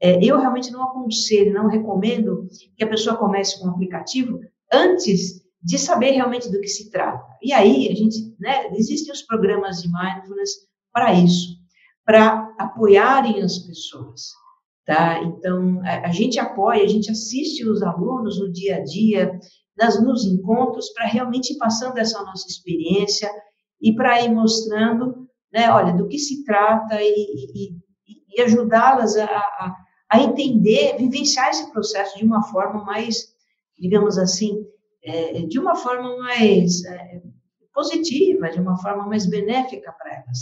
É, 0.00 0.22
eu 0.24 0.38
realmente 0.38 0.70
não 0.70 0.82
aconselho, 0.82 1.52
não 1.52 1.68
recomendo 1.68 2.48
que 2.76 2.84
a 2.84 2.88
pessoa 2.88 3.16
comece 3.16 3.58
com 3.58 3.66
um 3.66 3.70
aplicativo 3.70 4.40
antes 4.72 5.42
de 5.62 5.78
saber 5.78 6.12
realmente 6.12 6.50
do 6.50 6.60
que 6.60 6.68
se 6.68 6.90
trata. 6.90 7.22
E 7.42 7.52
aí, 7.52 7.88
a 7.90 7.94
gente, 7.94 8.34
né, 8.40 8.68
existem 8.74 9.12
os 9.12 9.22
programas 9.22 9.82
de 9.82 9.88
mindfulness 9.88 10.50
para 10.92 11.12
isso, 11.12 11.58
para 12.04 12.50
apoiarem 12.58 13.42
as 13.42 13.58
pessoas. 13.58 14.30
Tá? 14.86 15.22
Então, 15.22 15.80
a, 15.84 16.08
a, 16.08 16.12
gente 16.12 16.38
apoia, 16.38 16.82
a 16.82 16.88
gente 16.88 17.10
assiste 17.10 17.68
os 17.68 17.82
alunos 17.82 18.40
no 18.40 18.50
dia 18.50 18.76
a 18.76 18.84
dia, 18.84 19.38
nas, 19.80 20.00
nos 20.02 20.24
encontros, 20.26 20.90
para 20.90 21.06
realmente 21.06 21.54
ir 21.54 21.58
passando 21.58 21.96
essa 21.98 22.22
nossa 22.22 22.46
experiência 22.46 23.30
e 23.80 23.94
para 23.94 24.20
ir 24.20 24.30
mostrando, 24.30 25.26
né, 25.52 25.70
olha, 25.70 25.94
do 25.94 26.06
que 26.06 26.18
se 26.18 26.44
trata 26.44 27.00
e, 27.00 27.14
e, 27.54 28.36
e 28.36 28.42
ajudá-las 28.42 29.16
a, 29.16 29.24
a, 29.24 29.76
a, 30.10 30.20
entender, 30.20 30.98
vivenciar 30.98 31.48
esse 31.48 31.72
processo 31.72 32.18
de 32.18 32.24
uma 32.24 32.42
forma 32.42 32.84
mais, 32.84 33.34
digamos 33.78 34.18
assim, 34.18 34.66
é, 35.02 35.46
de 35.46 35.58
uma 35.58 35.74
forma 35.74 36.18
mais 36.18 36.84
é, 36.84 37.22
positiva, 37.72 38.50
de 38.50 38.60
uma 38.60 38.76
forma 38.82 39.06
mais 39.06 39.24
benéfica 39.24 39.92
para 39.92 40.14
elas, 40.14 40.38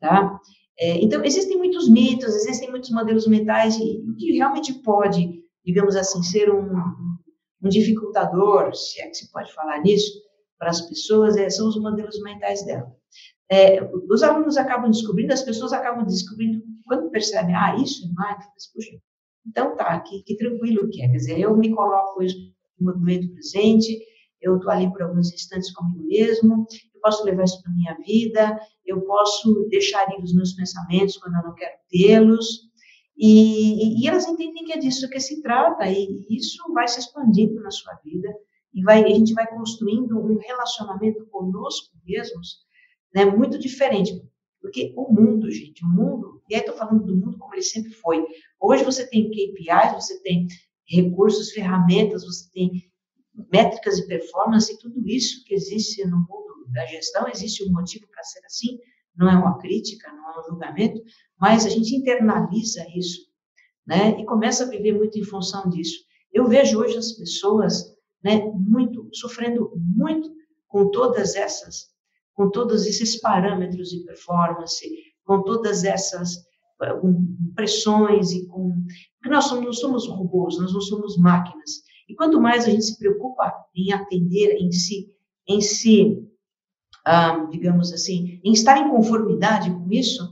tá? 0.00 0.40
É, 0.78 0.96
então, 1.04 1.22
existem 1.22 1.58
muitos 1.58 1.90
mitos, 1.90 2.34
existem 2.34 2.70
muitos 2.70 2.90
modelos 2.90 3.26
mentais, 3.26 3.76
e 3.76 3.98
o 4.08 4.16
que 4.16 4.32
realmente 4.32 4.72
pode, 4.82 5.42
digamos 5.62 5.94
assim, 5.94 6.22
ser 6.22 6.50
um, 6.50 6.72
um 7.62 7.68
dificultador, 7.68 8.74
se 8.74 9.00
é 9.00 9.08
que 9.08 9.14
se 9.14 9.30
pode 9.30 9.52
falar 9.52 9.80
nisso, 9.82 10.20
para 10.58 10.70
as 10.70 10.80
pessoas, 10.82 11.36
é, 11.36 11.48
são 11.48 11.68
os 11.68 11.80
modelos 11.80 12.20
mentais 12.22 12.64
dela. 12.64 12.94
É, 13.50 13.82
os 14.08 14.22
alunos 14.22 14.56
acabam 14.56 14.90
descobrindo, 14.90 15.32
as 15.32 15.42
pessoas 15.42 15.72
acabam 15.72 16.04
descobrindo, 16.06 16.62
quando 16.84 17.10
percebem, 17.10 17.54
ah, 17.54 17.76
isso 17.76 18.04
é 18.04 18.08
mindfulness, 18.08 18.72
puxa, 18.72 19.00
então 19.46 19.76
tá, 19.76 19.98
que, 20.00 20.22
que 20.22 20.36
tranquilo 20.36 20.88
que 20.88 21.02
é, 21.02 21.08
quer 21.08 21.16
dizer, 21.16 21.40
eu 21.40 21.56
me 21.56 21.74
coloco 21.74 22.22
no 22.22 22.92
movimento 22.92 23.32
presente, 23.32 23.98
eu 24.40 24.56
estou 24.56 24.70
ali 24.70 24.90
por 24.90 25.02
alguns 25.02 25.32
instantes 25.32 25.72
comigo 25.72 26.06
mesmo, 26.06 26.66
eu 26.94 27.00
posso 27.02 27.24
levar 27.24 27.44
isso 27.44 27.60
para 27.62 27.72
minha 27.72 27.96
vida, 28.06 28.60
eu 28.86 29.00
posso 29.02 29.66
deixar 29.68 30.08
ir 30.12 30.22
os 30.22 30.34
meus 30.34 30.52
pensamentos 30.52 31.16
quando 31.16 31.36
eu 31.36 31.42
não 31.42 31.54
quero 31.54 31.74
tê-los, 31.88 32.69
e, 33.22 34.02
e, 34.02 34.08
elas 34.08 34.26
entendem 34.26 34.64
que 34.64 34.72
é 34.72 34.78
disso 34.78 35.08
que 35.10 35.20
se 35.20 35.42
trata, 35.42 35.86
e 35.86 36.26
isso 36.30 36.72
vai 36.72 36.88
se 36.88 37.00
expandindo 37.00 37.60
na 37.60 37.70
sua 37.70 37.94
vida, 38.02 38.34
e 38.72 38.82
vai, 38.82 39.04
a 39.04 39.08
gente 39.08 39.34
vai 39.34 39.46
construindo 39.46 40.18
um 40.18 40.38
relacionamento 40.38 41.26
conosco 41.26 41.94
mesmos, 42.06 42.60
né, 43.14 43.26
muito 43.26 43.58
diferente. 43.58 44.12
Porque 44.58 44.94
o 44.96 45.12
mundo, 45.12 45.50
gente, 45.50 45.84
o 45.84 45.88
mundo, 45.88 46.42
e 46.48 46.54
aí 46.54 46.60
estou 46.60 46.74
falando 46.74 47.04
do 47.04 47.14
mundo 47.14 47.36
como 47.38 47.54
ele 47.54 47.62
sempre 47.62 47.92
foi. 47.92 48.24
Hoje 48.58 48.84
você 48.84 49.06
tem 49.06 49.30
KPIs, 49.30 49.92
você 49.94 50.22
tem 50.22 50.46
recursos, 50.88 51.50
ferramentas, 51.50 52.24
você 52.24 52.50
tem 52.52 52.90
métricas 53.52 53.96
de 53.96 54.06
performance, 54.06 54.72
e 54.72 54.78
tudo 54.78 55.06
isso 55.06 55.44
que 55.44 55.54
existe 55.54 56.02
no 56.06 56.18
mundo 56.18 56.66
da 56.72 56.86
gestão, 56.86 57.28
existe 57.28 57.64
um 57.64 57.72
motivo 57.72 58.06
para 58.08 58.22
ser 58.22 58.40
assim, 58.46 58.78
não 59.16 59.28
é 59.28 59.36
uma 59.36 59.58
crítica, 59.58 60.12
não 60.12 60.30
é 60.30 60.40
um 60.40 60.44
julgamento, 60.44 61.02
mas 61.38 61.66
a 61.66 61.68
gente 61.68 61.94
internaliza 61.94 62.84
isso, 62.94 63.26
né? 63.86 64.20
E 64.20 64.24
começa 64.24 64.64
a 64.64 64.68
viver 64.68 64.92
muito 64.92 65.18
em 65.18 65.24
função 65.24 65.68
disso. 65.68 66.04
Eu 66.32 66.46
vejo 66.46 66.78
hoje 66.78 66.96
as 66.96 67.12
pessoas, 67.12 67.94
né, 68.22 68.40
muito 68.54 69.08
sofrendo 69.12 69.72
muito 69.76 70.30
com 70.68 70.90
todas 70.90 71.34
essas, 71.34 71.88
com 72.34 72.50
todos 72.50 72.86
esses 72.86 73.20
parâmetros 73.20 73.88
de 73.88 74.04
performance, 74.04 74.86
com 75.24 75.42
todas 75.42 75.84
essas 75.84 76.48
com 77.00 77.26
pressões 77.54 78.32
e 78.32 78.46
com 78.46 78.72
porque 79.20 79.34
nós 79.34 79.44
somos, 79.44 79.64
não 79.64 79.72
somos 79.72 80.08
robôs, 80.08 80.58
nós 80.58 80.72
não 80.72 80.80
somos 80.80 81.18
máquinas. 81.18 81.82
E 82.08 82.14
quanto 82.14 82.40
mais 82.40 82.64
a 82.64 82.70
gente 82.70 82.84
se 82.84 82.98
preocupa 82.98 83.52
em 83.74 83.92
atender, 83.92 84.56
em 84.56 84.72
se, 84.72 85.12
em 85.46 85.60
se 85.60 86.26
ah, 87.04 87.46
digamos 87.50 87.92
assim, 87.92 88.40
em 88.44 88.52
estar 88.52 88.78
em 88.78 88.90
conformidade 88.90 89.70
com 89.70 89.88
isso, 89.90 90.22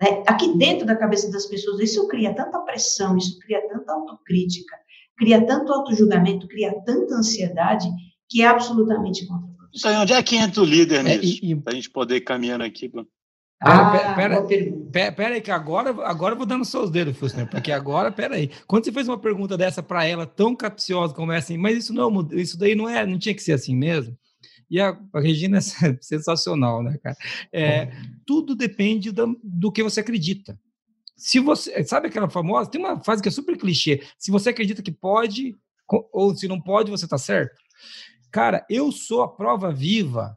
né, 0.00 0.22
aqui 0.26 0.56
dentro 0.56 0.86
da 0.86 0.96
cabeça 0.96 1.30
das 1.30 1.46
pessoas, 1.46 1.80
isso 1.80 2.06
cria 2.08 2.34
tanta 2.34 2.58
pressão, 2.60 3.16
isso 3.16 3.38
cria 3.40 3.66
tanta 3.68 3.92
autocrítica, 3.92 4.76
cria 5.16 5.44
tanto 5.44 5.72
auto-julgamento, 5.72 6.46
cria 6.46 6.72
tanta 6.84 7.14
ansiedade, 7.14 7.88
que 8.28 8.42
é 8.42 8.46
absolutamente 8.46 9.26
contraprodutivo. 9.26 9.68
Isso 9.74 9.88
aí, 9.88 9.96
onde 9.96 10.12
é 10.12 10.22
que 10.22 10.36
entra 10.36 10.62
o 10.62 10.64
líder 10.64 11.02
nisso? 11.02 11.40
É, 11.44 11.56
Para 11.56 11.72
a 11.72 11.76
gente 11.76 11.90
poder 11.90 12.16
ir 12.16 12.20
caminhando 12.20 12.64
aqui. 12.64 12.90
Ah, 13.60 13.90
pera, 13.90 14.14
pera, 14.14 14.42
pera, 14.92 15.12
pera, 15.12 15.34
aí, 15.34 15.40
que 15.40 15.50
agora, 15.50 15.90
agora 16.06 16.34
eu 16.34 16.38
vou 16.38 16.46
dando 16.46 16.64
seus 16.64 16.90
dedos, 16.90 17.16
Fusner, 17.16 17.48
porque 17.50 17.72
agora, 17.72 18.12
pera 18.12 18.36
aí. 18.36 18.50
Quando 18.68 18.84
você 18.84 18.92
fez 18.92 19.08
uma 19.08 19.18
pergunta 19.18 19.56
dessa 19.56 19.82
para 19.82 20.04
ela, 20.04 20.24
tão 20.26 20.54
capciosa 20.54 21.12
como 21.12 21.32
é 21.32 21.38
assim, 21.38 21.58
mas 21.58 21.76
isso 21.76 21.92
não, 21.92 22.28
isso 22.32 22.56
daí 22.56 22.76
não 22.76 22.88
é, 22.88 23.04
não 23.04 23.18
tinha 23.18 23.34
que 23.34 23.42
ser 23.42 23.54
assim 23.54 23.74
mesmo. 23.74 24.16
E 24.70 24.80
a, 24.80 24.98
a 25.12 25.20
Regina 25.20 25.58
é 25.58 25.60
sensacional, 26.00 26.82
né, 26.82 26.98
cara? 27.02 27.16
É, 27.52 27.90
tudo 28.26 28.54
depende 28.54 29.10
do, 29.10 29.38
do 29.42 29.72
que 29.72 29.82
você 29.82 30.00
acredita. 30.00 30.58
Se 31.16 31.40
você, 31.40 31.82
sabe 31.84 32.08
aquela 32.08 32.30
famosa, 32.30 32.70
tem 32.70 32.80
uma 32.80 33.00
frase 33.02 33.22
que 33.22 33.28
é 33.28 33.32
super 33.32 33.56
clichê, 33.56 34.02
se 34.18 34.30
você 34.30 34.50
acredita 34.50 34.82
que 34.82 34.92
pode, 34.92 35.56
ou 36.12 36.36
se 36.36 36.46
não 36.46 36.60
pode, 36.60 36.90
você 36.90 37.08
tá 37.08 37.18
certo. 37.18 37.56
Cara, 38.30 38.64
eu 38.68 38.92
sou 38.92 39.22
a 39.22 39.28
prova 39.28 39.72
viva 39.72 40.36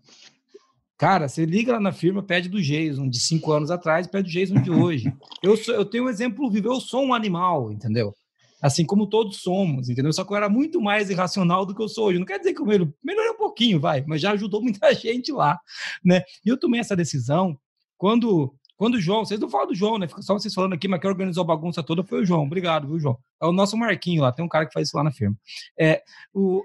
Cara, 1.02 1.28
você 1.28 1.46
liga 1.46 1.72
lá 1.72 1.80
na 1.80 1.92
firma, 1.92 2.22
pede 2.22 2.48
do 2.48 2.62
Jason 2.62 3.10
de 3.10 3.20
cinco 3.20 3.52
anos 3.52 3.72
atrás, 3.72 4.06
pede 4.06 4.30
do 4.30 4.32
Jason 4.32 4.62
de 4.62 4.70
hoje. 4.70 5.12
Eu, 5.42 5.58
sou, 5.58 5.74
eu 5.74 5.84
tenho 5.84 6.04
um 6.04 6.10
exemplo 6.10 6.48
vivo, 6.48 6.68
eu 6.68 6.80
sou 6.80 7.04
um 7.04 7.12
animal, 7.12 7.72
entendeu? 7.72 8.14
Assim 8.62 8.86
como 8.86 9.07
todos 9.07 9.41
somos, 9.41 9.89
entendeu? 9.89 10.14
Só 10.14 10.24
que 10.24 10.32
eu 10.32 10.38
era 10.38 10.47
muito 10.47 10.80
mais 10.80 11.09
irracional 11.09 11.66
do 11.66 11.74
que 11.74 11.82
eu 11.82 11.89
sou 11.89 12.07
hoje. 12.07 12.20
Não 12.20 12.26
quer 12.26 12.38
dizer 12.38 12.53
que 12.53 12.62
eu 12.62 12.66
melhorei 12.66 13.32
um 13.32 13.38
pouquinho, 13.38 13.80
vai, 13.80 14.03
mas 14.07 14.22
já 14.22 14.32
ajudou 14.32 14.62
muita 14.64 14.93
gente 14.93 15.32
lá, 15.32 15.59
né? 16.03 16.22
E 16.45 16.49
eu 16.49 16.59
tomei 16.59 16.80
essa 16.80 16.95
decisão 16.95 17.57
quando 17.97 18.53
quando 18.82 18.95
o 18.95 18.99
João, 18.99 19.24
vocês 19.24 19.39
não 19.39 19.47
falam 19.47 19.68
do 19.68 19.76
João, 19.76 19.99
né? 19.99 20.07
Fica 20.07 20.24
só 20.24 20.34
vocês 20.34 20.51
falando 20.55 20.74
aqui, 20.74 20.88
mas 20.88 20.99
quem 20.99 21.07
organizou 21.07 21.43
a 21.43 21.45
bagunça 21.45 21.84
toda 21.84 22.03
foi 22.03 22.22
o 22.22 22.26
João. 22.26 22.41
Obrigado, 22.41 22.88
viu, 22.88 22.99
João? 22.99 23.20
É 23.39 23.45
o 23.45 23.51
nosso 23.51 23.78
Marquinho 23.78 24.24
lá, 24.24 24.32
tem 24.32 24.43
um 24.43 24.49
cara 24.49 24.66
que 24.66 24.74
faz 24.74 24.88
isso 24.88 24.97
lá 24.97 25.03
na 25.03 25.12
firma. 25.12 25.38
É, 25.80 26.01
o, 26.34 26.64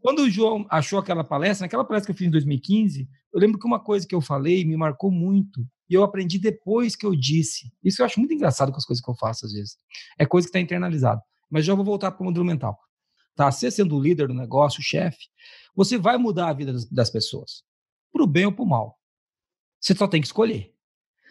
quando 0.00 0.22
o 0.22 0.28
João 0.28 0.66
achou 0.68 0.98
aquela 0.98 1.22
palestra, 1.22 1.64
naquela 1.64 1.84
palestra 1.84 2.06
que 2.06 2.10
eu 2.10 2.18
fiz 2.18 2.26
em 2.26 2.32
2015, 2.32 3.08
eu 3.32 3.40
lembro 3.40 3.60
que 3.60 3.66
uma 3.66 3.78
coisa 3.78 4.04
que 4.04 4.14
eu 4.14 4.20
falei 4.20 4.64
me 4.64 4.76
marcou 4.76 5.08
muito 5.08 5.64
e 5.88 5.94
eu 5.94 6.02
aprendi 6.02 6.36
depois 6.36 6.96
que 6.96 7.06
eu 7.06 7.14
disse. 7.14 7.72
Isso 7.84 8.02
eu 8.02 8.06
acho 8.06 8.18
muito 8.18 8.34
engraçado 8.34 8.72
com 8.72 8.78
as 8.78 8.84
coisas 8.84 9.04
que 9.04 9.08
eu 9.08 9.14
faço 9.14 9.46
às 9.46 9.52
vezes. 9.52 9.76
É 10.18 10.26
coisa 10.26 10.46
que 10.46 10.48
está 10.48 10.58
internalizada. 10.58 11.22
Mas 11.52 11.66
já 11.66 11.74
vou 11.74 11.84
voltar 11.84 12.10
para 12.10 12.22
o 12.22 12.24
modelo 12.24 12.46
mental. 12.46 12.80
Tá? 13.36 13.52
Você 13.52 13.70
sendo 13.70 13.94
o 13.94 14.02
líder 14.02 14.26
do 14.26 14.34
negócio, 14.34 14.80
o 14.80 14.82
chefe, 14.82 15.26
você 15.76 15.98
vai 15.98 16.16
mudar 16.16 16.48
a 16.48 16.52
vida 16.54 16.72
das, 16.90 17.10
pessoas. 17.10 17.62
Para 18.10 18.22
o 18.22 18.26
bem 18.26 18.46
ou 18.46 18.52
para 18.52 18.64
o 18.64 18.66
mal. 18.66 18.98
Você 19.78 19.94
só 19.94 20.08
tem 20.08 20.22
que 20.22 20.26
escolher. 20.26 20.74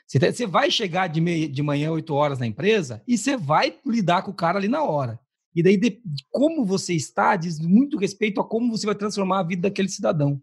Você 0.06 0.46
vai 0.46 0.70
chegar 0.70 1.08
de, 1.08 1.20
meia, 1.20 1.50
de 1.50 1.64
manhã, 1.64 1.90
8 1.92 2.14
horas 2.14 2.38
na 2.38 2.46
empresa, 2.46 3.02
e 3.08 3.18
você 3.18 3.36
vai 3.36 3.80
lidar 3.84 4.22
com 4.22 4.32
o 4.32 4.36
cara 4.36 4.60
ali 4.60 4.68
na 4.68 4.84
hora. 4.84 5.20
E 5.56 5.64
daí, 5.64 5.76
de, 5.78 6.02
como 6.30 6.66
você 6.66 6.94
está, 6.94 7.36
diz 7.36 7.60
muito 7.60 7.98
respeito 7.98 8.40
a 8.40 8.48
como 8.48 8.76
você 8.78 8.86
vai 8.86 8.96
transformar 8.96 9.40
a 9.40 9.44
vida 9.44 9.64
daquele 9.64 9.90
cidadão. 9.90 10.42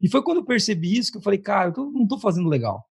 E 0.00 0.08
foi 0.08 0.22
quando 0.22 0.38
eu 0.38 0.44
percebi 0.44 0.96
isso 0.96 1.10
que 1.10 1.18
eu 1.18 1.22
falei, 1.22 1.38
cara, 1.38 1.70
eu 1.70 1.72
tô, 1.72 1.90
não 1.90 2.02
estou 2.02 2.18
fazendo 2.18 2.48
legal. 2.48 2.88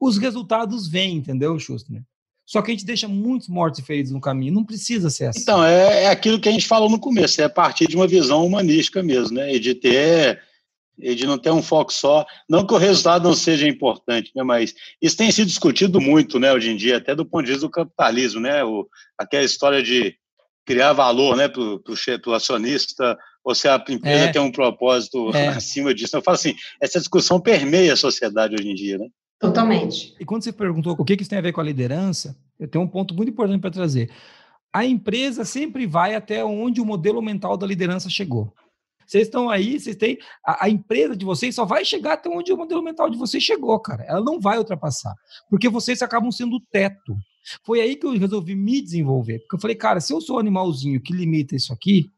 Os 0.00 0.18
resultados 0.18 0.88
vêm, 0.88 1.16
entendeu, 1.16 1.58
Schuster? 1.58 2.02
Só 2.46 2.60
que 2.60 2.70
a 2.70 2.74
gente 2.74 2.84
deixa 2.84 3.08
muitos 3.08 3.48
mortos 3.48 3.80
e 3.80 3.82
feridos 3.82 4.12
no 4.12 4.20
caminho, 4.20 4.52
não 4.52 4.64
precisa 4.64 5.08
ser 5.08 5.26
assim. 5.26 5.40
Então, 5.40 5.64
é, 5.64 6.04
é 6.04 6.08
aquilo 6.08 6.38
que 6.38 6.48
a 6.48 6.52
gente 6.52 6.66
falou 6.66 6.90
no 6.90 7.00
começo, 7.00 7.40
é 7.40 7.44
a 7.44 7.50
partir 7.50 7.86
de 7.86 7.96
uma 7.96 8.06
visão 8.06 8.44
humanística 8.44 9.02
mesmo, 9.02 9.36
né? 9.36 9.54
E 9.54 9.58
de 9.58 9.74
ter, 9.74 10.42
e 10.98 11.14
de 11.14 11.26
não 11.26 11.38
ter 11.38 11.50
um 11.50 11.62
foco 11.62 11.92
só. 11.92 12.26
Não 12.48 12.66
que 12.66 12.74
o 12.74 12.78
resultado 12.78 13.24
não 13.24 13.34
seja 13.34 13.66
importante, 13.66 14.30
né? 14.34 14.42
Mas 14.42 14.74
isso 15.00 15.16
tem 15.16 15.30
sido 15.30 15.46
discutido 15.46 16.00
muito, 16.00 16.38
né, 16.38 16.52
hoje 16.52 16.70
em 16.70 16.76
dia, 16.76 16.98
até 16.98 17.14
do 17.14 17.24
ponto 17.24 17.44
de 17.44 17.52
vista 17.52 17.66
do 17.66 17.70
capitalismo, 17.70 18.40
né? 18.40 18.62
O, 18.62 18.86
aquela 19.16 19.44
história 19.44 19.82
de 19.82 20.14
criar 20.66 20.92
valor, 20.92 21.36
né, 21.36 21.48
para 21.48 21.62
o 21.62 22.34
acionista, 22.34 23.18
ou 23.44 23.54
se 23.54 23.68
a 23.68 23.82
empresa 23.88 24.24
é. 24.24 24.32
tem 24.32 24.40
um 24.40 24.52
propósito 24.52 25.34
é. 25.34 25.48
acima 25.56 25.94
disso. 25.94 26.16
Eu 26.16 26.22
falo 26.22 26.36
assim, 26.36 26.54
essa 26.80 26.98
discussão 26.98 27.40
permeia 27.40 27.92
a 27.92 27.96
sociedade 27.96 28.54
hoje 28.54 28.70
em 28.70 28.74
dia, 28.74 28.98
né? 28.98 29.06
Totalmente. 29.44 30.14
E 30.18 30.24
quando 30.24 30.42
você 30.42 30.52
perguntou 30.52 30.96
o 30.98 31.04
que 31.04 31.14
isso 31.14 31.28
tem 31.28 31.38
a 31.38 31.42
ver 31.42 31.52
com 31.52 31.60
a 31.60 31.64
liderança, 31.64 32.36
eu 32.58 32.66
tenho 32.66 32.84
um 32.84 32.88
ponto 32.88 33.14
muito 33.14 33.30
importante 33.30 33.60
para 33.60 33.70
trazer. 33.70 34.10
A 34.72 34.84
empresa 34.84 35.44
sempre 35.44 35.86
vai 35.86 36.14
até 36.14 36.44
onde 36.44 36.80
o 36.80 36.86
modelo 36.86 37.20
mental 37.20 37.56
da 37.56 37.66
liderança 37.66 38.08
chegou. 38.08 38.52
Vocês 39.06 39.24
estão 39.24 39.50
aí, 39.50 39.78
vocês 39.78 39.96
têm. 39.96 40.18
A, 40.44 40.64
a, 40.64 40.70
empresa 40.70 41.14
de 41.14 41.26
vocês 41.26 41.54
só 41.54 41.64
vai 41.64 41.84
chegar 41.84 42.14
até 42.14 42.28
onde 42.28 42.52
o 42.52 42.56
modelo 42.56 42.82
mental 42.82 43.10
de 43.10 43.18
vocês 43.18 43.42
chegou, 43.42 43.78
cara. 43.78 44.02
Ela 44.04 44.22
não 44.22 44.40
vai 44.40 44.56
ultrapassar. 44.56 45.14
Porque 45.50 45.68
vocês 45.68 46.00
acabam 46.00 46.32
sendo 46.32 46.56
o 46.56 46.60
teto. 46.60 47.14
Foi 47.62 47.82
aí 47.82 47.96
que 47.96 48.06
eu 48.06 48.16
resolvi 48.16 48.54
me 48.54 48.80
desenvolver. 48.80 49.40
Porque 49.40 49.56
eu 49.56 49.60
falei, 49.60 49.76
cara, 49.76 50.00
se 50.00 50.12
eu 50.12 50.22
sou 50.22 50.36
um 50.36 50.38
animalzinho 50.40 51.00
que 51.02 51.12
limita 51.12 51.54
isso 51.54 51.70
aqui, 51.70 52.10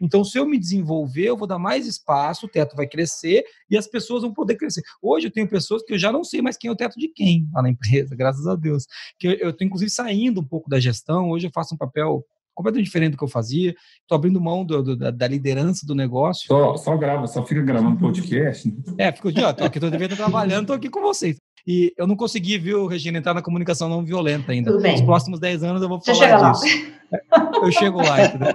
então, 0.00 0.24
se 0.24 0.38
eu 0.38 0.46
me 0.46 0.58
desenvolver, 0.58 1.26
eu 1.26 1.36
vou 1.36 1.46
dar 1.46 1.58
mais 1.58 1.86
espaço, 1.86 2.46
o 2.46 2.48
teto 2.48 2.74
vai 2.74 2.86
crescer 2.86 3.44
e 3.70 3.76
as 3.76 3.86
pessoas 3.86 4.22
vão 4.22 4.32
poder 4.32 4.56
crescer. 4.56 4.82
Hoje 5.02 5.26
eu 5.26 5.30
tenho 5.30 5.48
pessoas 5.48 5.82
que 5.82 5.92
eu 5.92 5.98
já 5.98 6.10
não 6.10 6.24
sei 6.24 6.40
mais 6.40 6.56
quem 6.56 6.68
é 6.68 6.72
o 6.72 6.76
teto 6.76 6.98
de 6.98 7.08
quem 7.08 7.46
lá 7.52 7.62
na 7.62 7.68
empresa, 7.68 8.16
graças 8.16 8.46
a 8.46 8.56
Deus. 8.56 8.86
Que 9.18 9.26
eu 9.40 9.50
estou, 9.50 9.66
inclusive, 9.66 9.90
saindo 9.90 10.40
um 10.40 10.44
pouco 10.44 10.70
da 10.70 10.80
gestão. 10.80 11.30
Hoje 11.30 11.46
eu 11.46 11.50
faço 11.52 11.74
um 11.74 11.78
papel 11.78 12.24
completamente 12.54 12.86
diferente 12.86 13.12
do 13.12 13.18
que 13.18 13.24
eu 13.24 13.28
fazia. 13.28 13.74
Estou 14.02 14.16
abrindo 14.16 14.40
mão 14.40 14.64
do, 14.64 14.82
do, 14.82 14.96
da, 14.96 15.10
da, 15.10 15.28
liderança 15.28 15.86
do 15.86 15.94
negócio. 15.94 16.46
Só, 16.46 16.76
só 16.76 16.96
grava, 16.96 17.26
só 17.26 17.44
fica 17.44 17.62
gravando 17.62 17.98
podcast. 17.98 18.72
É, 18.98 19.12
fico 19.12 19.28
aqui, 19.28 19.42
ó, 19.42 19.52
tô 19.52 19.64
aqui, 19.64 19.80
tô 19.80 19.90
devendo 19.90 20.16
trabalhando, 20.16 20.66
tô 20.68 20.72
aqui 20.72 20.88
com 20.88 21.00
vocês. 21.00 21.36
E 21.66 21.92
eu 21.96 22.06
não 22.06 22.16
consegui, 22.16 22.58
viu, 22.58 22.86
Regina, 22.86 23.18
entrar 23.18 23.34
na 23.34 23.42
comunicação 23.42 23.88
não 23.88 24.04
violenta 24.04 24.52
ainda. 24.52 24.70
Tudo 24.70 24.82
bem. 24.82 24.92
Nos 24.92 25.02
próximos 25.02 25.38
10 25.38 25.62
anos 25.62 25.82
eu 25.82 25.88
vou 25.88 26.00
falar 26.00 26.16
Você 26.16 26.24
chega 26.24 26.50
disso. 26.50 26.90
Lá. 27.10 27.50
Eu 27.62 27.72
chego 27.72 27.98
lá, 27.98 28.24
entendeu? 28.24 28.54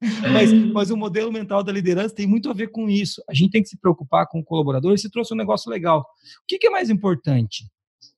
Mas, 0.00 0.52
mas 0.52 0.90
o 0.90 0.96
modelo 0.96 1.32
mental 1.32 1.62
da 1.62 1.72
liderança 1.72 2.14
tem 2.14 2.26
muito 2.26 2.48
a 2.48 2.52
ver 2.52 2.68
com 2.68 2.88
isso. 2.88 3.22
A 3.28 3.34
gente 3.34 3.50
tem 3.50 3.62
que 3.62 3.68
se 3.68 3.78
preocupar 3.78 4.28
com 4.28 4.38
o 4.38 4.44
colaborador 4.44 4.94
e 4.94 4.98
se 4.98 5.10
trouxe 5.10 5.34
um 5.34 5.36
negócio 5.36 5.70
legal. 5.70 6.00
O 6.00 6.46
que, 6.46 6.58
que 6.58 6.68
é 6.68 6.70
mais 6.70 6.88
importante? 6.88 7.64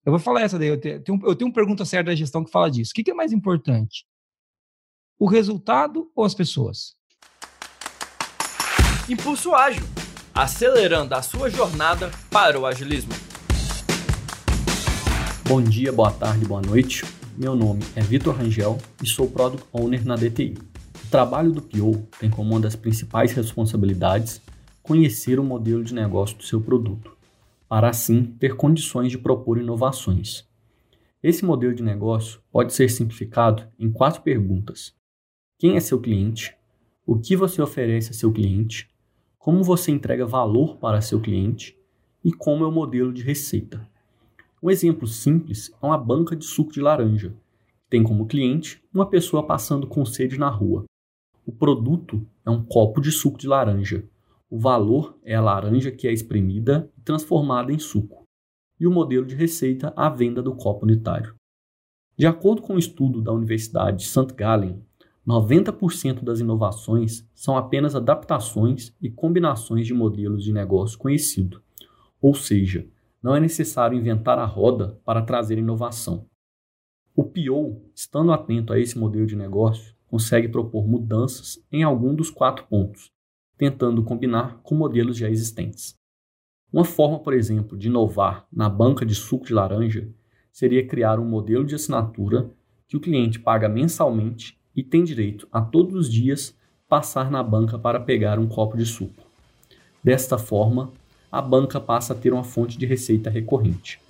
Eu 0.05 0.13
vou 0.13 0.19
falar 0.19 0.43
essa 0.43 0.59
daí. 0.59 0.69
Eu 0.69 0.81
tenho, 0.81 1.03
eu 1.07 1.35
tenho 1.35 1.49
uma 1.49 1.55
pergunta 1.55 1.85
séria 1.85 2.05
da 2.05 2.15
gestão 2.15 2.45
que 2.45 2.51
fala 2.51 2.71
disso. 2.71 2.91
O 2.91 2.95
que, 2.95 3.05
que 3.05 3.11
é 3.11 3.15
mais 3.15 3.33
importante? 3.33 4.05
O 5.19 5.27
resultado 5.27 6.11
ou 6.15 6.25
as 6.25 6.35
pessoas? 6.35 6.95
Impulso 9.09 9.55
Ágil 9.55 9.85
acelerando 10.35 11.15
a 11.15 11.23
sua 11.23 11.51
jornada 11.51 12.11
para 12.31 12.59
o 12.59 12.67
agilismo. 12.67 13.13
Bom 15.47 15.61
dia, 15.61 15.93
boa 15.93 16.13
tarde, 16.13 16.45
boa 16.45 16.63
noite. 16.63 17.05
Meu 17.37 17.57
nome 17.57 17.83
é 17.97 18.01
Vitor 18.01 18.35
Rangel 18.37 18.79
e 19.03 19.07
sou 19.07 19.29
Product 19.29 19.67
Owner 19.73 20.05
na 20.07 20.15
DTI. 20.15 20.70
O 21.11 21.19
trabalho 21.21 21.51
do 21.51 21.61
PO 21.61 22.07
tem 22.21 22.31
como 22.31 22.53
uma 22.53 22.61
das 22.61 22.77
principais 22.77 23.33
responsabilidades 23.33 24.41
conhecer 24.81 25.41
o 25.41 25.45
modelo 25.45 25.83
de 25.83 25.93
negócio 25.93 26.37
do 26.37 26.45
seu 26.45 26.61
produto, 26.61 27.17
para 27.69 27.89
assim 27.89 28.23
ter 28.39 28.55
condições 28.55 29.11
de 29.11 29.19
propor 29.19 29.59
inovações. 29.59 30.49
Esse 31.21 31.45
modelo 31.45 31.75
de 31.75 31.83
negócio 31.83 32.41
pode 32.53 32.73
ser 32.73 32.89
simplificado 32.89 33.67
em 33.77 33.91
quatro 33.91 34.23
perguntas: 34.23 34.95
quem 35.59 35.75
é 35.75 35.81
seu 35.81 36.01
cliente? 36.01 36.57
O 37.05 37.19
que 37.19 37.35
você 37.35 37.61
oferece 37.61 38.13
a 38.13 38.15
seu 38.15 38.31
cliente? 38.31 38.89
Como 39.37 39.65
você 39.65 39.91
entrega 39.91 40.25
valor 40.25 40.77
para 40.77 41.01
seu 41.01 41.21
cliente? 41.21 41.77
E 42.25 42.33
como 42.33 42.63
é 42.63 42.69
o 42.69 42.73
modelo 42.73 43.13
de 43.13 43.25
receita? 43.25 43.85
Um 44.63 44.71
exemplo 44.71 45.09
simples 45.09 45.73
é 45.83 45.87
uma 45.87 45.99
banca 45.99 46.37
de 46.37 46.45
suco 46.45 46.71
de 46.71 46.81
laranja. 46.81 47.35
Tem 47.89 48.01
como 48.01 48.27
cliente 48.27 48.81
uma 48.95 49.07
pessoa 49.07 49.45
passando 49.45 49.89
com 49.89 50.07
sede 50.07 50.39
na 50.39 50.49
rua. 50.49 50.85
O 51.47 51.53
produto 51.53 52.27
é 52.45 52.51
um 52.51 52.63
copo 52.63 53.01
de 53.01 53.11
suco 53.11 53.39
de 53.39 53.49
laranja. 53.49 54.05
O 54.49 54.59
valor 54.59 55.19
é 55.25 55.35
a 55.35 55.41
laranja 55.41 55.91
que 55.91 56.07
é 56.07 56.13
espremida 56.13 56.91
e 56.99 57.01
transformada 57.01 57.73
em 57.73 57.79
suco. 57.79 58.25
E 58.79 58.87
o 58.87 58.91
modelo 58.91 59.25
de 59.25 59.35
receita, 59.35 59.93
a 59.97 60.09
venda 60.09 60.43
do 60.43 60.55
copo 60.55 60.85
unitário. 60.85 61.35
De 62.17 62.27
acordo 62.27 62.63
com 62.63 62.75
um 62.75 62.79
estudo 62.79 63.23
da 63.23 63.33
Universidade 63.33 63.99
de 63.99 64.05
St. 64.05 64.35
Gallen, 64.37 64.83
90% 65.27 66.23
das 66.23 66.41
inovações 66.41 67.27
são 67.35 67.57
apenas 67.57 67.95
adaptações 67.95 68.95
e 69.01 69.09
combinações 69.09 69.87
de 69.87 69.95
modelos 69.95 70.45
de 70.45 70.53
negócio 70.53 70.99
conhecido. 70.99 71.63
Ou 72.21 72.35
seja, 72.35 72.87
não 73.23 73.35
é 73.35 73.41
necessário 73.41 73.97
inventar 73.97 74.39
a 74.39 74.45
roda 74.45 74.99
para 75.05 75.23
trazer 75.23 75.59
inovação. 75.59 76.27
O 77.15 77.25
PO, 77.25 77.83
estando 77.95 78.33
atento 78.33 78.73
a 78.73 78.79
esse 78.79 78.99
modelo 78.99 79.27
de 79.27 79.37
negócio, 79.37 79.95
consegue 80.11 80.49
propor 80.49 80.87
mudanças 80.87 81.63
em 81.71 81.85
algum 81.85 82.15
dos 82.15 82.31
quatro 82.31 82.67
pontos, 82.67 83.13
tentando 83.57 84.03
combinar 84.03 84.61
com 84.63 84.75
modelos 84.75 85.17
já 85.17 85.31
existentes. 85.31 85.95
Uma 86.73 86.85
forma, 86.85 87.21
por 87.21 87.33
exemplo, 87.33 87.79
de 87.79 87.87
inovar 87.87 88.47
na 88.53 88.69
banca 88.69 89.07
de 89.07 89.15
suco 89.15 89.47
de 89.47 89.55
laranja 89.55 90.09
seria 90.53 90.87
criar 90.87 91.21
um 91.21 91.25
modelo 91.25 91.65
de 91.65 91.77
assinatura 91.77 92.51
que 92.89 92.97
o 92.97 93.01
cliente 93.01 93.39
paga 93.39 93.69
mensalmente 93.69 94.59
e 94.75 94.83
tem 94.83 95.05
direito 95.05 95.47
a 95.53 95.61
todos 95.61 95.95
os 95.95 96.13
dias 96.13 96.57
passar 96.89 97.31
na 97.31 97.43
banca 97.43 97.79
para 97.79 98.01
pegar 98.01 98.39
um 98.39 98.49
copo 98.49 98.77
de 98.77 98.85
suco. 98.85 99.23
Desta 100.03 100.37
forma, 100.37 100.93
a 101.31 101.41
banca 101.41 101.81
passa 101.81 102.13
a 102.13 102.17
ter 102.17 102.33
uma 102.33 102.43
fonte 102.43 102.77
de 102.77 102.87
receita 102.87 103.31
recorrente. 103.31 104.01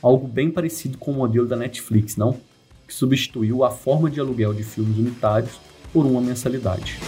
Algo 0.00 0.28
bem 0.28 0.50
parecido 0.50 0.98
com 0.98 1.10
o 1.10 1.14
modelo 1.14 1.48
da 1.48 1.56
Netflix, 1.56 2.16
não? 2.16 2.38
Que 2.88 2.94
substituiu 2.94 3.62
a 3.62 3.70
forma 3.70 4.10
de 4.10 4.18
aluguel 4.18 4.52
de 4.52 4.64
filmes 4.64 4.98
unitários 4.98 5.60
por 5.92 6.04
uma 6.06 6.20
mensalidade. 6.20 6.98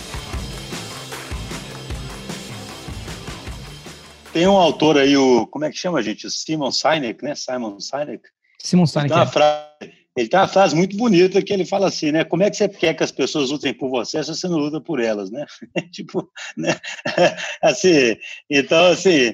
Tem 4.33 4.47
um 4.47 4.57
autor 4.57 4.97
aí, 4.97 5.17
o 5.17 5.47
como 5.47 5.65
é 5.65 5.71
que 5.71 5.77
chama, 5.77 6.03
gente? 6.03 6.27
O 6.27 6.31
Simon 6.31 6.71
Sinek, 6.71 7.25
né? 7.25 7.35
Simon 7.35 7.81
Sinek. 7.81 8.23
Simon 8.59 8.87
Sinek. 8.87 9.07
Ele 9.07 9.15
tem, 9.15 9.19
uma 9.19 9.25
é. 9.25 9.33
frase, 9.33 9.95
ele 10.17 10.29
tem 10.29 10.41
uma 10.41 10.49
frase 10.49 10.77
muito 10.77 10.97
bonita 10.97 11.43
que 11.43 11.53
ele 11.53 11.65
fala 11.65 11.89
assim, 11.89 12.13
né? 12.13 12.25
Como 12.25 12.43
é 12.43 12.51
que 12.51 12.57
você 12.57 12.69
quer 12.69 12.95
que 12.95 13.03
as 13.03 13.11
pessoas 13.11 13.51
lutem 13.51 13.75
por 13.75 13.91
você 13.91 14.23
se 14.23 14.33
você 14.33 14.47
não 14.47 14.59
luta 14.59 14.81
por 14.81 15.01
elas, 15.01 15.31
né? 15.31 15.47
tipo, 15.91 16.31
né? 16.57 16.79
assim, 17.61 18.17
então, 18.49 18.87
assim, 18.87 19.33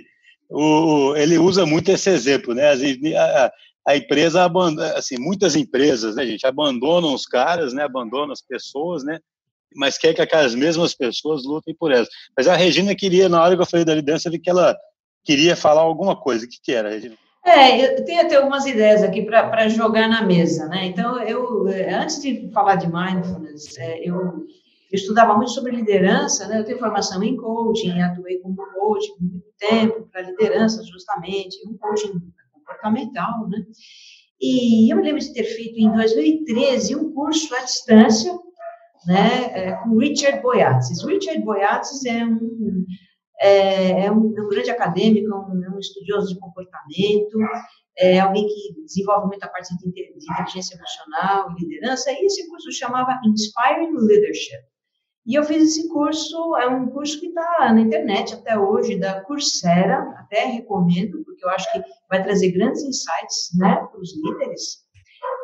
o, 0.48 1.14
ele 1.16 1.38
usa 1.38 1.66
muito 1.66 1.90
esse 1.90 2.08
exemplo, 2.08 2.54
né? 2.54 2.70
A, 2.70 3.52
a 3.86 3.96
empresa 3.96 4.42
abandona, 4.42 4.92
assim, 4.94 5.16
muitas 5.18 5.54
empresas, 5.54 6.16
né, 6.16 6.26
gente, 6.26 6.46
abandonam 6.46 7.14
os 7.14 7.24
caras, 7.24 7.72
né? 7.72 7.84
Abandonam 7.84 8.32
as 8.32 8.42
pessoas, 8.42 9.04
né? 9.04 9.18
mas 9.76 9.98
quer 9.98 10.14
que 10.14 10.22
aquelas 10.22 10.54
mesmas 10.54 10.94
pessoas 10.94 11.44
lutem 11.44 11.74
por 11.78 11.92
elas. 11.92 12.08
Mas 12.36 12.48
a 12.48 12.56
Regina 12.56 12.94
queria, 12.94 13.28
na 13.28 13.42
hora 13.42 13.54
que 13.54 13.62
eu 13.62 13.66
falei 13.66 13.84
da 13.84 13.94
liderança, 13.94 14.30
que 14.30 14.50
ela 14.50 14.76
queria 15.24 15.54
falar 15.54 15.82
alguma 15.82 16.18
coisa. 16.18 16.46
O 16.46 16.48
que, 16.48 16.58
que 16.62 16.72
era, 16.72 16.90
Regina? 16.90 17.14
É, 17.44 17.98
eu 17.98 18.04
tenho 18.04 18.22
até 18.22 18.36
algumas 18.36 18.66
ideias 18.66 19.02
aqui 19.02 19.22
para 19.22 19.68
jogar 19.68 20.08
na 20.08 20.22
mesa, 20.22 20.66
né? 20.66 20.86
Então, 20.86 21.22
eu, 21.22 21.66
antes 22.00 22.20
de 22.20 22.50
falar 22.52 22.74
de 22.74 22.88
mindfulness, 22.92 23.76
eu, 24.02 24.16
eu 24.16 24.46
estudava 24.92 25.36
muito 25.36 25.52
sobre 25.52 25.76
liderança, 25.76 26.48
né? 26.48 26.58
Eu 26.58 26.64
tenho 26.64 26.78
formação 26.78 27.22
em 27.22 27.36
coaching, 27.36 28.00
atuei 28.00 28.38
como 28.38 28.56
coach 28.56 29.08
por 29.12 29.22
muito 29.22 29.46
tempo 29.58 30.08
para 30.10 30.22
liderança, 30.22 30.82
justamente, 30.84 31.56
um 31.68 31.76
coaching 31.76 32.20
comportamental, 32.66 33.48
né? 33.48 33.58
E 34.40 34.92
eu 34.92 34.96
me 34.98 35.02
lembro 35.02 35.20
de 35.20 35.32
ter 35.32 35.44
feito 35.44 35.78
em 35.78 35.90
2013 35.92 36.96
um 36.96 37.12
curso 37.14 37.54
à 37.54 37.60
distância 37.60 38.38
né, 39.06 39.50
é, 39.52 39.72
com 39.76 39.96
Richard 39.96 40.42
Boyatzis. 40.42 41.02
Richard 41.04 41.42
Boyatzis 41.42 42.04
é 42.04 42.24
um, 42.24 42.84
é, 43.40 44.04
é, 44.04 44.12
um, 44.12 44.36
é 44.36 44.42
um 44.42 44.48
grande 44.48 44.70
acadêmico, 44.70 45.32
é 45.32 45.34
um, 45.34 45.74
um, 45.74 45.78
estudioso 45.78 46.34
de 46.34 46.40
comportamento, 46.40 47.38
é 47.98 48.18
alguém 48.18 48.46
que 48.46 48.82
desenvolve 48.84 49.28
muita 49.28 49.48
parte 49.48 49.74
de 49.78 49.88
inteligência 49.88 50.74
emocional 50.74 51.50
e 51.52 51.64
liderança, 51.64 52.10
e 52.10 52.26
esse 52.26 52.46
curso 52.48 52.70
chamava 52.72 53.18
Inspiring 53.24 53.92
Leadership. 53.94 54.64
E 55.26 55.34
eu 55.34 55.44
fiz 55.44 55.62
esse 55.62 55.88
curso, 55.88 56.56
é 56.56 56.68
um 56.68 56.88
curso 56.88 57.18
que 57.18 57.26
está 57.26 57.72
na 57.72 57.80
internet 57.80 58.34
até 58.34 58.58
hoje, 58.58 58.98
da 58.98 59.22
Coursera, 59.22 59.98
até 60.18 60.44
recomendo, 60.44 61.15
porque 61.36 61.44
eu 61.44 61.50
acho 61.50 61.72
que 61.72 61.82
vai 62.08 62.22
trazer 62.22 62.50
grandes 62.52 62.82
insights 62.82 63.50
né, 63.58 63.76
para 63.76 64.00
os 64.00 64.16
líderes 64.16 64.86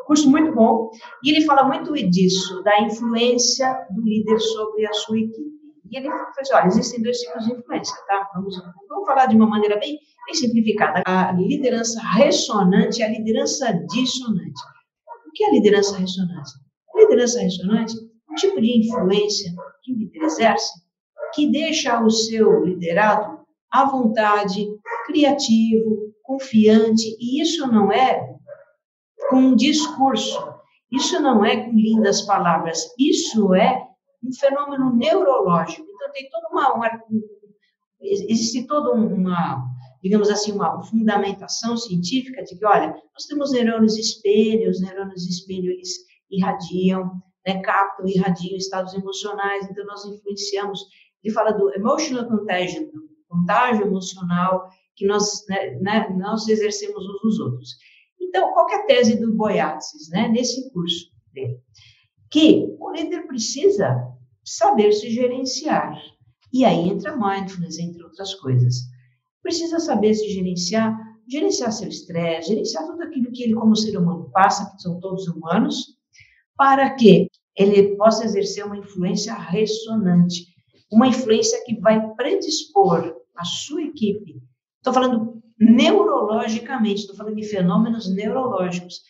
curso 0.07 0.31
muito 0.31 0.53
bom, 0.55 0.91
e 1.25 1.31
ele 1.31 1.45
fala 1.45 1.65
muito 1.65 1.93
disso, 2.11 2.63
da 2.63 2.81
influência 2.83 3.67
do 3.91 4.03
líder 4.03 4.39
sobre 4.41 4.87
a 4.87 4.93
sua 4.93 5.19
equipe. 5.19 5.53
E 5.91 5.97
ele 5.97 6.09
fala 6.09 6.33
assim, 6.39 6.55
olha, 6.55 6.67
existem 6.67 7.03
dois 7.03 7.19
tipos 7.19 7.45
de 7.45 7.53
influência, 7.53 7.95
tá? 8.07 8.31
Vamos, 8.35 8.57
vamos 8.89 9.07
falar 9.07 9.27
de 9.27 9.37
uma 9.37 9.47
maneira 9.47 9.79
bem, 9.79 9.99
bem 10.27 10.35
simplificada. 10.35 11.03
A 11.07 11.33
liderança 11.33 12.01
ressonante 12.01 13.01
e 13.01 13.03
a 13.03 13.09
liderança 13.09 13.73
dissonante. 13.91 14.61
O 15.29 15.33
que 15.33 15.45
é 15.45 15.49
a 15.49 15.53
liderança 15.53 15.97
ressonante? 15.97 16.51
A 16.95 16.99
liderança 17.01 17.41
ressonante 17.41 17.95
é 17.97 18.33
um 18.33 18.35
tipo 18.37 18.61
de 18.61 18.87
influência 18.87 19.53
que 19.83 19.93
o 19.93 19.97
líder 19.97 20.23
exerce 20.25 20.83
que 21.35 21.51
deixa 21.51 22.03
o 22.03 22.11
seu 22.11 22.63
liderado 22.65 23.42
à 23.73 23.85
vontade, 23.85 24.69
criativo, 25.07 26.13
confiante, 26.23 27.17
e 27.19 27.41
isso 27.41 27.67
não 27.67 27.91
é 27.91 28.37
com 29.31 29.37
um 29.37 29.57
discurso. 29.57 30.53
Isso 30.93 31.21
não 31.23 31.43
é 31.43 31.57
com 31.57 31.73
lindas 31.73 32.21
palavras, 32.23 32.85
isso 32.99 33.55
é 33.55 33.83
um 34.23 34.33
fenômeno 34.39 34.95
neurológico. 34.95 35.87
Então, 35.89 36.13
tem 36.13 36.29
toda 36.29 36.49
uma, 36.51 36.75
uma 36.75 36.91
existe 38.03 38.67
toda 38.67 38.93
uma, 38.93 39.65
digamos 40.03 40.29
assim, 40.29 40.53
uma 40.53 40.83
fundamentação 40.83 41.77
científica 41.77 42.43
de 42.43 42.59
que, 42.59 42.67
olha, 42.67 42.89
nós 43.15 43.27
temos 43.27 43.53
neurônios 43.53 43.97
espelho, 43.97 44.71
os 44.71 44.81
neurônios 44.81 45.27
espelho, 45.27 45.71
eles 45.71 45.91
irradiam, 46.31 47.11
né, 47.47 47.61
captam, 47.63 48.07
irradiam 48.07 48.57
estados 48.57 48.93
emocionais, 48.95 49.67
então 49.71 49.85
nós 49.87 50.05
influenciamos. 50.05 50.81
Ele 51.23 51.33
fala 51.33 51.53
do 51.53 51.73
emotional 51.75 52.29
contagion, 52.29 52.85
do 52.85 53.12
contágio 53.33 53.87
emocional 53.87 54.69
que 54.95 55.07
nós, 55.07 55.47
né, 55.49 55.71
né, 55.81 56.09
nós 56.19 56.47
exercemos 56.49 57.05
uns 57.05 57.25
nos 57.25 57.41
outros. 57.41 57.71
Então, 58.21 58.53
qual 58.53 58.69
é 58.71 58.77
a 58.77 58.87
tese 58.87 59.19
do 59.19 59.35
Boyatzis, 59.35 60.09
né, 60.11 60.29
nesse 60.29 60.71
curso 60.71 61.11
dele? 61.33 61.59
Que 62.31 62.75
o 62.79 62.93
líder 62.93 63.27
precisa 63.27 64.09
saber 64.45 64.93
se 64.93 65.11
gerenciar. 65.11 65.99
E 66.53 66.65
aí 66.65 66.89
entra 66.89 67.17
mindfulness, 67.17 67.79
entre 67.79 68.03
outras 68.03 68.35
coisas. 68.35 68.77
Precisa 69.43 69.79
saber 69.81 70.15
se 70.15 70.29
gerenciar, 70.29 70.97
gerenciar 71.27 71.73
seu 71.73 71.89
estresse, 71.89 72.49
gerenciar 72.49 72.87
tudo 72.87 73.03
aquilo 73.03 73.33
que 73.33 73.43
ele, 73.43 73.55
como 73.55 73.75
ser 73.75 73.97
humano, 73.97 74.31
passa, 74.33 74.71
que 74.71 74.83
são 74.83 75.01
todos 75.01 75.27
humanos, 75.29 75.97
para 76.57 76.91
que 76.95 77.29
ele 77.57 77.97
possa 77.97 78.25
exercer 78.25 78.65
uma 78.65 78.77
influência 78.77 79.35
ressonante, 79.35 80.47
uma 80.91 81.09
influência 81.09 81.63
que 81.65 81.81
vai 81.81 82.15
predispor 82.15 83.22
a 83.37 83.45
sua 83.45 83.83
equipe. 83.83 84.43
Estou 84.79 84.93
falando 84.93 85.43
neurologicamente, 85.59 87.03
estou 87.03 87.17
falando 87.17 87.37
de 87.37 87.45
fenômenos 87.45 88.13
neurológicos, 88.13 89.01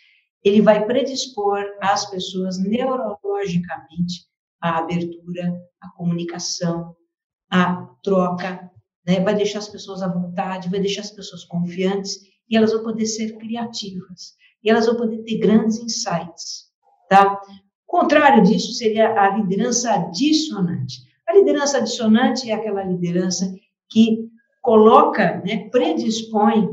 ele 0.44 0.60
vai 0.60 0.84
predispor 0.84 1.64
as 1.80 2.08
pessoas 2.10 2.58
neurologicamente 2.58 4.26
à 4.60 4.78
abertura, 4.78 5.54
à 5.80 5.88
comunicação, 5.90 6.94
à 7.50 7.86
troca, 8.02 8.70
né? 9.06 9.20
vai 9.20 9.34
deixar 9.34 9.58
as 9.58 9.68
pessoas 9.68 10.02
à 10.02 10.08
vontade, 10.08 10.70
vai 10.70 10.80
deixar 10.80 11.02
as 11.02 11.10
pessoas 11.10 11.44
confiantes 11.44 12.18
e 12.48 12.56
elas 12.56 12.72
vão 12.72 12.82
poder 12.82 13.06
ser 13.06 13.36
criativas 13.38 14.34
e 14.62 14.70
elas 14.70 14.86
vão 14.86 14.96
poder 14.96 15.22
ter 15.22 15.38
grandes 15.38 15.78
insights, 15.78 16.70
tá? 17.08 17.40
O 17.86 17.98
contrário 17.98 18.42
disso 18.42 18.72
seria 18.72 19.12
a 19.20 19.36
liderança 19.36 19.98
dissonante. 20.12 21.02
A 21.28 21.34
liderança 21.34 21.80
dissonante 21.80 22.50
é 22.50 22.54
aquela 22.54 22.82
liderança 22.82 23.52
que 23.92 24.28
coloca, 24.62 25.42
né, 25.44 25.68
predispõe 25.70 26.68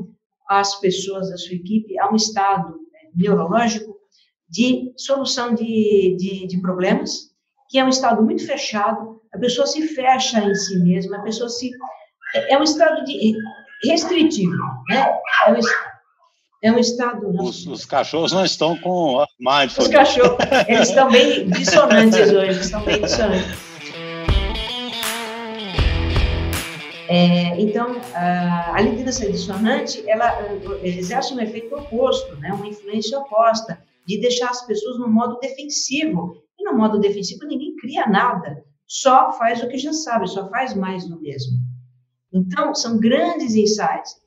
as 0.50 0.80
pessoas 0.80 1.30
da 1.30 1.38
sua 1.38 1.56
equipe 1.56 2.00
a 2.00 2.12
um 2.12 2.16
estado 2.16 2.70
né, 2.70 3.10
neurológico 3.16 3.98
de 4.50 4.92
solução 4.98 5.54
de, 5.54 6.16
de, 6.18 6.48
de, 6.48 6.62
problemas, 6.62 7.30
que 7.70 7.78
é 7.78 7.86
um 7.86 7.90
estado 7.90 8.24
muito 8.24 8.46
fechado, 8.46 9.22
a 9.34 9.38
pessoa 9.38 9.68
se 9.68 9.88
fecha 9.90 10.40
em 10.40 10.56
si 10.56 10.80
mesma, 10.80 11.18
a 11.18 11.22
pessoa 11.22 11.50
se. 11.50 11.70
É, 12.34 12.56
é 12.56 12.58
um 12.58 12.64
estado 12.64 13.04
de, 13.06 13.36
restritivo, 13.84 14.56
né? 14.90 15.08
É 15.46 15.52
um, 15.52 15.60
é 16.64 16.72
um 16.72 16.80
estado. 16.80 17.30
Os, 17.42 17.68
os, 17.68 17.86
cachorros 17.86 18.32
não 18.32 18.44
estão 18.44 18.76
com 18.78 19.24
mindfulness. 19.40 19.78
Os 19.78 19.88
cachorros, 19.88 20.38
eles 20.68 20.90
estão 20.90 21.12
bem 21.12 21.48
dissonantes 21.48 22.32
hoje, 22.32 22.60
estão 22.60 22.84
bem 22.84 23.02
dissonantes. 23.02 23.69
É, 27.12 27.60
então, 27.60 28.00
a, 28.14 28.76
a 28.76 28.82
dissonante, 28.84 30.08
ela 30.08 30.32
exerce 30.84 31.34
um 31.34 31.40
efeito 31.40 31.74
oposto, 31.74 32.36
né, 32.36 32.54
uma 32.54 32.68
influência 32.68 33.18
oposta, 33.18 33.84
de 34.06 34.22
deixar 34.22 34.52
as 34.52 34.64
pessoas 34.68 35.00
no 35.00 35.08
modo 35.08 35.40
defensivo. 35.40 36.36
E 36.60 36.64
no 36.64 36.78
modo 36.78 37.00
defensivo 37.00 37.48
ninguém 37.48 37.76
cria 37.78 38.06
nada, 38.06 38.64
só 38.86 39.32
faz 39.32 39.60
o 39.64 39.68
que 39.68 39.80
já 39.80 39.92
sabe, 39.92 40.28
só 40.28 40.48
faz 40.50 40.76
mais 40.76 41.08
do 41.08 41.20
mesmo. 41.20 41.58
Então, 42.32 42.76
são 42.76 43.00
grandes 43.00 43.56
insights. 43.56 44.22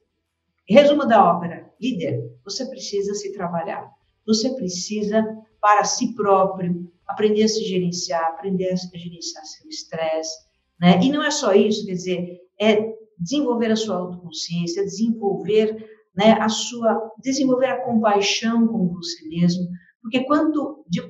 Resumo 0.69 1.07
da 1.07 1.25
ópera: 1.25 1.71
líder, 1.81 2.21
você 2.45 2.67
precisa 2.67 3.15
se 3.15 3.33
trabalhar, 3.33 3.89
você 4.27 4.51
precisa, 4.57 5.25
para 5.61 5.85
si 5.85 6.17
próprio, 6.17 6.91
aprender 7.07 7.45
a 7.45 7.49
se 7.49 7.63
gerenciar, 7.63 8.25
aprender 8.25 8.73
a 8.73 8.77
gerenciar 8.99 9.45
seu 9.45 9.69
estresse. 9.69 10.37
Né? 10.81 10.99
E 11.01 11.13
não 11.13 11.23
é 11.23 11.31
só 11.31 11.53
isso, 11.53 11.87
quer 11.87 11.93
dizer, 11.93 12.42
é 12.61 12.93
desenvolver 13.19 13.71
a 13.71 13.77
sua 13.77 13.97
autoconsciência, 13.97 14.85
desenvolver 14.85 15.89
né, 16.15 16.33
a 16.41 16.49
sua, 16.49 17.11
desenvolver 17.23 17.67
a 17.67 17.85
compaixão 17.85 18.67
com 18.69 18.89
você 18.89 19.29
mesmo, 19.29 19.69
porque 20.03 20.25
quanto, 20.25 20.85
de, 20.89 21.01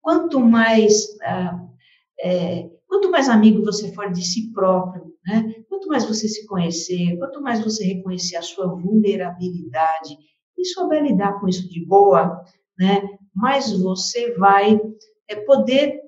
quanto 0.00 0.40
mais 0.40 1.06
ah, 1.22 1.60
é, 2.20 2.70
quanto 2.86 3.10
mais 3.10 3.28
amigo 3.28 3.64
você 3.64 3.92
for 3.92 4.12
de 4.12 4.24
si 4.24 4.52
próprio, 4.52 5.12
né, 5.26 5.54
quanto 5.68 5.88
mais 5.88 6.04
você 6.04 6.28
se 6.28 6.46
conhecer, 6.46 7.16
quanto 7.18 7.40
mais 7.42 7.62
você 7.64 7.84
reconhecer 7.84 8.36
a 8.36 8.42
sua 8.42 8.68
vulnerabilidade 8.68 10.16
e 10.56 10.64
souber 10.66 11.02
lidar 11.02 11.40
com 11.40 11.48
isso 11.48 11.68
de 11.68 11.84
boa, 11.84 12.40
né, 12.78 13.02
mais 13.34 13.72
você 13.72 14.32
vai 14.34 14.80
é, 15.28 15.36
poder 15.36 16.03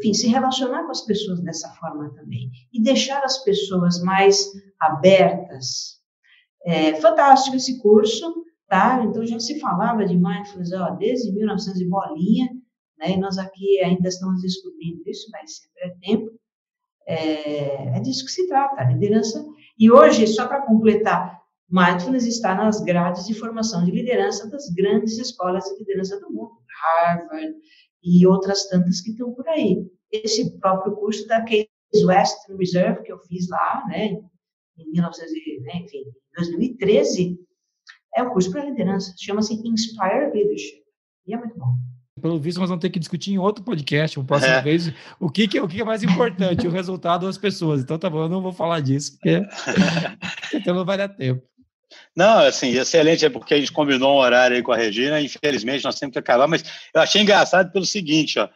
enfim, 0.00 0.14
se 0.14 0.26
relacionar 0.28 0.84
com 0.84 0.90
as 0.90 1.02
pessoas 1.02 1.40
dessa 1.40 1.68
forma 1.74 2.12
também 2.14 2.50
e 2.72 2.82
deixar 2.82 3.22
as 3.22 3.44
pessoas 3.44 4.02
mais 4.02 4.50
abertas. 4.80 6.00
É 6.64 6.94
fantástico 6.94 7.56
esse 7.56 7.78
curso, 7.80 8.44
tá? 8.66 9.04
Então 9.04 9.24
já 9.26 9.38
se 9.38 9.60
falava 9.60 10.04
de 10.04 10.16
mindfulness 10.16 10.72
ó, 10.72 10.90
desde 10.90 11.32
1900 11.32 11.80
e 11.80 11.88
bolinha, 11.88 12.48
né? 12.98 13.12
E 13.12 13.16
nós 13.18 13.36
aqui 13.38 13.80
ainda 13.80 14.08
estamos 14.08 14.40
descobrindo 14.40 15.02
isso, 15.06 15.28
mas 15.32 15.58
sempre 15.58 15.82
é 15.82 15.94
tempo. 16.00 16.40
É, 17.06 17.96
é 17.96 18.00
disso 18.00 18.24
que 18.24 18.32
se 18.32 18.46
trata, 18.48 18.80
a 18.80 18.84
liderança. 18.84 19.44
E 19.78 19.90
hoje, 19.90 20.26
só 20.26 20.46
para 20.46 20.66
completar, 20.66 21.39
Mindfulness 21.70 22.26
está 22.26 22.54
nas 22.54 22.80
grades 22.82 23.26
de 23.26 23.34
formação 23.34 23.84
de 23.84 23.92
liderança 23.92 24.48
das 24.50 24.68
grandes 24.70 25.18
escolas 25.18 25.64
de 25.64 25.78
liderança 25.78 26.18
do 26.18 26.32
mundo, 26.32 26.58
Harvard 26.82 27.54
e 28.02 28.26
outras 28.26 28.68
tantas 28.68 29.00
que 29.00 29.10
estão 29.10 29.32
por 29.32 29.46
aí. 29.48 29.86
Esse 30.10 30.58
próprio 30.58 30.96
curso 30.96 31.26
da 31.28 31.42
Case 31.42 31.68
Western 32.04 32.58
Reserve 32.58 33.02
que 33.04 33.12
eu 33.12 33.18
fiz 33.20 33.48
lá, 33.48 33.84
né, 33.88 34.18
em 34.78 34.90
1900, 34.90 35.62
né, 35.62 35.76
enfim, 35.84 36.04
2013, 36.36 37.38
é 38.16 38.22
um 38.22 38.30
curso 38.30 38.50
para 38.50 38.64
liderança, 38.64 39.14
chama-se 39.18 39.54
Inspire 39.54 40.32
Leadership, 40.32 40.82
e 41.26 41.34
é 41.34 41.38
muito 41.38 41.56
bom. 41.56 41.76
Pelo 42.20 42.40
visto, 42.40 42.58
nós 42.58 42.68
vamos 42.68 42.82
ter 42.82 42.90
que 42.90 42.98
discutir 42.98 43.32
em 43.32 43.38
outro 43.38 43.64
podcast, 43.64 44.18
uma 44.18 44.26
próxima 44.26 44.54
é. 44.54 44.62
vez, 44.62 44.92
o 45.18 45.30
que, 45.30 45.46
que, 45.46 45.56
é, 45.56 45.62
o 45.62 45.68
que 45.68 45.80
é 45.80 45.84
mais 45.84 46.02
importante, 46.02 46.66
o 46.66 46.70
resultado 46.70 47.26
das 47.26 47.38
pessoas. 47.38 47.80
Então, 47.80 47.98
tá 47.98 48.10
bom, 48.10 48.24
eu 48.24 48.28
não 48.28 48.42
vou 48.42 48.52
falar 48.52 48.80
disso, 48.80 49.12
porque 49.12 49.40
então 50.52 50.74
não 50.74 50.84
vai 50.84 50.98
dar 50.98 51.08
tempo. 51.08 51.42
Não, 52.16 52.40
assim, 52.40 52.76
excelente, 52.76 53.24
é 53.24 53.30
porque 53.30 53.54
a 53.54 53.58
gente 53.58 53.72
combinou 53.72 54.16
um 54.16 54.20
horário 54.20 54.56
aí 54.56 54.62
com 54.62 54.72
a 54.72 54.76
Regina, 54.76 55.20
infelizmente 55.20 55.84
nós 55.84 55.98
temos 55.98 56.12
que 56.12 56.18
acabar, 56.18 56.46
mas 56.46 56.64
eu 56.94 57.00
achei 57.00 57.22
engraçado 57.22 57.72
pelo 57.72 57.84
seguinte, 57.84 58.38
ó, 58.38 58.48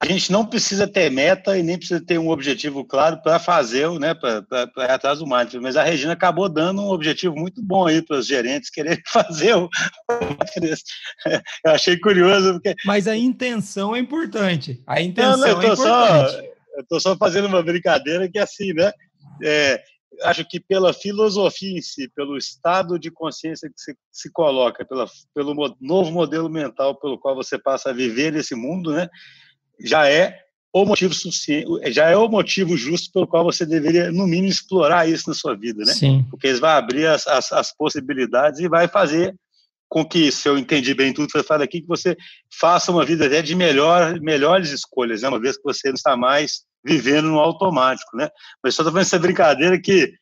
a 0.00 0.06
gente 0.06 0.30
não 0.30 0.46
precisa 0.46 0.86
ter 0.86 1.10
meta 1.10 1.58
e 1.58 1.62
nem 1.62 1.76
precisa 1.76 2.00
ter 2.00 2.18
um 2.18 2.28
objetivo 2.28 2.84
claro 2.84 3.20
para 3.20 3.40
fazer, 3.40 3.90
né, 3.98 4.14
para 4.14 4.46
ir 4.86 4.90
atrás 4.90 5.18
do 5.18 5.26
marketing, 5.26 5.58
mas 5.58 5.76
a 5.76 5.82
Regina 5.82 6.12
acabou 6.12 6.48
dando 6.48 6.80
um 6.82 6.90
objetivo 6.90 7.34
muito 7.34 7.60
bom 7.60 7.86
aí 7.86 8.00
para 8.00 8.18
os 8.18 8.26
gerentes 8.26 8.70
quererem 8.70 9.02
fazer 9.10 9.56
o 9.56 9.68
Eu 11.64 11.72
achei 11.72 11.98
curioso. 11.98 12.54
Porque... 12.54 12.74
Mas 12.84 13.08
a 13.08 13.16
intenção 13.16 13.94
é 13.96 13.98
importante. 13.98 14.80
A 14.86 15.00
intenção 15.00 15.38
não, 15.38 15.40
não, 15.40 15.48
eu 15.48 15.54
tô 15.56 15.62
é 15.62 15.72
importante. 15.72 16.32
Só, 16.32 16.40
eu 16.76 16.82
estou 16.82 17.00
só 17.00 17.16
fazendo 17.16 17.48
uma 17.48 17.62
brincadeira 17.62 18.28
que 18.30 18.38
é 18.38 18.42
assim, 18.42 18.72
né? 18.72 18.92
É, 19.42 19.82
acho 20.22 20.44
que 20.48 20.58
pela 20.58 20.92
filosofia 20.92 21.78
em 21.78 21.82
si, 21.82 22.08
pelo 22.14 22.36
estado 22.36 22.98
de 22.98 23.10
consciência 23.10 23.68
que 23.68 23.80
se, 23.80 23.94
se 24.10 24.32
coloca, 24.32 24.84
pela, 24.84 25.06
pelo 25.34 25.76
novo 25.80 26.10
modelo 26.10 26.48
mental 26.48 26.98
pelo 26.98 27.18
qual 27.18 27.34
você 27.34 27.58
passa 27.58 27.90
a 27.90 27.92
viver 27.92 28.32
nesse 28.32 28.54
mundo, 28.54 28.92
né? 28.92 29.08
já 29.80 30.08
é 30.08 30.38
o 30.72 30.84
motivo 30.84 31.14
suficiente, 31.14 31.66
já 31.92 32.10
é 32.10 32.16
o 32.16 32.28
motivo 32.28 32.76
justo 32.76 33.10
pelo 33.12 33.26
qual 33.26 33.44
você 33.44 33.64
deveria, 33.64 34.12
no 34.12 34.26
mínimo, 34.26 34.48
explorar 34.48 35.08
isso 35.08 35.28
na 35.28 35.34
sua 35.34 35.56
vida, 35.56 35.84
né? 35.84 35.92
Sim. 35.92 36.26
Porque 36.30 36.46
eles 36.46 36.60
vão 36.60 36.68
abrir 36.68 37.06
as, 37.06 37.26
as, 37.26 37.52
as 37.52 37.74
possibilidades 37.74 38.60
e 38.60 38.68
vai 38.68 38.86
fazer 38.86 39.34
com 39.88 40.04
que, 40.04 40.30
se 40.30 40.46
eu 40.46 40.58
entendi 40.58 40.92
bem 40.92 41.14
tudo 41.14 41.26
que 41.26 41.32
foi 41.32 41.42
falado 41.42 41.62
aqui, 41.62 41.80
que 41.80 41.86
você 41.86 42.14
faça 42.60 42.92
uma 42.92 43.04
vida 43.04 43.26
até 43.26 43.40
de 43.40 43.54
melhor, 43.54 44.20
melhores 44.20 44.70
escolhas, 44.70 45.22
né? 45.22 45.28
uma 45.28 45.40
vez 45.40 45.56
que 45.56 45.62
você 45.64 45.88
não 45.88 45.94
está 45.94 46.16
mais 46.16 46.64
vivendo 46.84 47.28
no 47.28 47.38
automático, 47.38 48.16
né? 48.16 48.28
Mas 48.62 48.74
só 48.74 48.82
estou 48.82 48.92
fazendo 48.92 49.06
essa 49.06 49.18
brincadeira 49.18 49.80
que 49.80 50.12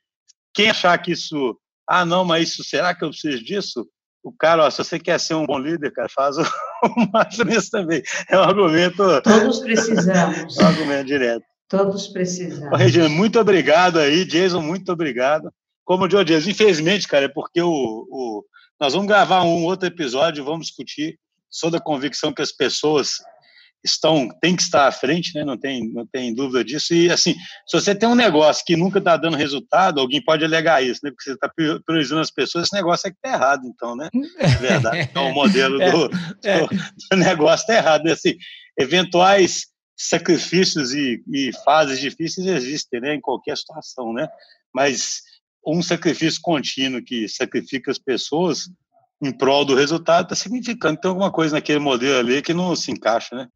quem 0.54 0.70
achar 0.70 0.96
que 0.98 1.12
isso, 1.12 1.58
ah, 1.88 2.04
não, 2.04 2.24
mas 2.24 2.48
isso, 2.48 2.64
será 2.64 2.94
que 2.94 3.04
eu 3.04 3.10
preciso 3.10 3.44
disso? 3.44 3.86
o 4.26 4.32
cara, 4.32 4.64
ó, 4.64 4.70
se 4.70 4.78
você 4.78 4.98
quer 4.98 5.20
ser 5.20 5.34
um 5.34 5.46
bom 5.46 5.56
líder, 5.56 5.92
cara, 5.92 6.08
faz 6.08 6.36
o, 6.36 6.42
o 6.42 7.70
também. 7.70 8.02
É 8.28 8.36
um 8.36 8.42
argumento. 8.42 9.22
Todos 9.22 9.60
precisamos. 9.60 10.58
é 10.58 10.64
um 10.64 10.66
argumento 10.66 11.06
direto. 11.06 11.44
Todos 11.68 12.08
precisamos. 12.08 12.72
Ô, 12.72 12.76
Regina, 12.76 13.08
muito 13.08 13.38
obrigado 13.38 14.00
aí. 14.00 14.24
Jason, 14.24 14.60
muito 14.60 14.90
obrigado. 14.90 15.48
Como 15.84 16.06
o 16.06 16.10
Joe 16.10 16.24
Jason, 16.24 16.50
infelizmente, 16.50 17.06
cara, 17.06 17.26
é 17.26 17.28
porque 17.28 17.62
o, 17.62 17.70
o, 17.70 18.44
nós 18.80 18.94
vamos 18.94 19.06
gravar 19.06 19.44
um 19.44 19.62
outro 19.62 19.86
episódio, 19.86 20.44
vamos 20.44 20.66
discutir. 20.66 21.16
Sou 21.48 21.70
da 21.70 21.78
convicção 21.78 22.32
que 22.32 22.42
as 22.42 22.50
pessoas 22.50 23.18
estão 23.86 24.28
tem 24.40 24.54
que 24.54 24.62
estar 24.62 24.86
à 24.86 24.92
frente, 24.92 25.34
né? 25.34 25.44
Não 25.44 25.56
tem 25.56 25.88
não 25.92 26.06
tem 26.06 26.34
dúvida 26.34 26.64
disso. 26.64 26.94
E 26.94 27.10
assim, 27.10 27.34
se 27.66 27.80
você 27.80 27.94
tem 27.94 28.08
um 28.08 28.14
negócio 28.14 28.64
que 28.66 28.76
nunca 28.76 28.98
está 28.98 29.16
dando 29.16 29.36
resultado, 29.36 30.00
alguém 30.00 30.22
pode 30.22 30.44
alegar 30.44 30.82
isso, 30.82 31.00
né? 31.02 31.10
Porque 31.10 31.24
você 31.24 31.32
está 31.32 31.50
priorizando 31.84 32.20
as 32.20 32.30
pessoas, 32.30 32.66
esse 32.66 32.74
negócio 32.74 33.08
é 33.08 33.10
que 33.10 33.16
está 33.16 33.36
errado, 33.36 33.62
então, 33.66 33.96
né? 33.96 34.08
É 34.38 34.48
verdade. 34.48 34.96
Então, 35.16 35.30
o 35.30 35.34
modelo 35.34 35.80
é, 35.80 35.90
do, 35.90 36.10
é. 36.44 36.60
do, 36.60 36.68
do 37.10 37.16
negócio 37.16 37.62
está 37.62 37.74
errado. 37.74 38.04
Né? 38.04 38.12
Assim, 38.12 38.36
eventuais 38.78 39.66
sacrifícios 39.96 40.92
e, 40.92 41.22
e 41.32 41.50
fases 41.64 42.00
difíceis 42.00 42.46
existem, 42.46 43.00
né? 43.00 43.14
Em 43.14 43.20
qualquer 43.20 43.56
situação, 43.56 44.12
né? 44.12 44.28
Mas 44.74 45.22
um 45.66 45.82
sacrifício 45.82 46.40
contínuo 46.42 47.02
que 47.02 47.28
sacrifica 47.28 47.90
as 47.90 47.98
pessoas 47.98 48.68
em 49.22 49.32
prol 49.32 49.64
do 49.64 49.74
resultado 49.74 50.24
está 50.24 50.34
significando 50.34 50.96
que 50.96 51.02
tem 51.02 51.08
alguma 51.08 51.32
coisa 51.32 51.56
naquele 51.56 51.78
modelo 51.78 52.18
ali 52.18 52.42
que 52.42 52.52
não 52.52 52.76
se 52.76 52.90
encaixa, 52.90 53.34
né? 53.34 53.48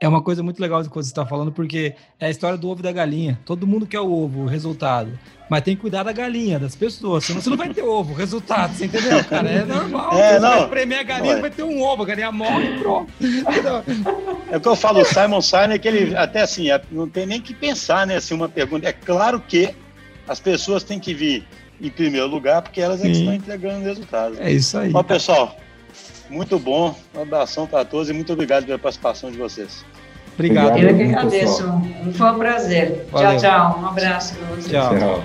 É 0.00 0.08
uma 0.08 0.20
coisa 0.20 0.42
muito 0.42 0.60
legal 0.60 0.82
do 0.82 0.88
que 0.90 0.94
você 0.94 1.08
está 1.08 1.24
falando, 1.24 1.52
porque 1.52 1.94
é 2.18 2.26
a 2.26 2.30
história 2.30 2.58
do 2.58 2.68
ovo 2.68 2.80
e 2.80 2.82
da 2.82 2.90
galinha. 2.90 3.38
Todo 3.44 3.66
mundo 3.66 3.86
quer 3.86 4.00
o 4.00 4.12
ovo, 4.12 4.42
o 4.42 4.46
resultado. 4.46 5.16
Mas 5.48 5.62
tem 5.62 5.76
que 5.76 5.82
cuidar 5.82 6.02
da 6.02 6.12
galinha, 6.12 6.58
das 6.58 6.74
pessoas. 6.74 7.24
Senão 7.24 7.40
você 7.40 7.48
não 7.48 7.56
vai 7.56 7.72
ter 7.72 7.82
ovo, 7.82 8.12
resultado, 8.12 8.74
você 8.74 8.86
entendeu, 8.86 9.22
cara? 9.24 9.48
É 9.48 9.64
normal. 9.64 10.12
É, 10.18 10.34
você 10.34 10.40
não. 10.40 10.58
vai 10.58 10.68
premer 10.68 10.98
a 10.98 11.02
galinha, 11.04 11.40
vai 11.40 11.50
ter 11.50 11.62
um 11.62 11.80
ovo, 11.80 12.02
a 12.02 12.06
galinha 12.06 12.32
morre 12.32 12.74
e 12.74 12.78
pronto. 12.78 13.12
É 14.50 14.56
o 14.56 14.60
que 14.60 14.68
eu 14.68 14.76
falo, 14.76 15.00
o 15.00 15.04
Simon 15.04 15.40
Sinek, 15.40 15.86
ele 15.86 16.16
até 16.16 16.42
assim, 16.42 16.70
é, 16.70 16.80
não 16.90 17.08
tem 17.08 17.24
nem 17.24 17.40
que 17.40 17.54
pensar, 17.54 18.06
né? 18.06 18.16
Assim, 18.16 18.34
uma 18.34 18.48
pergunta. 18.48 18.88
É 18.88 18.92
claro 18.92 19.40
que 19.40 19.74
as 20.26 20.40
pessoas 20.40 20.82
têm 20.82 20.98
que 20.98 21.14
vir 21.14 21.46
em 21.80 21.90
primeiro 21.90 22.26
lugar, 22.26 22.62
porque 22.62 22.80
elas 22.80 23.00
é 23.00 23.04
que 23.04 23.12
estão 23.12 23.34
entregando 23.34 23.84
resultados. 23.84 24.38
É 24.40 24.50
isso 24.50 24.76
aí. 24.76 24.90
Bom, 24.90 25.02
pessoal, 25.04 25.56
muito 26.28 26.58
bom. 26.58 26.94
Um 27.14 27.22
abração 27.22 27.66
para 27.66 27.84
todos 27.84 28.08
e 28.08 28.12
muito 28.12 28.32
obrigado 28.32 28.66
pela 28.66 28.78
participação 28.78 29.30
de 29.30 29.38
vocês. 29.38 29.84
Obrigado. 30.34 30.78
Eu 30.78 30.96
que 30.96 31.02
agradeço. 31.02 31.62
Foi 32.14 32.30
um 32.30 32.38
prazer. 32.38 33.06
Valeu. 33.10 33.38
Tchau, 33.38 33.50
tchau. 33.50 33.80
Um 33.80 33.86
abraço 33.86 34.34
para 34.34 34.46
vocês. 34.48 34.66
Tchau. 34.66 34.98
tchau. 34.98 35.24